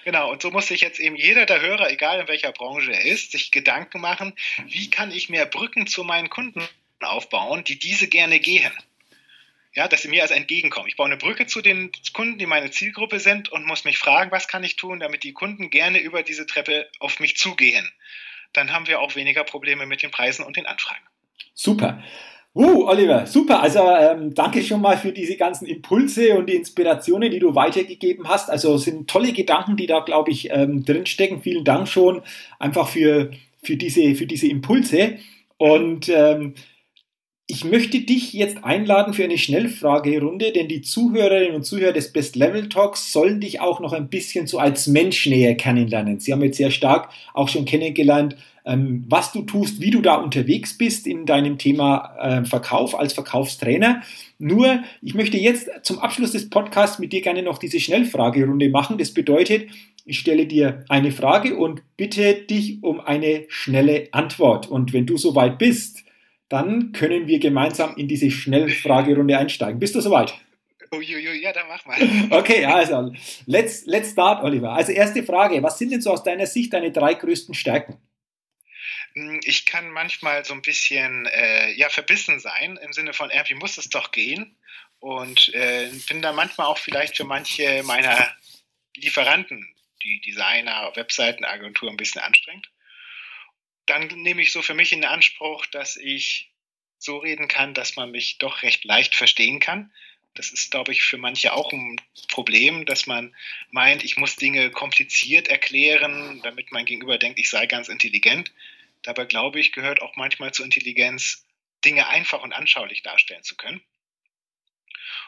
Genau, 0.04 0.32
und 0.32 0.42
so 0.42 0.52
muss 0.52 0.68
sich 0.68 0.82
jetzt 0.82 1.00
eben 1.00 1.16
jeder 1.16 1.46
der 1.46 1.62
Hörer, 1.62 1.92
egal 1.92 2.20
in 2.20 2.28
welcher 2.28 2.52
Branche 2.52 2.92
er 2.92 3.06
ist, 3.06 3.32
sich 3.32 3.52
Gedanken 3.52 4.02
machen, 4.02 4.34
wie 4.68 4.90
kann 4.90 5.12
ich 5.12 5.30
mehr 5.30 5.46
Brücken 5.46 5.88
zu 5.88 6.04
meinen 6.04 6.30
Kunden 6.30 6.62
aufbauen, 7.02 7.64
die 7.64 7.80
diese 7.80 8.08
gerne 8.08 8.40
gehen. 8.40 8.72
Ja, 9.74 9.90
dass 9.90 10.04
sie 10.04 10.08
mir 10.08 10.22
also 10.22 10.34
entgegenkommen. 10.34 10.88
Ich 10.88 10.96
baue 10.96 11.08
eine 11.08 11.18
Brücke 11.18 11.48
zu 11.48 11.62
den 11.62 11.92
Kunden, 12.14 12.38
die 12.38 12.46
meine 12.46 12.72
Zielgruppe 12.72 13.20
sind 13.20 13.52
und 13.52 13.68
muss 13.68 13.84
mich 13.84 13.98
fragen, 13.98 14.32
was 14.32 14.48
kann 14.48 14.64
ich 14.64 14.78
tun, 14.78 15.02
damit 15.02 15.24
die 15.24 15.34
Kunden 15.34 15.70
gerne 15.70 16.00
über 16.00 16.24
diese 16.24 16.46
Treppe 16.46 16.88
auf 17.00 17.20
mich 17.20 17.36
zugehen. 17.36 17.92
Dann 18.54 18.72
haben 18.72 18.88
wir 18.88 19.02
auch 19.02 19.16
weniger 19.16 19.44
Probleme 19.44 19.86
mit 19.86 20.02
den 20.02 20.12
Preisen 20.12 20.46
und 20.46 20.56
den 20.56 20.66
Anfragen. 20.66 21.04
Super. 21.54 22.02
Uh, 22.56 22.88
Oliver, 22.88 23.26
super. 23.26 23.62
Also 23.62 23.82
ähm, 23.82 24.34
danke 24.34 24.64
schon 24.64 24.80
mal 24.80 24.98
für 24.98 25.12
diese 25.12 25.36
ganzen 25.36 25.66
Impulse 25.66 26.38
und 26.38 26.48
die 26.48 26.56
Inspirationen, 26.56 27.30
die 27.30 27.40
du 27.40 27.54
weitergegeben 27.54 28.30
hast. 28.30 28.50
Also 28.50 28.78
sind 28.78 29.10
tolle 29.10 29.34
Gedanken, 29.34 29.76
die 29.76 29.88
da, 29.88 30.00
glaube 30.00 30.32
ich, 30.32 30.50
ähm, 30.52 30.86
drinstecken. 30.86 31.42
Vielen 31.42 31.66
Dank 31.66 31.90
schon 31.90 32.22
einfach 32.58 32.88
für, 32.88 33.32
für, 33.62 33.76
diese, 33.76 34.16
für 34.16 34.26
diese 34.26 34.48
Impulse. 34.48 35.18
Und 35.58 36.08
ähm, 36.08 36.54
ich 37.48 37.64
möchte 37.64 38.00
dich 38.00 38.34
jetzt 38.34 38.64
einladen 38.64 39.14
für 39.14 39.24
eine 39.24 39.38
Schnellfragerunde, 39.38 40.52
denn 40.52 40.68
die 40.68 40.82
Zuhörerinnen 40.82 41.56
und 41.56 41.64
Zuhörer 41.64 41.94
des 41.94 42.12
Best 42.12 42.36
Level 42.36 42.70
Talks 42.70 43.12
sollen 43.12 43.40
dich 43.40 43.60
auch 43.60 43.80
noch 43.80 43.94
ein 43.94 44.10
bisschen 44.10 44.48
so 44.48 44.58
als 44.58 44.88
Mensch 44.88 45.28
näher 45.28 45.54
kennenlernen. 45.54 46.20
Sie 46.20 46.34
haben 46.34 46.42
jetzt 46.42 46.58
sehr 46.58 46.72
stark 46.72 47.10
auch 47.36 47.48
schon 47.48 47.66
kennengelernt, 47.66 48.36
ähm, 48.66 49.06
was 49.08 49.32
du 49.32 49.44
tust, 49.44 49.80
wie 49.80 49.92
du 49.92 50.02
da 50.02 50.16
unterwegs 50.16 50.76
bist 50.76 51.06
in 51.06 51.28
deinem 51.28 51.60
Thema 51.60 52.16
äh, 52.20 52.46
Verkauf 52.46 52.98
als 52.98 53.14
Verkaufstrainer. 53.14 54.02
Nur, 54.40 54.80
ich 55.04 55.14
möchte 55.14 55.38
jetzt 55.38 55.70
zum 55.84 56.00
Abschluss 56.00 56.32
des 56.32 56.50
Podcasts 56.50 56.98
mit 56.98 57.14
dir 57.14 57.22
gerne 57.22 57.44
noch 57.44 57.60
diese 57.60 57.80
Schnellfragerunde 57.80 58.70
machen. 58.70 58.98
Das 58.98 59.14
bedeutet, 59.14 59.70
ich 60.04 60.18
stelle 60.18 60.48
dir 60.48 60.84
eine 60.90 61.12
Frage 61.12 61.58
und 61.58 61.84
bitte 61.96 62.34
dich 62.34 62.82
um 62.82 63.00
eine 63.00 63.44
schnelle 63.50 64.08
Antwort. 64.14 64.68
Und 64.68 64.94
wenn 64.94 65.06
du 65.06 65.18
soweit 65.18 65.60
bist, 65.60 66.05
dann 66.50 66.92
können 66.92 67.28
wir 67.28 67.40
gemeinsam 67.40 67.96
in 67.98 68.08
diese 68.08 68.30
Schnellfragerunde 68.30 69.38
einsteigen. 69.38 69.80
Bist 69.80 69.96
du 69.96 70.02
soweit? 70.02 70.36
Uiuiui, 70.92 71.42
ja, 71.42 71.52
dann 71.52 71.68
mach 71.68 71.86
mal. 71.86 71.98
Okay, 72.30 72.66
also, 72.66 73.14
let's, 73.46 73.86
let's 73.86 74.12
start, 74.12 74.44
Oliver. 74.44 74.74
Also, 74.74 74.92
erste 74.92 75.24
Frage: 75.24 75.62
Was 75.64 75.80
sind 75.80 75.92
denn 75.92 76.02
so 76.02 76.12
aus 76.12 76.24
deiner 76.24 76.46
Sicht 76.46 76.74
deine 76.74 76.92
drei 76.92 77.16
größten 77.16 77.56
Stärken? 77.56 77.98
Hm, 79.14 79.40
ich 79.44 79.66
kann 79.66 79.90
manchmal 79.90 80.46
so 80.46 80.54
ein 80.54 80.62
bisschen 80.62 81.26
äh, 81.26 81.72
ja, 81.74 81.90
verbissen 81.90 82.40
sein, 82.40 82.78
im 82.78 82.94
Sinne 82.94 83.14
von, 83.14 83.32
irgendwie 83.32 83.56
muss 83.56 83.78
es 83.78 83.90
doch 83.90 84.12
gehen. 84.12 84.56
Und 85.00 85.54
äh, 85.54 85.90
bin 86.08 86.22
da 86.22 86.32
manchmal 86.32 86.68
auch 86.68 86.78
vielleicht 86.78 87.18
für 87.18 87.26
manche 87.26 87.84
meiner 87.84 88.34
Lieferanten, 88.96 89.68
die 90.04 90.22
Designer, 90.22 90.92
Webseitenagentur, 90.96 91.90
ein 91.90 91.98
bisschen 91.98 92.22
anstrengend 92.22 92.70
dann 93.86 94.08
nehme 94.08 94.42
ich 94.42 94.52
so 94.52 94.62
für 94.62 94.74
mich 94.74 94.92
in 94.92 95.06
Anspruch, 95.06 95.66
dass 95.68 95.98
ich 95.98 96.50
so 96.98 97.18
reden 97.18 97.48
kann, 97.48 97.74
dass 97.74 97.96
man 97.96 98.12
mich 98.12 98.38
doch 98.38 98.64
recht 98.64 98.84
leicht 98.84 99.16
verstehen 99.16 99.60
kann. 99.60 99.92
Das 100.34 100.52
ist, 100.52 100.72
glaube 100.72 100.92
ich, 100.92 101.02
für 101.04 101.18
manche 101.18 101.54
auch 101.54 101.72
ein 101.72 102.02
Problem, 102.30 102.86
dass 102.86 103.08
man 103.08 103.34
meint, 103.72 104.04
ich 104.04 104.18
muss 104.18 104.36
Dinge 104.36 104.70
kompliziert 104.70 105.48
erklären, 105.48 106.42
damit 106.44 106.72
mein 106.72 106.86
Gegenüber 106.86 107.18
denkt, 107.18 107.40
ich 107.40 107.50
sei 107.50 107.68
ganz 107.68 107.88
intelligent. 107.88 108.52
Dabei, 109.02 109.26
glaube 109.26 109.60
ich, 109.60 109.72
gehört 109.72 110.02
auch 110.02 110.16
manchmal 110.16 110.54
zur 110.54 110.66
Intelligenz, 110.66 111.46
Dinge 111.86 112.08
einfach 112.08 112.42
und 112.42 112.52
anschaulich 112.52 113.02
darstellen 113.02 113.44
zu 113.44 113.56
können. 113.56 113.82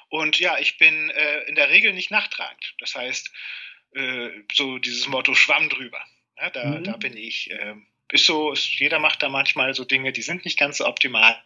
Und 0.09 0.39
ja, 0.39 0.57
ich 0.57 0.77
bin 0.77 1.09
äh, 1.11 1.43
in 1.43 1.55
der 1.55 1.69
Regel 1.69 1.93
nicht 1.93 2.11
nachtragend. 2.11 2.73
Das 2.79 2.95
heißt, 2.95 3.31
äh, 3.93 4.29
so 4.51 4.77
dieses 4.77 5.07
Motto 5.07 5.35
Schwamm 5.35 5.69
drüber. 5.69 6.03
Ja, 6.37 6.49
da, 6.49 6.65
mhm. 6.65 6.83
da 6.83 6.97
bin 6.97 7.15
ich. 7.15 7.51
Äh, 7.51 7.75
ist 8.11 8.25
so, 8.25 8.53
jeder 8.53 8.99
macht 8.99 9.23
da 9.23 9.29
manchmal 9.29 9.73
so 9.73 9.83
Dinge, 9.83 10.11
die 10.11 10.21
sind 10.21 10.45
nicht 10.45 10.59
ganz 10.59 10.77
so 10.77 10.85
optimal. 10.85 11.41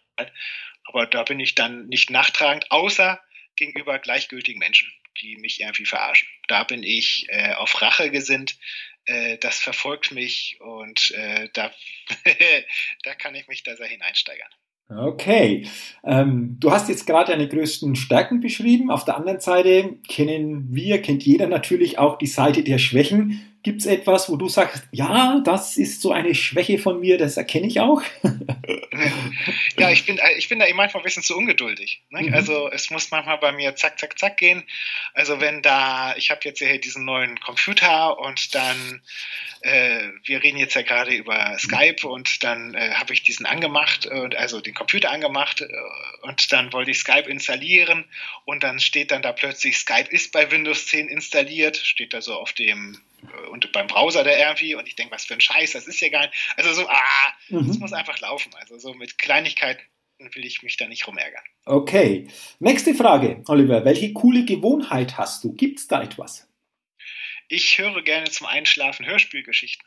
Aber 0.85 1.05
da 1.05 1.23
bin 1.23 1.39
ich 1.39 1.55
dann 1.55 1.87
nicht 1.87 2.09
nachtragend, 2.09 2.71
außer 2.71 3.19
gegenüber 3.55 3.99
gleichgültigen 3.99 4.59
Menschen, 4.59 4.91
die 5.21 5.37
mich 5.37 5.61
irgendwie 5.61 5.85
verarschen. 5.85 6.27
Da 6.47 6.63
bin 6.63 6.83
ich 6.83 7.27
äh, 7.29 7.53
auf 7.53 7.81
Rache 7.81 8.11
gesinnt. 8.11 8.57
Äh, 9.05 9.37
das 9.37 9.59
verfolgt 9.59 10.11
mich 10.11 10.57
und 10.59 11.11
äh, 11.11 11.49
da, 11.53 11.71
da 13.03 13.15
kann 13.15 13.35
ich 13.35 13.47
mich 13.47 13.63
da 13.63 13.75
sehr 13.75 13.87
hineinsteigern. 13.87 14.49
Okay, 14.89 15.67
ähm, 16.03 16.57
du 16.59 16.71
hast 16.71 16.89
jetzt 16.89 17.07
gerade 17.07 17.31
deine 17.31 17.47
größten 17.47 17.95
Stärken 17.95 18.41
beschrieben. 18.41 18.91
Auf 18.91 19.05
der 19.05 19.15
anderen 19.15 19.39
Seite 19.39 19.97
kennen 20.07 20.67
wir, 20.75 21.01
kennt 21.01 21.23
jeder 21.23 21.47
natürlich 21.47 21.97
auch 21.97 22.17
die 22.17 22.27
Seite 22.27 22.61
der 22.63 22.77
Schwächen. 22.77 23.50
Gibt 23.63 23.81
es 23.81 23.85
etwas, 23.85 24.27
wo 24.27 24.37
du 24.37 24.49
sagst, 24.49 24.83
ja, 24.91 25.39
das 25.45 25.77
ist 25.77 26.01
so 26.01 26.11
eine 26.11 26.33
Schwäche 26.33 26.79
von 26.79 26.99
mir, 26.99 27.19
das 27.19 27.37
erkenne 27.37 27.67
ich 27.67 27.79
auch? 27.79 28.01
ja, 29.77 29.91
ich 29.91 30.05
bin, 30.07 30.19
ich 30.37 30.49
bin 30.49 30.57
da 30.57 30.65
eben 30.65 30.77
manchmal 30.77 31.01
ein 31.01 31.03
bisschen 31.03 31.21
zu 31.21 31.37
ungeduldig. 31.37 32.01
Ne? 32.09 32.23
Mhm. 32.23 32.33
Also 32.33 32.71
es 32.71 32.89
muss 32.89 33.11
manchmal 33.11 33.37
bei 33.37 33.51
mir 33.51 33.75
zack, 33.75 33.99
zack, 33.99 34.17
zack 34.17 34.37
gehen. 34.37 34.63
Also 35.13 35.39
wenn 35.39 35.61
da, 35.61 36.15
ich 36.17 36.31
habe 36.31 36.41
jetzt 36.43 36.57
hier 36.57 36.79
diesen 36.79 37.05
neuen 37.05 37.39
Computer 37.39 38.17
und 38.19 38.55
dann, 38.55 39.03
äh, 39.61 40.09
wir 40.23 40.41
reden 40.41 40.57
jetzt 40.57 40.73
ja 40.73 40.81
gerade 40.81 41.13
über 41.13 41.55
Skype 41.59 42.07
und 42.07 42.43
dann 42.43 42.73
äh, 42.73 42.95
habe 42.95 43.13
ich 43.13 43.21
diesen 43.21 43.45
angemacht, 43.45 44.07
äh, 44.07 44.35
also 44.37 44.59
den 44.59 44.73
Computer 44.73 45.11
angemacht 45.11 45.61
äh, 45.61 45.67
und 46.23 46.51
dann 46.51 46.73
wollte 46.73 46.89
ich 46.89 46.97
Skype 46.97 47.29
installieren 47.29 48.05
und 48.45 48.63
dann 48.63 48.79
steht 48.79 49.11
dann 49.11 49.21
da 49.21 49.33
plötzlich, 49.33 49.77
Skype 49.77 50.09
ist 50.09 50.31
bei 50.31 50.49
Windows 50.49 50.87
10 50.87 51.09
installiert, 51.09 51.77
steht 51.77 52.15
da 52.15 52.21
so 52.21 52.33
auf 52.33 52.53
dem 52.53 52.97
und 53.51 53.71
beim 53.71 53.87
Browser 53.87 54.23
der 54.23 54.39
irgendwie 54.39 54.75
und 54.75 54.87
ich 54.87 54.95
denke, 54.95 55.13
was 55.13 55.25
für 55.25 55.33
ein 55.33 55.41
Scheiß, 55.41 55.73
das 55.73 55.87
ist 55.87 55.99
ja 56.01 56.09
gar 56.09 56.21
nicht. 56.21 56.33
Also 56.57 56.73
so, 56.73 56.87
ah, 56.87 57.33
mhm. 57.49 57.67
das 57.67 57.79
muss 57.79 57.93
einfach 57.93 58.19
laufen. 58.19 58.51
Also 58.59 58.77
so 58.77 58.93
mit 58.93 59.17
Kleinigkeiten 59.17 59.81
will 60.33 60.45
ich 60.45 60.61
mich 60.61 60.77
da 60.77 60.87
nicht 60.87 61.07
rumärgern. 61.07 61.43
Okay. 61.65 62.27
Nächste 62.59 62.93
Frage, 62.93 63.43
Oliver. 63.47 63.85
Welche 63.85 64.13
coole 64.13 64.45
Gewohnheit 64.45 65.17
hast 65.17 65.43
du? 65.43 65.53
Gibt 65.53 65.79
es 65.79 65.87
da 65.87 66.03
etwas? 66.03 66.47
Ich 67.47 67.77
höre 67.77 68.01
gerne 68.03 68.29
zum 68.29 68.47
Einschlafen 68.47 69.05
Hörspielgeschichten. 69.05 69.85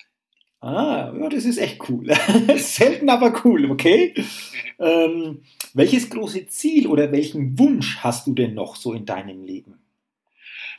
Ah, 0.61 1.13
ja, 1.19 1.29
das 1.29 1.45
ist 1.45 1.59
echt 1.59 1.89
cool. 1.89 2.07
Selten, 2.57 3.11
aber 3.11 3.43
cool, 3.45 3.71
okay? 3.71 4.15
ähm, 4.79 5.43
welches 5.75 6.09
große 6.09 6.47
Ziel 6.47 6.87
oder 6.87 7.13
welchen 7.13 7.59
Wunsch 7.59 7.99
hast 7.99 8.27
du 8.27 8.33
denn 8.33 8.55
noch 8.55 8.77
so 8.77 8.95
in 8.95 9.05
deinem 9.05 9.45
Leben? 9.45 9.84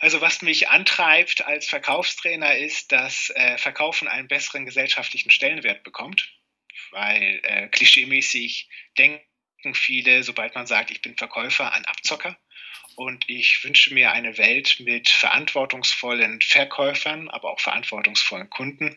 Also 0.06 0.22
was 0.22 0.44
mich 0.44 0.70
antreibt 0.70 1.48
als 1.48 1.66
Verkaufstrainer 1.66 2.56
ist, 2.56 2.92
dass 2.92 3.32
äh, 3.34 3.58
Verkaufen 3.58 4.08
einen 4.08 4.28
besseren 4.28 4.64
gesellschaftlichen 4.64 5.32
Stellenwert 5.32 5.84
bekommt, 5.84 6.32
weil 6.92 7.40
äh, 7.42 7.68
klischeemäßig 7.70 8.70
denken 9.00 9.24
viele, 9.74 10.22
sobald 10.22 10.54
man 10.54 10.68
sagt, 10.68 10.92
ich 10.92 11.02
bin 11.02 11.18
Verkäufer, 11.18 11.74
an 11.74 11.86
Abzocker. 11.86 12.38
Und 12.96 13.28
ich 13.28 13.64
wünsche 13.64 13.96
mir 13.96 14.12
eine 14.12 14.38
Welt 14.38 14.80
mit 14.80 15.10
verantwortungsvollen 15.10 16.40
Verkäufern, 16.40 17.28
aber 17.28 17.50
auch 17.50 17.60
verantwortungsvollen 17.60 18.52
Kunden, 18.52 18.96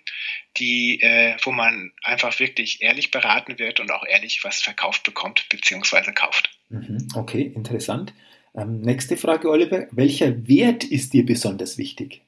die, 0.58 1.00
äh, 1.00 1.38
wo 1.42 1.52
man 1.52 1.90
einfach 2.02 2.38
wirklich 2.38 2.82
ehrlich 2.82 3.10
beraten 3.10 3.58
wird 3.58 3.80
und 3.80 3.90
auch 3.90 4.04
ehrlich 4.04 4.44
was 4.44 4.60
verkauft 4.60 5.04
bekommt 5.04 5.48
bzw. 5.48 6.12
kauft. 6.12 6.50
Mhm, 6.68 7.08
okay, 7.14 7.50
interessant. 7.54 8.12
Ähm, 8.54 8.80
nächste 8.80 9.16
Frage, 9.16 9.50
Oliver. 9.50 9.86
Welcher 9.90 10.48
Wert 10.48 10.84
ist 10.84 11.12
dir 11.12 11.24
besonders 11.24 11.78
wichtig? 11.78 12.22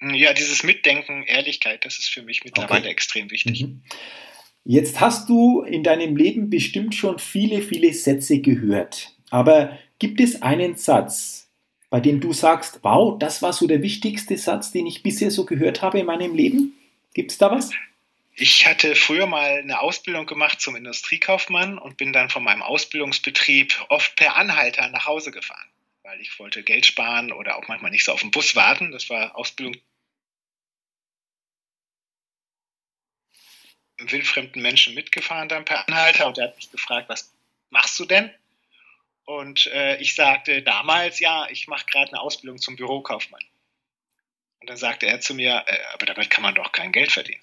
Ja, 0.00 0.32
dieses 0.32 0.62
Mitdenken, 0.62 1.24
Ehrlichkeit, 1.24 1.84
das 1.84 1.98
ist 1.98 2.10
für 2.10 2.22
mich 2.22 2.44
mittlerweile 2.44 2.82
okay. 2.82 2.90
extrem 2.90 3.30
wichtig. 3.30 3.62
Mhm. 3.62 3.82
Jetzt 4.64 5.00
hast 5.00 5.28
du 5.28 5.62
in 5.62 5.82
deinem 5.82 6.16
Leben 6.16 6.50
bestimmt 6.50 6.94
schon 6.94 7.18
viele, 7.18 7.62
viele 7.62 7.92
Sätze 7.92 8.40
gehört. 8.40 9.16
Aber 9.30 9.76
gibt 9.98 10.20
es 10.20 10.42
einen 10.42 10.76
Satz, 10.76 11.50
bei 11.90 12.00
dem 12.00 12.20
du 12.20 12.32
sagst, 12.32 12.80
wow, 12.82 13.18
das 13.18 13.42
war 13.42 13.52
so 13.52 13.66
der 13.66 13.82
wichtigste 13.82 14.36
Satz, 14.36 14.70
den 14.70 14.86
ich 14.86 15.02
bisher 15.02 15.30
so 15.30 15.44
gehört 15.46 15.82
habe 15.82 16.00
in 16.00 16.06
meinem 16.06 16.34
Leben? 16.34 16.74
Gibt 17.14 17.32
es 17.32 17.38
da 17.38 17.50
was? 17.50 17.70
Ich 18.40 18.66
hatte 18.66 18.94
früher 18.94 19.26
mal 19.26 19.58
eine 19.58 19.80
Ausbildung 19.80 20.24
gemacht 20.24 20.60
zum 20.60 20.76
Industriekaufmann 20.76 21.76
und 21.76 21.96
bin 21.96 22.12
dann 22.12 22.30
von 22.30 22.44
meinem 22.44 22.62
Ausbildungsbetrieb 22.62 23.84
oft 23.88 24.14
per 24.14 24.36
Anhalter 24.36 24.88
nach 24.90 25.06
Hause 25.06 25.32
gefahren, 25.32 25.68
weil 26.04 26.20
ich 26.20 26.38
wollte 26.38 26.62
Geld 26.62 26.86
sparen 26.86 27.32
oder 27.32 27.56
auch 27.56 27.66
manchmal 27.66 27.90
nicht 27.90 28.04
so 28.04 28.12
auf 28.12 28.20
den 28.20 28.30
Bus 28.30 28.54
warten. 28.54 28.92
Das 28.92 29.10
war 29.10 29.34
Ausbildung. 29.34 29.76
wildfremden 33.96 34.62
Menschen 34.62 34.94
mitgefahren 34.94 35.48
dann 35.48 35.64
per 35.64 35.88
Anhalter 35.88 36.28
und 36.28 36.36
der 36.36 36.44
hat 36.44 36.56
mich 36.56 36.70
gefragt, 36.70 37.08
was 37.08 37.34
machst 37.70 37.98
du 37.98 38.04
denn? 38.04 38.32
Und 39.24 39.66
äh, 39.66 39.96
ich 39.96 40.14
sagte 40.14 40.62
damals, 40.62 41.18
ja, 41.18 41.48
ich 41.50 41.66
mache 41.66 41.86
gerade 41.86 42.12
eine 42.12 42.20
Ausbildung 42.20 42.58
zum 42.58 42.76
Bürokaufmann. 42.76 43.42
Und 44.60 44.70
dann 44.70 44.76
sagte 44.76 45.06
er 45.06 45.20
zu 45.20 45.34
mir, 45.34 45.64
äh, 45.66 45.78
aber 45.92 46.06
damit 46.06 46.30
kann 46.30 46.42
man 46.42 46.54
doch 46.54 46.70
kein 46.70 46.92
Geld 46.92 47.10
verdienen. 47.10 47.42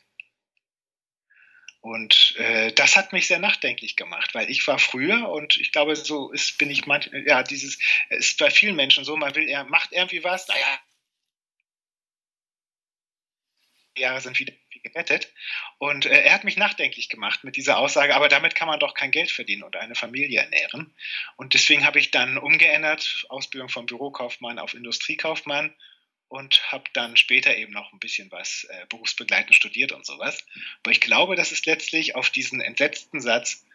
Und 1.86 2.34
äh, 2.38 2.72
das 2.72 2.96
hat 2.96 3.14
mich 3.14 3.28
sehr 3.28 3.38
nachdenklich 3.38 3.96
gemacht, 3.96 4.34
weil 4.34 4.50
ich 4.50 4.66
war 4.66 4.80
früher 4.80 5.30
und 5.30 5.58
ich 5.58 5.72
glaube, 5.72 5.96
so 5.96 6.32
ist, 6.32 6.58
bin 6.58 6.72
ich 6.72 6.88
manchmal, 6.88 7.28
ja, 7.28 7.44
dieses 7.44 7.78
ist 8.10 8.40
bei 8.40 8.50
vielen 8.50 8.76
Menschen 8.76 9.04
so, 9.04 9.16
man 9.16 9.36
will, 9.36 9.48
er 9.48 9.66
macht 9.66 9.92
irgendwie 9.92 10.24
was, 10.24 10.48
naja, 10.48 10.80
Jahre 13.96 14.20
sind 14.20 14.40
wieder 14.40 14.54
gerettet. 14.82 15.32
Und 15.78 16.08
äh, 16.08 16.24
er 16.24 16.34
hat 16.34 16.44
mich 16.44 16.58
nachdenklich 16.58 17.08
gemacht 17.08 17.44
mit 17.44 17.56
dieser 17.56 17.78
Aussage, 17.78 18.16
aber 18.16 18.30
damit 18.30 18.56
kann 18.56 18.68
man 18.68 18.80
doch 18.80 18.96
kein 18.96 19.12
Geld 19.12 19.30
verdienen 19.30 19.62
und 19.62 19.76
eine 19.76 19.94
Familie 19.94 20.42
ernähren. 20.42 20.92
Und 21.36 21.54
deswegen 21.54 21.86
habe 21.86 22.00
ich 22.00 22.10
dann 22.10 22.40
umgeändert, 22.40 23.28
Ausbildung 23.30 23.70
vom 23.70 23.86
Bürokaufmann 23.86 24.58
auf 24.58 24.74
Industriekaufmann 24.74 25.72
und 26.28 26.72
habe 26.72 26.86
dann 26.94 27.18
später 27.18 27.56
eben 27.56 27.74
noch 27.74 27.94
ein 27.94 28.00
bisschen 28.00 28.32
was 28.32 28.66
äh, 28.70 28.86
berufsbegleitend 28.90 29.56
studiert 29.56 29.92
und 29.92 30.06
sowas. 30.06 30.46
Aber 30.84 30.92
ich 30.92 31.02
glaube, 31.02 31.36
das 31.36 31.52
ist 31.52 31.66
letztlich 31.66 32.16
auf 32.16 32.30
diesen 32.30 32.62
entsetzten 32.62 33.22
Satz, 33.22 33.66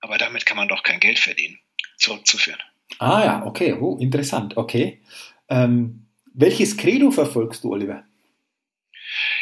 aber 0.00 0.18
damit 0.18 0.46
kann 0.46 0.56
man 0.56 0.68
doch 0.68 0.82
kein 0.82 1.00
Geld 1.00 1.18
verdienen, 1.18 1.58
zurückzuführen. 1.96 2.60
Ah 2.98 3.24
ja, 3.24 3.46
okay, 3.46 3.74
oh, 3.74 3.98
interessant, 3.98 4.56
okay. 4.56 5.02
Ähm, 5.48 6.06
welches 6.34 6.76
Credo 6.76 7.10
verfolgst 7.10 7.64
du, 7.64 7.72
Oliver? 7.72 8.04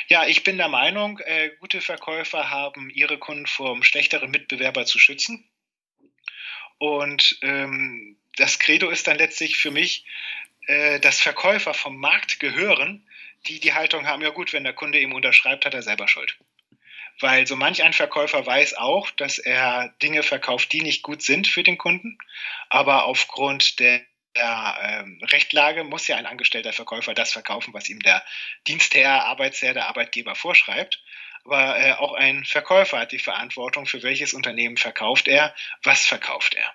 Ja, 0.08 0.26
ich 0.26 0.44
bin 0.44 0.56
der 0.56 0.68
Meinung, 0.68 1.18
äh, 1.18 1.50
gute 1.60 1.80
Verkäufer 1.80 2.50
haben 2.50 2.90
ihre 2.90 3.18
Kunden 3.18 3.46
vor 3.46 3.82
schlechteren 3.82 4.30
Mitbewerber 4.30 4.86
zu 4.86 4.98
schützen. 4.98 5.48
Und 6.78 7.38
ähm, 7.42 8.16
das 8.36 8.58
Credo 8.58 8.90
ist 8.90 9.06
dann 9.06 9.18
letztlich 9.18 9.56
für 9.56 9.70
mich, 9.70 10.04
äh, 10.66 11.00
dass 11.00 11.20
Verkäufer 11.20 11.74
vom 11.74 11.96
Markt 11.96 12.40
gehören, 12.40 13.06
die 13.46 13.60
die 13.60 13.74
Haltung 13.74 14.06
haben, 14.06 14.22
ja 14.22 14.30
gut, 14.30 14.52
wenn 14.52 14.64
der 14.64 14.72
Kunde 14.72 14.98
ihm 14.98 15.12
unterschreibt, 15.12 15.64
hat 15.64 15.74
er 15.74 15.82
selber 15.82 16.08
Schuld. 16.08 16.36
Weil 17.20 17.46
so 17.46 17.56
manch 17.56 17.82
ein 17.82 17.92
Verkäufer 17.92 18.44
weiß 18.44 18.74
auch, 18.74 19.10
dass 19.12 19.38
er 19.38 19.94
Dinge 20.02 20.22
verkauft, 20.22 20.72
die 20.72 20.82
nicht 20.82 21.02
gut 21.02 21.22
sind 21.22 21.46
für 21.46 21.62
den 21.62 21.78
Kunden, 21.78 22.18
aber 22.68 23.04
aufgrund 23.04 23.80
der 23.80 24.02
der 24.36 24.76
ähm, 24.82 25.20
Rechtlage 25.22 25.84
muss 25.84 26.06
ja 26.06 26.16
ein 26.16 26.26
angestellter 26.26 26.72
Verkäufer 26.72 27.14
das 27.14 27.32
verkaufen, 27.32 27.72
was 27.74 27.88
ihm 27.88 28.00
der 28.00 28.22
Dienstherr, 28.66 29.24
Arbeitsherr, 29.24 29.74
der 29.74 29.88
Arbeitgeber 29.88 30.34
vorschreibt. 30.34 31.02
Aber 31.44 31.78
äh, 31.78 31.92
auch 31.92 32.12
ein 32.12 32.44
Verkäufer 32.44 32.98
hat 32.98 33.12
die 33.12 33.18
Verantwortung, 33.18 33.86
für 33.86 34.02
welches 34.02 34.34
Unternehmen 34.34 34.76
verkauft 34.76 35.28
er, 35.28 35.54
was 35.82 36.04
verkauft 36.04 36.54
er. 36.54 36.74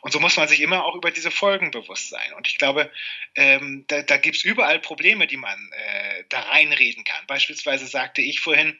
Und 0.00 0.12
so 0.12 0.20
muss 0.20 0.36
man 0.36 0.48
sich 0.48 0.60
immer 0.60 0.84
auch 0.84 0.94
über 0.94 1.10
diese 1.10 1.30
Folgen 1.30 1.70
bewusst 1.70 2.10
sein. 2.10 2.32
Und 2.34 2.48
ich 2.48 2.58
glaube, 2.58 2.90
ähm, 3.34 3.84
da, 3.88 4.02
da 4.02 4.16
gibt 4.16 4.36
es 4.36 4.44
überall 4.44 4.78
Probleme, 4.78 5.26
die 5.26 5.36
man 5.36 5.70
äh, 5.72 6.24
da 6.28 6.40
reinreden 6.40 7.04
kann. 7.04 7.26
Beispielsweise 7.26 7.86
sagte 7.86 8.22
ich 8.22 8.40
vorhin, 8.40 8.78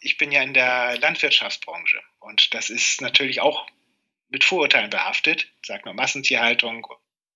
ich 0.00 0.18
bin 0.18 0.32
ja 0.32 0.42
in 0.42 0.54
der 0.54 0.98
Landwirtschaftsbranche 0.98 2.00
und 2.20 2.54
das 2.54 2.70
ist 2.70 3.00
natürlich 3.00 3.40
auch 3.40 3.66
mit 4.28 4.44
Vorurteilen 4.44 4.90
behaftet, 4.90 5.48
sagt 5.64 5.86
man 5.86 5.96
Massentierhaltung 5.96 6.86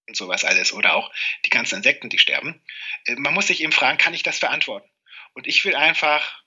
und 0.07 0.17
sowas 0.17 0.45
alles 0.45 0.73
oder 0.73 0.95
auch 0.95 1.11
die 1.45 1.51
ganzen 1.51 1.77
Insekten, 1.77 2.09
die 2.09 2.19
sterben. 2.19 2.61
Äh, 3.07 3.15
man 3.17 3.35
muss 3.35 3.47
sich 3.47 3.63
eben 3.63 3.73
fragen, 3.73 3.99
kann 3.99 4.15
ich 4.15 4.23
das 4.23 4.39
verantworten? 4.39 4.89
Und 5.35 5.47
ich 5.47 5.65
will 5.65 5.77
einfach, 5.77 6.43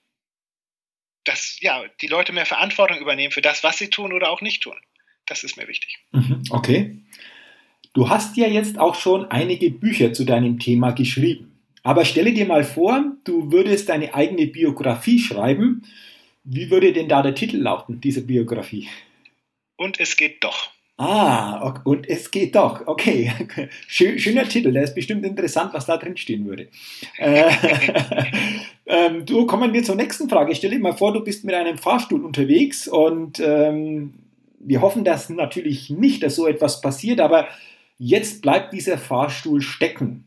dass 1.23 1.59
ja, 1.59 1.87
die 2.01 2.07
Leute 2.07 2.33
mehr 2.33 2.45
Verantwortung 2.45 2.97
übernehmen 2.97 3.31
für 3.31 3.41
das, 3.41 3.63
was 3.63 3.77
sie 3.77 3.89
tun 3.89 4.13
oder 4.13 4.29
auch 4.29 4.41
nicht 4.41 4.63
tun. 4.63 4.79
Das 5.32 5.45
ist 5.45 5.55
mir 5.55 5.65
wichtig. 5.69 5.97
Mhm, 6.11 6.43
okay. 6.49 6.97
Du 7.93 8.09
hast 8.09 8.36
ja 8.36 8.47
jetzt 8.47 8.77
auch 8.77 8.95
schon 8.95 9.32
einige 9.32 9.71
Bücher 9.71 10.11
zu 10.11 10.25
deinem 10.25 10.59
Thema 10.59 10.91
geschrieben. 10.91 11.53
Aber 11.84 12.03
stelle 12.03 12.34
dir 12.34 12.45
mal 12.45 12.65
vor, 12.65 13.13
du 13.23 13.49
würdest 13.49 13.88
deine 13.88 14.13
eigene 14.13 14.47
Biografie 14.47 15.19
schreiben. 15.19 15.84
Wie 16.43 16.69
würde 16.69 16.91
denn 16.91 17.07
da 17.07 17.21
der 17.21 17.34
Titel 17.34 17.59
lauten, 17.59 18.01
dieser 18.01 18.19
Biografie? 18.19 18.89
Und 19.77 20.01
es 20.01 20.17
geht 20.17 20.43
doch. 20.43 20.71
Ah, 20.97 21.75
und 21.86 22.09
es 22.09 22.29
geht 22.29 22.53
doch. 22.55 22.86
Okay, 22.86 23.32
schöner 23.88 24.49
Titel. 24.49 24.73
Der 24.73 24.84
ist 24.84 24.95
bestimmt 24.95 25.25
interessant, 25.25 25.73
was 25.73 25.86
da 25.86 25.95
drin 25.95 26.17
stehen 26.17 26.45
würde. 26.45 26.67
Äh, 27.17 27.49
ähm, 28.86 29.25
du 29.25 29.45
kommen 29.45 29.71
wir 29.71 29.82
zur 29.82 29.95
nächsten 29.95 30.27
Frage. 30.27 30.53
Stell 30.55 30.71
dir 30.71 30.79
mal 30.79 30.91
vor, 30.91 31.13
du 31.13 31.23
bist 31.23 31.45
mit 31.45 31.55
einem 31.55 31.77
Fahrstuhl 31.77 32.25
unterwegs 32.25 32.89
und 32.89 33.39
ähm, 33.39 34.13
wir 34.64 34.82
hoffen 34.82 35.03
dass 35.03 35.30
natürlich 35.30 35.89
nicht, 35.89 36.24
dass 36.24 36.36
so 36.36 36.47
etwas 36.47 36.82
passiert, 36.82 37.20
aber 37.20 37.47
jetzt 37.97 38.41
bleibt 38.41 38.74
dieser 38.74 38.97
Fahrstuhl 38.97 39.62
stecken. 39.62 40.26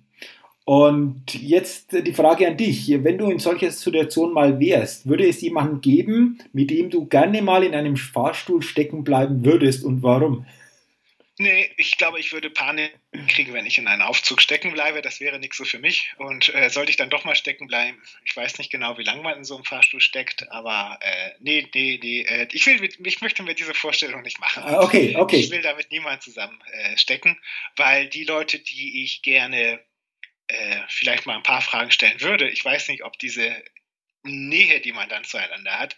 Und 0.64 1.34
jetzt 1.34 1.92
die 1.92 2.14
Frage 2.14 2.46
an 2.48 2.56
dich, 2.56 2.88
wenn 3.04 3.18
du 3.18 3.30
in 3.30 3.38
solcher 3.38 3.70
Situation 3.70 4.32
mal 4.32 4.58
wärst, 4.58 5.06
würde 5.06 5.28
es 5.28 5.42
jemanden 5.42 5.82
geben, 5.82 6.38
mit 6.54 6.70
dem 6.70 6.88
du 6.88 7.04
gerne 7.04 7.42
mal 7.42 7.62
in 7.62 7.74
einem 7.74 7.96
Fahrstuhl 7.96 8.62
stecken 8.62 9.04
bleiben 9.04 9.44
würdest 9.44 9.84
und 9.84 10.02
warum? 10.02 10.46
Nee, 11.36 11.72
ich 11.78 11.96
glaube, 11.96 12.20
ich 12.20 12.32
würde 12.32 12.48
Panik 12.48 12.96
kriegen, 13.26 13.52
wenn 13.54 13.66
ich 13.66 13.78
in 13.78 13.88
einen 13.88 14.02
Aufzug 14.02 14.40
stecken 14.40 14.72
bleibe. 14.72 15.02
Das 15.02 15.18
wäre 15.18 15.40
nichts 15.40 15.56
so 15.56 15.64
für 15.64 15.80
mich. 15.80 16.12
Und 16.18 16.54
äh, 16.54 16.70
sollte 16.70 16.90
ich 16.90 16.96
dann 16.96 17.10
doch 17.10 17.24
mal 17.24 17.34
stecken 17.34 17.66
bleiben, 17.66 18.00
ich 18.24 18.36
weiß 18.36 18.58
nicht 18.58 18.70
genau, 18.70 18.98
wie 18.98 19.02
lange 19.02 19.22
man 19.22 19.38
in 19.38 19.44
so 19.44 19.56
einem 19.56 19.64
Fahrstuhl 19.64 20.00
steckt, 20.00 20.48
aber 20.52 20.98
äh, 21.02 21.32
nee, 21.40 21.68
nee, 21.74 21.98
nee, 22.00 22.20
äh, 22.20 22.46
ich, 22.52 22.66
will, 22.66 22.88
ich 23.04 23.20
möchte 23.20 23.42
mir 23.42 23.54
diese 23.54 23.74
Vorstellung 23.74 24.22
nicht 24.22 24.38
machen. 24.38 24.62
Ah, 24.62 24.80
okay, 24.80 25.16
okay. 25.16 25.36
Ich 25.36 25.50
will 25.50 25.62
damit 25.62 25.90
niemand 25.90 26.22
zusammen 26.22 26.60
äh, 26.70 26.96
stecken, 26.96 27.36
weil 27.74 28.08
die 28.08 28.24
Leute, 28.24 28.60
die 28.60 29.02
ich 29.02 29.22
gerne 29.22 29.84
äh, 30.46 30.80
vielleicht 30.88 31.26
mal 31.26 31.36
ein 31.36 31.42
paar 31.42 31.62
Fragen 31.62 31.90
stellen 31.90 32.20
würde, 32.20 32.48
ich 32.48 32.64
weiß 32.64 32.88
nicht, 32.88 33.02
ob 33.02 33.18
diese 33.18 33.60
Nähe, 34.22 34.80
die 34.80 34.92
man 34.92 35.08
dann 35.08 35.24
zueinander 35.24 35.80
hat, 35.80 35.96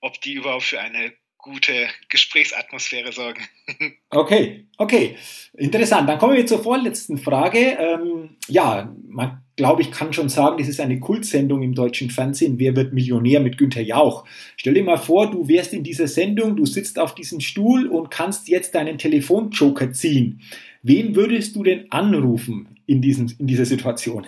ob 0.00 0.20
die 0.20 0.34
überhaupt 0.34 0.64
für 0.64 0.80
eine 0.80 1.12
gute 1.46 1.88
Gesprächsatmosphäre 2.08 3.12
sorgen. 3.12 3.42
Okay, 4.08 4.64
okay. 4.78 5.16
Interessant. 5.54 6.08
Dann 6.08 6.18
kommen 6.18 6.36
wir 6.36 6.46
zur 6.46 6.62
vorletzten 6.62 7.18
Frage. 7.18 7.76
Ähm, 7.78 8.36
ja, 8.48 8.94
man 9.06 9.42
glaube 9.56 9.82
ich 9.82 9.90
kann 9.90 10.12
schon 10.12 10.28
sagen, 10.28 10.58
das 10.58 10.68
ist 10.68 10.80
eine 10.80 11.00
Kultsendung 11.00 11.62
im 11.62 11.74
deutschen 11.74 12.10
Fernsehen. 12.10 12.58
Wer 12.58 12.76
wird 12.76 12.92
Millionär 12.92 13.40
mit 13.40 13.58
Günther 13.58 13.82
Jauch? 13.82 14.24
Stell 14.56 14.74
dir 14.74 14.84
mal 14.84 14.96
vor, 14.96 15.30
du 15.30 15.48
wärst 15.48 15.72
in 15.72 15.82
dieser 15.82 16.06
Sendung, 16.06 16.56
du 16.56 16.64
sitzt 16.66 16.98
auf 16.98 17.14
diesem 17.14 17.40
Stuhl 17.40 17.88
und 17.88 18.10
kannst 18.10 18.48
jetzt 18.48 18.74
deinen 18.74 18.96
Telefonjoker 18.96 19.92
ziehen. 19.92 20.40
Wen 20.82 21.16
würdest 21.16 21.56
du 21.56 21.64
denn 21.64 21.90
anrufen 21.90 22.78
in, 22.86 23.02
diesem, 23.02 23.34
in 23.38 23.48
dieser 23.48 23.66
Situation? 23.66 24.26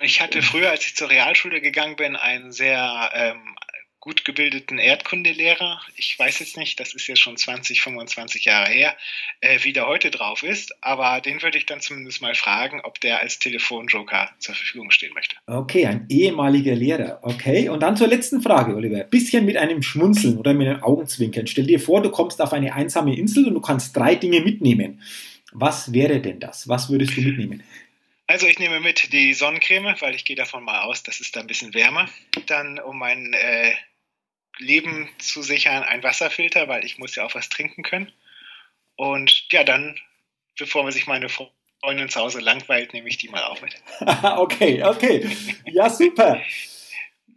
Ich 0.00 0.20
hatte 0.20 0.42
früher, 0.42 0.70
als 0.70 0.86
ich 0.86 0.94
zur 0.94 1.10
Realschule 1.10 1.60
gegangen 1.60 1.96
bin, 1.96 2.14
einen 2.14 2.52
sehr 2.52 3.10
ähm, 3.14 3.56
gut 4.00 4.24
gebildeten 4.24 4.78
Erdkundelehrer, 4.78 5.80
ich 5.96 6.16
weiß 6.18 6.38
jetzt 6.38 6.56
nicht, 6.56 6.78
das 6.78 6.94
ist 6.94 7.08
jetzt 7.08 7.20
schon 7.20 7.36
20, 7.36 7.82
25 7.82 8.44
Jahre 8.44 8.70
her, 8.70 8.96
äh, 9.40 9.58
wie 9.62 9.72
der 9.72 9.88
heute 9.88 10.10
drauf 10.10 10.42
ist, 10.42 10.72
aber 10.82 11.20
den 11.20 11.42
würde 11.42 11.58
ich 11.58 11.66
dann 11.66 11.80
zumindest 11.80 12.22
mal 12.22 12.34
fragen, 12.34 12.80
ob 12.84 13.00
der 13.00 13.20
als 13.20 13.38
Telefonjoker 13.38 14.30
zur 14.38 14.54
Verfügung 14.54 14.90
stehen 14.90 15.12
möchte. 15.14 15.36
Okay, 15.46 15.86
ein 15.86 16.06
ehemaliger 16.08 16.74
Lehrer. 16.74 17.18
Okay, 17.22 17.68
und 17.68 17.82
dann 17.82 17.96
zur 17.96 18.06
letzten 18.06 18.40
Frage, 18.40 18.76
Oliver. 18.76 19.04
Bisschen 19.04 19.44
mit 19.44 19.56
einem 19.56 19.82
Schmunzeln 19.82 20.38
oder 20.38 20.54
mit 20.54 20.68
einem 20.68 20.82
Augenzwinkern. 20.82 21.46
Stell 21.46 21.66
dir 21.66 21.80
vor, 21.80 22.00
du 22.00 22.10
kommst 22.10 22.40
auf 22.40 22.52
eine 22.52 22.74
einsame 22.74 23.16
Insel 23.16 23.48
und 23.48 23.54
du 23.54 23.60
kannst 23.60 23.96
drei 23.96 24.14
Dinge 24.14 24.40
mitnehmen. 24.40 25.02
Was 25.52 25.92
wäre 25.92 26.20
denn 26.20 26.40
das? 26.40 26.68
Was 26.68 26.90
würdest 26.90 27.16
du 27.16 27.22
mitnehmen? 27.22 27.62
Also 28.28 28.46
ich 28.46 28.58
nehme 28.58 28.78
mit 28.78 29.14
die 29.14 29.32
Sonnencreme, 29.32 29.96
weil 30.00 30.14
ich 30.14 30.26
gehe 30.26 30.36
davon 30.36 30.62
mal 30.62 30.82
aus, 30.82 31.02
das 31.02 31.18
ist 31.18 31.34
da 31.34 31.40
ein 31.40 31.46
bisschen 31.46 31.72
wärmer. 31.72 32.10
Dann 32.46 32.78
um 32.78 32.98
mein 32.98 33.32
äh, 33.32 33.72
Leben 34.58 35.08
zu 35.18 35.42
sichern, 35.42 35.82
ein 35.82 36.02
Wasserfilter, 36.02 36.68
weil 36.68 36.84
ich 36.84 36.98
muss 36.98 37.16
ja 37.16 37.24
auch 37.24 37.34
was 37.34 37.48
trinken 37.48 37.82
können. 37.82 38.12
Und 38.96 39.46
ja, 39.50 39.64
dann, 39.64 39.98
bevor 40.58 40.82
man 40.82 40.92
sich 40.92 41.06
meine 41.06 41.30
Freundin 41.30 42.10
zu 42.10 42.20
Hause 42.20 42.40
langweilt, 42.40 42.92
nehme 42.92 43.08
ich 43.08 43.16
die 43.16 43.30
mal 43.30 43.44
auch 43.44 43.62
mit. 43.62 43.74
okay, 44.36 44.82
okay. 44.82 45.26
Ja, 45.64 45.88
super. 45.88 46.42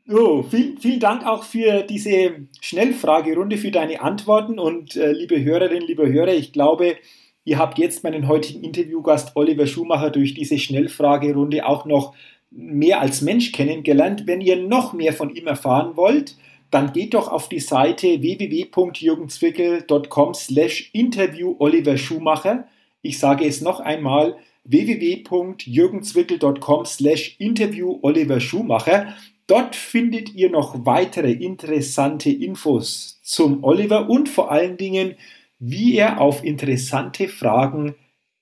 Oh, 0.10 0.44
viel, 0.44 0.78
vielen 0.78 1.00
Dank 1.00 1.26
auch 1.26 1.46
für 1.46 1.84
diese 1.84 2.48
Schnellfragerunde, 2.60 3.58
für 3.58 3.72
deine 3.72 4.02
Antworten. 4.02 4.60
Und 4.60 4.98
äh, 4.98 5.14
liebe 5.14 5.42
Hörerinnen, 5.42 5.88
liebe 5.88 6.12
Hörer, 6.12 6.34
ich 6.34 6.52
glaube, 6.52 6.98
Ihr 7.44 7.58
habt 7.58 7.80
jetzt 7.80 8.04
meinen 8.04 8.28
heutigen 8.28 8.64
Interviewgast 8.64 9.36
Oliver 9.36 9.66
Schumacher 9.66 10.12
durch 10.12 10.36
diese 10.36 10.60
Schnellfragerunde 10.60 11.66
auch 11.66 11.86
noch 11.86 12.14
mehr 12.52 13.02
als 13.02 13.22
Mensch 13.22 13.52
kennengelernt. 13.52 14.28
Wenn 14.28 14.40
ihr 14.42 14.58
noch 14.58 14.94
mehr 14.94 15.14
von 15.14 15.34
ihm 15.34 15.48
erfahren 15.48 15.96
wollt, 15.96 16.38
dann 16.70 16.94
geht 16.94 17.16
doch 17.16 17.32
auf 17.32 17.50
die 17.50 17.60
Seite 17.60 18.22
www.jürgenzwickel.com 18.22 20.34
slash 20.34 20.90
interview 20.94 21.56
Oliver 21.60 21.98
Schumacher. 21.98 22.66
Ich 23.02 23.20
sage 23.20 23.46
es 23.46 23.62
noch 23.62 23.80
einmal, 23.80 24.36
www.jürgenzwickel.com 24.64 26.86
slash 26.86 27.36
interview 27.40 27.98
Oliver 28.04 28.40
Schumacher. 28.40 29.16
Dort 29.48 29.76
findet 29.76 30.36
ihr 30.36 30.52
noch 30.52 30.86
weitere 30.86 31.32
interessante 31.32 32.30
Infos 32.30 33.20
zum 33.24 33.64
Oliver 33.64 34.08
und 34.10 34.30
vor 34.30 34.52
allen 34.52 34.78
Dingen 34.78 35.16
wie 35.62 35.96
er 35.96 36.20
auf 36.20 36.44
interessante 36.44 37.28
Fragen 37.28 37.94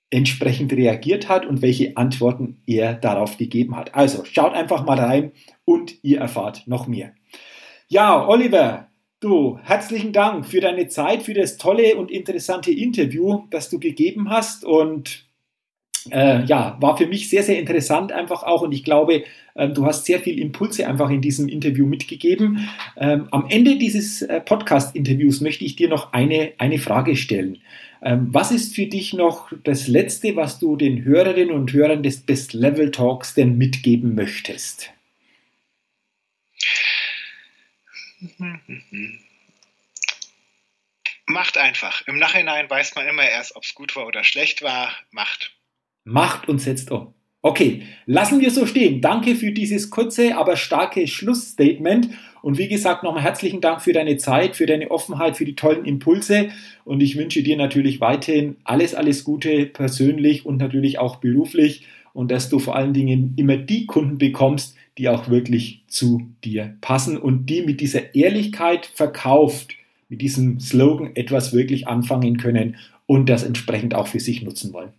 entsprechend 0.10 0.72
reagiert 0.72 1.28
hat 1.28 1.46
und 1.46 1.62
welche 1.62 1.98
Antworten 1.98 2.64
er 2.66 2.94
darauf 2.94 3.38
gegeben 3.38 3.76
hat. 3.76 3.94
Also 3.94 4.24
schaut 4.24 4.54
einfach 4.54 4.86
mal 4.86 4.98
rein 4.98 5.34
und 5.66 6.02
ihr 6.02 6.20
erfahrt 6.20 6.64
noch 6.66 6.88
mehr. 6.88 7.14
Ja, 7.90 8.26
Oliver, 8.28 8.88
du, 9.20 9.60
herzlichen 9.62 10.14
Dank 10.14 10.46
für 10.46 10.62
deine 10.62 10.88
Zeit, 10.88 11.22
für 11.22 11.34
das 11.34 11.58
tolle 11.58 11.98
und 11.98 12.10
interessante 12.10 12.72
Interview, 12.72 13.44
das 13.52 13.70
du 13.70 13.80
gegeben 13.80 14.30
hast 14.30 14.64
und 14.64 15.29
äh, 16.12 16.44
ja, 16.46 16.78
war 16.80 16.98
für 16.98 17.08
mich 17.08 17.30
sehr, 17.30 17.44
sehr 17.44 17.60
interessant 17.60 18.12
einfach 18.12 18.44
auch 18.44 18.62
und 18.62 18.72
ich 18.72 18.84
glaube, 18.84 19.24
ähm, 19.56 19.74
du 19.74 19.86
hast 19.86 20.06
sehr 20.06 20.20
viel 20.20 20.40
Impulse 20.40 20.88
einfach 20.88 21.10
in 21.10 21.22
diesem 21.22 21.48
Interview 21.48 21.86
mitgegeben. 21.86 22.70
Ähm, 22.98 23.28
am 23.32 23.48
Ende 23.50 23.78
dieses 23.78 24.22
äh, 24.22 24.42
Podcast-Interviews 24.42 25.42
möchte 25.42 25.66
ich 25.66 25.76
dir 25.76 25.90
noch 25.90 26.14
eine, 26.14 26.54
eine 26.58 26.80
Frage 26.80 27.16
stellen. 27.16 27.60
Ähm, 28.02 28.30
was 28.32 28.52
ist 28.52 28.76
für 28.76 28.86
dich 28.86 29.14
noch 29.14 29.52
das 29.64 29.88
Letzte, 29.88 30.36
was 30.36 30.60
du 30.60 30.76
den 30.78 31.04
Hörerinnen 31.04 31.54
und 31.54 31.74
Hörern 31.74 32.04
des 32.04 32.22
Best 32.22 32.54
Level 32.54 32.92
Talks 32.92 33.34
denn 33.34 33.58
mitgeben 33.58 34.16
möchtest? 34.16 34.92
Macht 41.26 41.58
einfach. 41.58 42.08
Im 42.08 42.18
Nachhinein 42.18 42.70
weiß 42.70 42.96
man 42.96 43.08
immer 43.08 43.24
erst, 43.30 43.56
ob 43.56 43.64
es 43.64 43.76
gut 43.76 43.96
war 43.96 44.08
oder 44.08 44.24
schlecht 44.24 44.62
war. 44.62 44.92
Macht. 45.12 45.59
Macht 46.10 46.50
und 46.50 46.60
setzt 46.60 46.92
um. 46.92 47.14
Okay, 47.42 47.84
lassen 48.06 48.42
wir 48.42 48.52
so 48.52 48.66
stehen. 48.66 49.00
Danke 49.00 49.36
für 49.36 49.52
dieses 49.52 49.90
kurze, 49.90 50.36
aber 50.36 50.58
starke 50.58 51.08
Schlussstatement. 51.08 52.10
Und 52.42 52.58
wie 52.58 52.68
gesagt, 52.68 53.04
nochmal 53.04 53.24
herzlichen 53.24 53.62
Dank 53.62 53.82
für 53.82 53.94
deine 53.94 54.18
Zeit, 54.18 54.56
für 54.56 54.66
deine 54.66 54.92
Offenheit, 54.92 55.38
für 55.38 55.46
die 55.46 55.56
tollen 55.56 55.86
Impulse. 55.86 56.50
Und 56.84 57.02
ich 57.02 57.18
wünsche 57.18 57.44
dir 57.44 57.56
natürlich 57.56 58.02
weiterhin 58.02 58.58
alles, 58.66 58.94
alles 58.94 59.24
Gute 59.24 59.68
persönlich 59.68 60.46
und 60.46 60.58
natürlich 60.58 61.00
auch 61.00 61.18
beruflich. 61.18 61.86
Und 62.12 62.32
dass 62.32 62.50
du 62.50 62.60
vor 62.60 62.76
allen 62.76 62.94
Dingen 62.94 63.36
immer 63.38 63.56
die 63.56 63.86
Kunden 63.86 64.18
bekommst, 64.18 64.76
die 64.98 65.08
auch 65.08 65.30
wirklich 65.30 65.84
zu 65.88 66.24
dir 66.44 66.76
passen 66.82 67.18
und 67.18 67.46
die 67.46 67.62
mit 67.62 67.80
dieser 67.80 68.16
Ehrlichkeit 68.16 68.86
verkauft, 68.86 69.76
mit 70.10 70.22
diesem 70.22 70.60
Slogan 70.60 71.16
etwas 71.16 71.54
wirklich 71.54 71.88
anfangen 71.88 72.38
können 72.38 72.76
und 73.06 73.30
das 73.30 73.44
entsprechend 73.44 73.96
auch 73.96 74.08
für 74.08 74.20
sich 74.20 74.42
nutzen 74.42 74.74
wollen. 74.74 74.92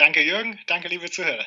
Danke, 0.00 0.22
Jürgen. 0.22 0.58
Danke, 0.66 0.88
liebe 0.88 1.10
Zuhörer. 1.10 1.44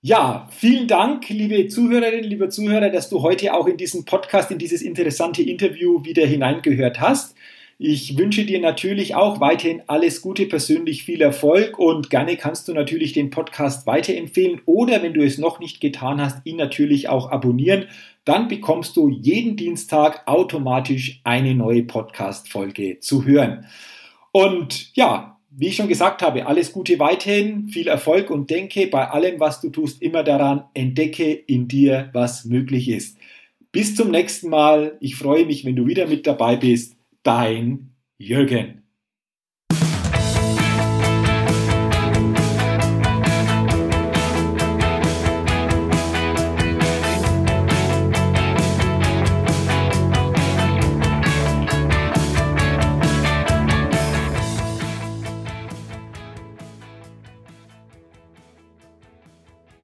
Ja, 0.00 0.48
vielen 0.50 0.88
Dank, 0.88 1.28
liebe 1.28 1.68
Zuhörerinnen, 1.68 2.28
liebe 2.28 2.48
Zuhörer, 2.48 2.90
dass 2.90 3.08
du 3.08 3.22
heute 3.22 3.54
auch 3.54 3.68
in 3.68 3.76
diesen 3.76 4.04
Podcast, 4.04 4.50
in 4.50 4.58
dieses 4.58 4.82
interessante 4.82 5.44
Interview 5.44 6.04
wieder 6.04 6.26
hineingehört 6.26 6.98
hast. 6.98 7.36
Ich 7.78 8.18
wünsche 8.18 8.44
dir 8.44 8.60
natürlich 8.60 9.14
auch 9.14 9.38
weiterhin 9.38 9.80
alles 9.86 10.22
Gute, 10.22 10.46
persönlich 10.46 11.04
viel 11.04 11.22
Erfolg 11.22 11.78
und 11.78 12.10
gerne 12.10 12.36
kannst 12.36 12.66
du 12.66 12.74
natürlich 12.74 13.12
den 13.12 13.30
Podcast 13.30 13.86
weiterempfehlen 13.86 14.60
oder 14.66 15.00
wenn 15.04 15.14
du 15.14 15.24
es 15.24 15.38
noch 15.38 15.60
nicht 15.60 15.80
getan 15.80 16.20
hast, 16.20 16.44
ihn 16.44 16.56
natürlich 16.56 17.08
auch 17.08 17.30
abonnieren. 17.30 17.86
Dann 18.24 18.48
bekommst 18.48 18.96
du 18.96 19.08
jeden 19.08 19.56
Dienstag 19.56 20.26
automatisch 20.26 21.20
eine 21.22 21.54
neue 21.54 21.84
Podcast-Folge 21.84 22.98
zu 22.98 23.24
hören. 23.24 23.66
Und 24.32 24.96
ja, 24.96 25.38
wie 25.54 25.68
ich 25.68 25.76
schon 25.76 25.88
gesagt 25.88 26.22
habe, 26.22 26.46
alles 26.46 26.72
Gute 26.72 26.98
weiterhin, 26.98 27.68
viel 27.68 27.88
Erfolg 27.88 28.30
und 28.30 28.50
denke 28.50 28.86
bei 28.86 29.08
allem, 29.08 29.38
was 29.38 29.60
du 29.60 29.70
tust, 29.70 30.00
immer 30.00 30.22
daran, 30.22 30.64
entdecke 30.74 31.32
in 31.32 31.68
dir, 31.68 32.10
was 32.12 32.44
möglich 32.44 32.88
ist. 32.88 33.18
Bis 33.70 33.94
zum 33.94 34.10
nächsten 34.10 34.48
Mal. 34.48 34.96
Ich 35.00 35.16
freue 35.16 35.46
mich, 35.46 35.64
wenn 35.64 35.76
du 35.76 35.86
wieder 35.86 36.06
mit 36.06 36.26
dabei 36.26 36.56
bist. 36.56 36.96
Dein 37.22 37.94
Jürgen. 38.18 38.81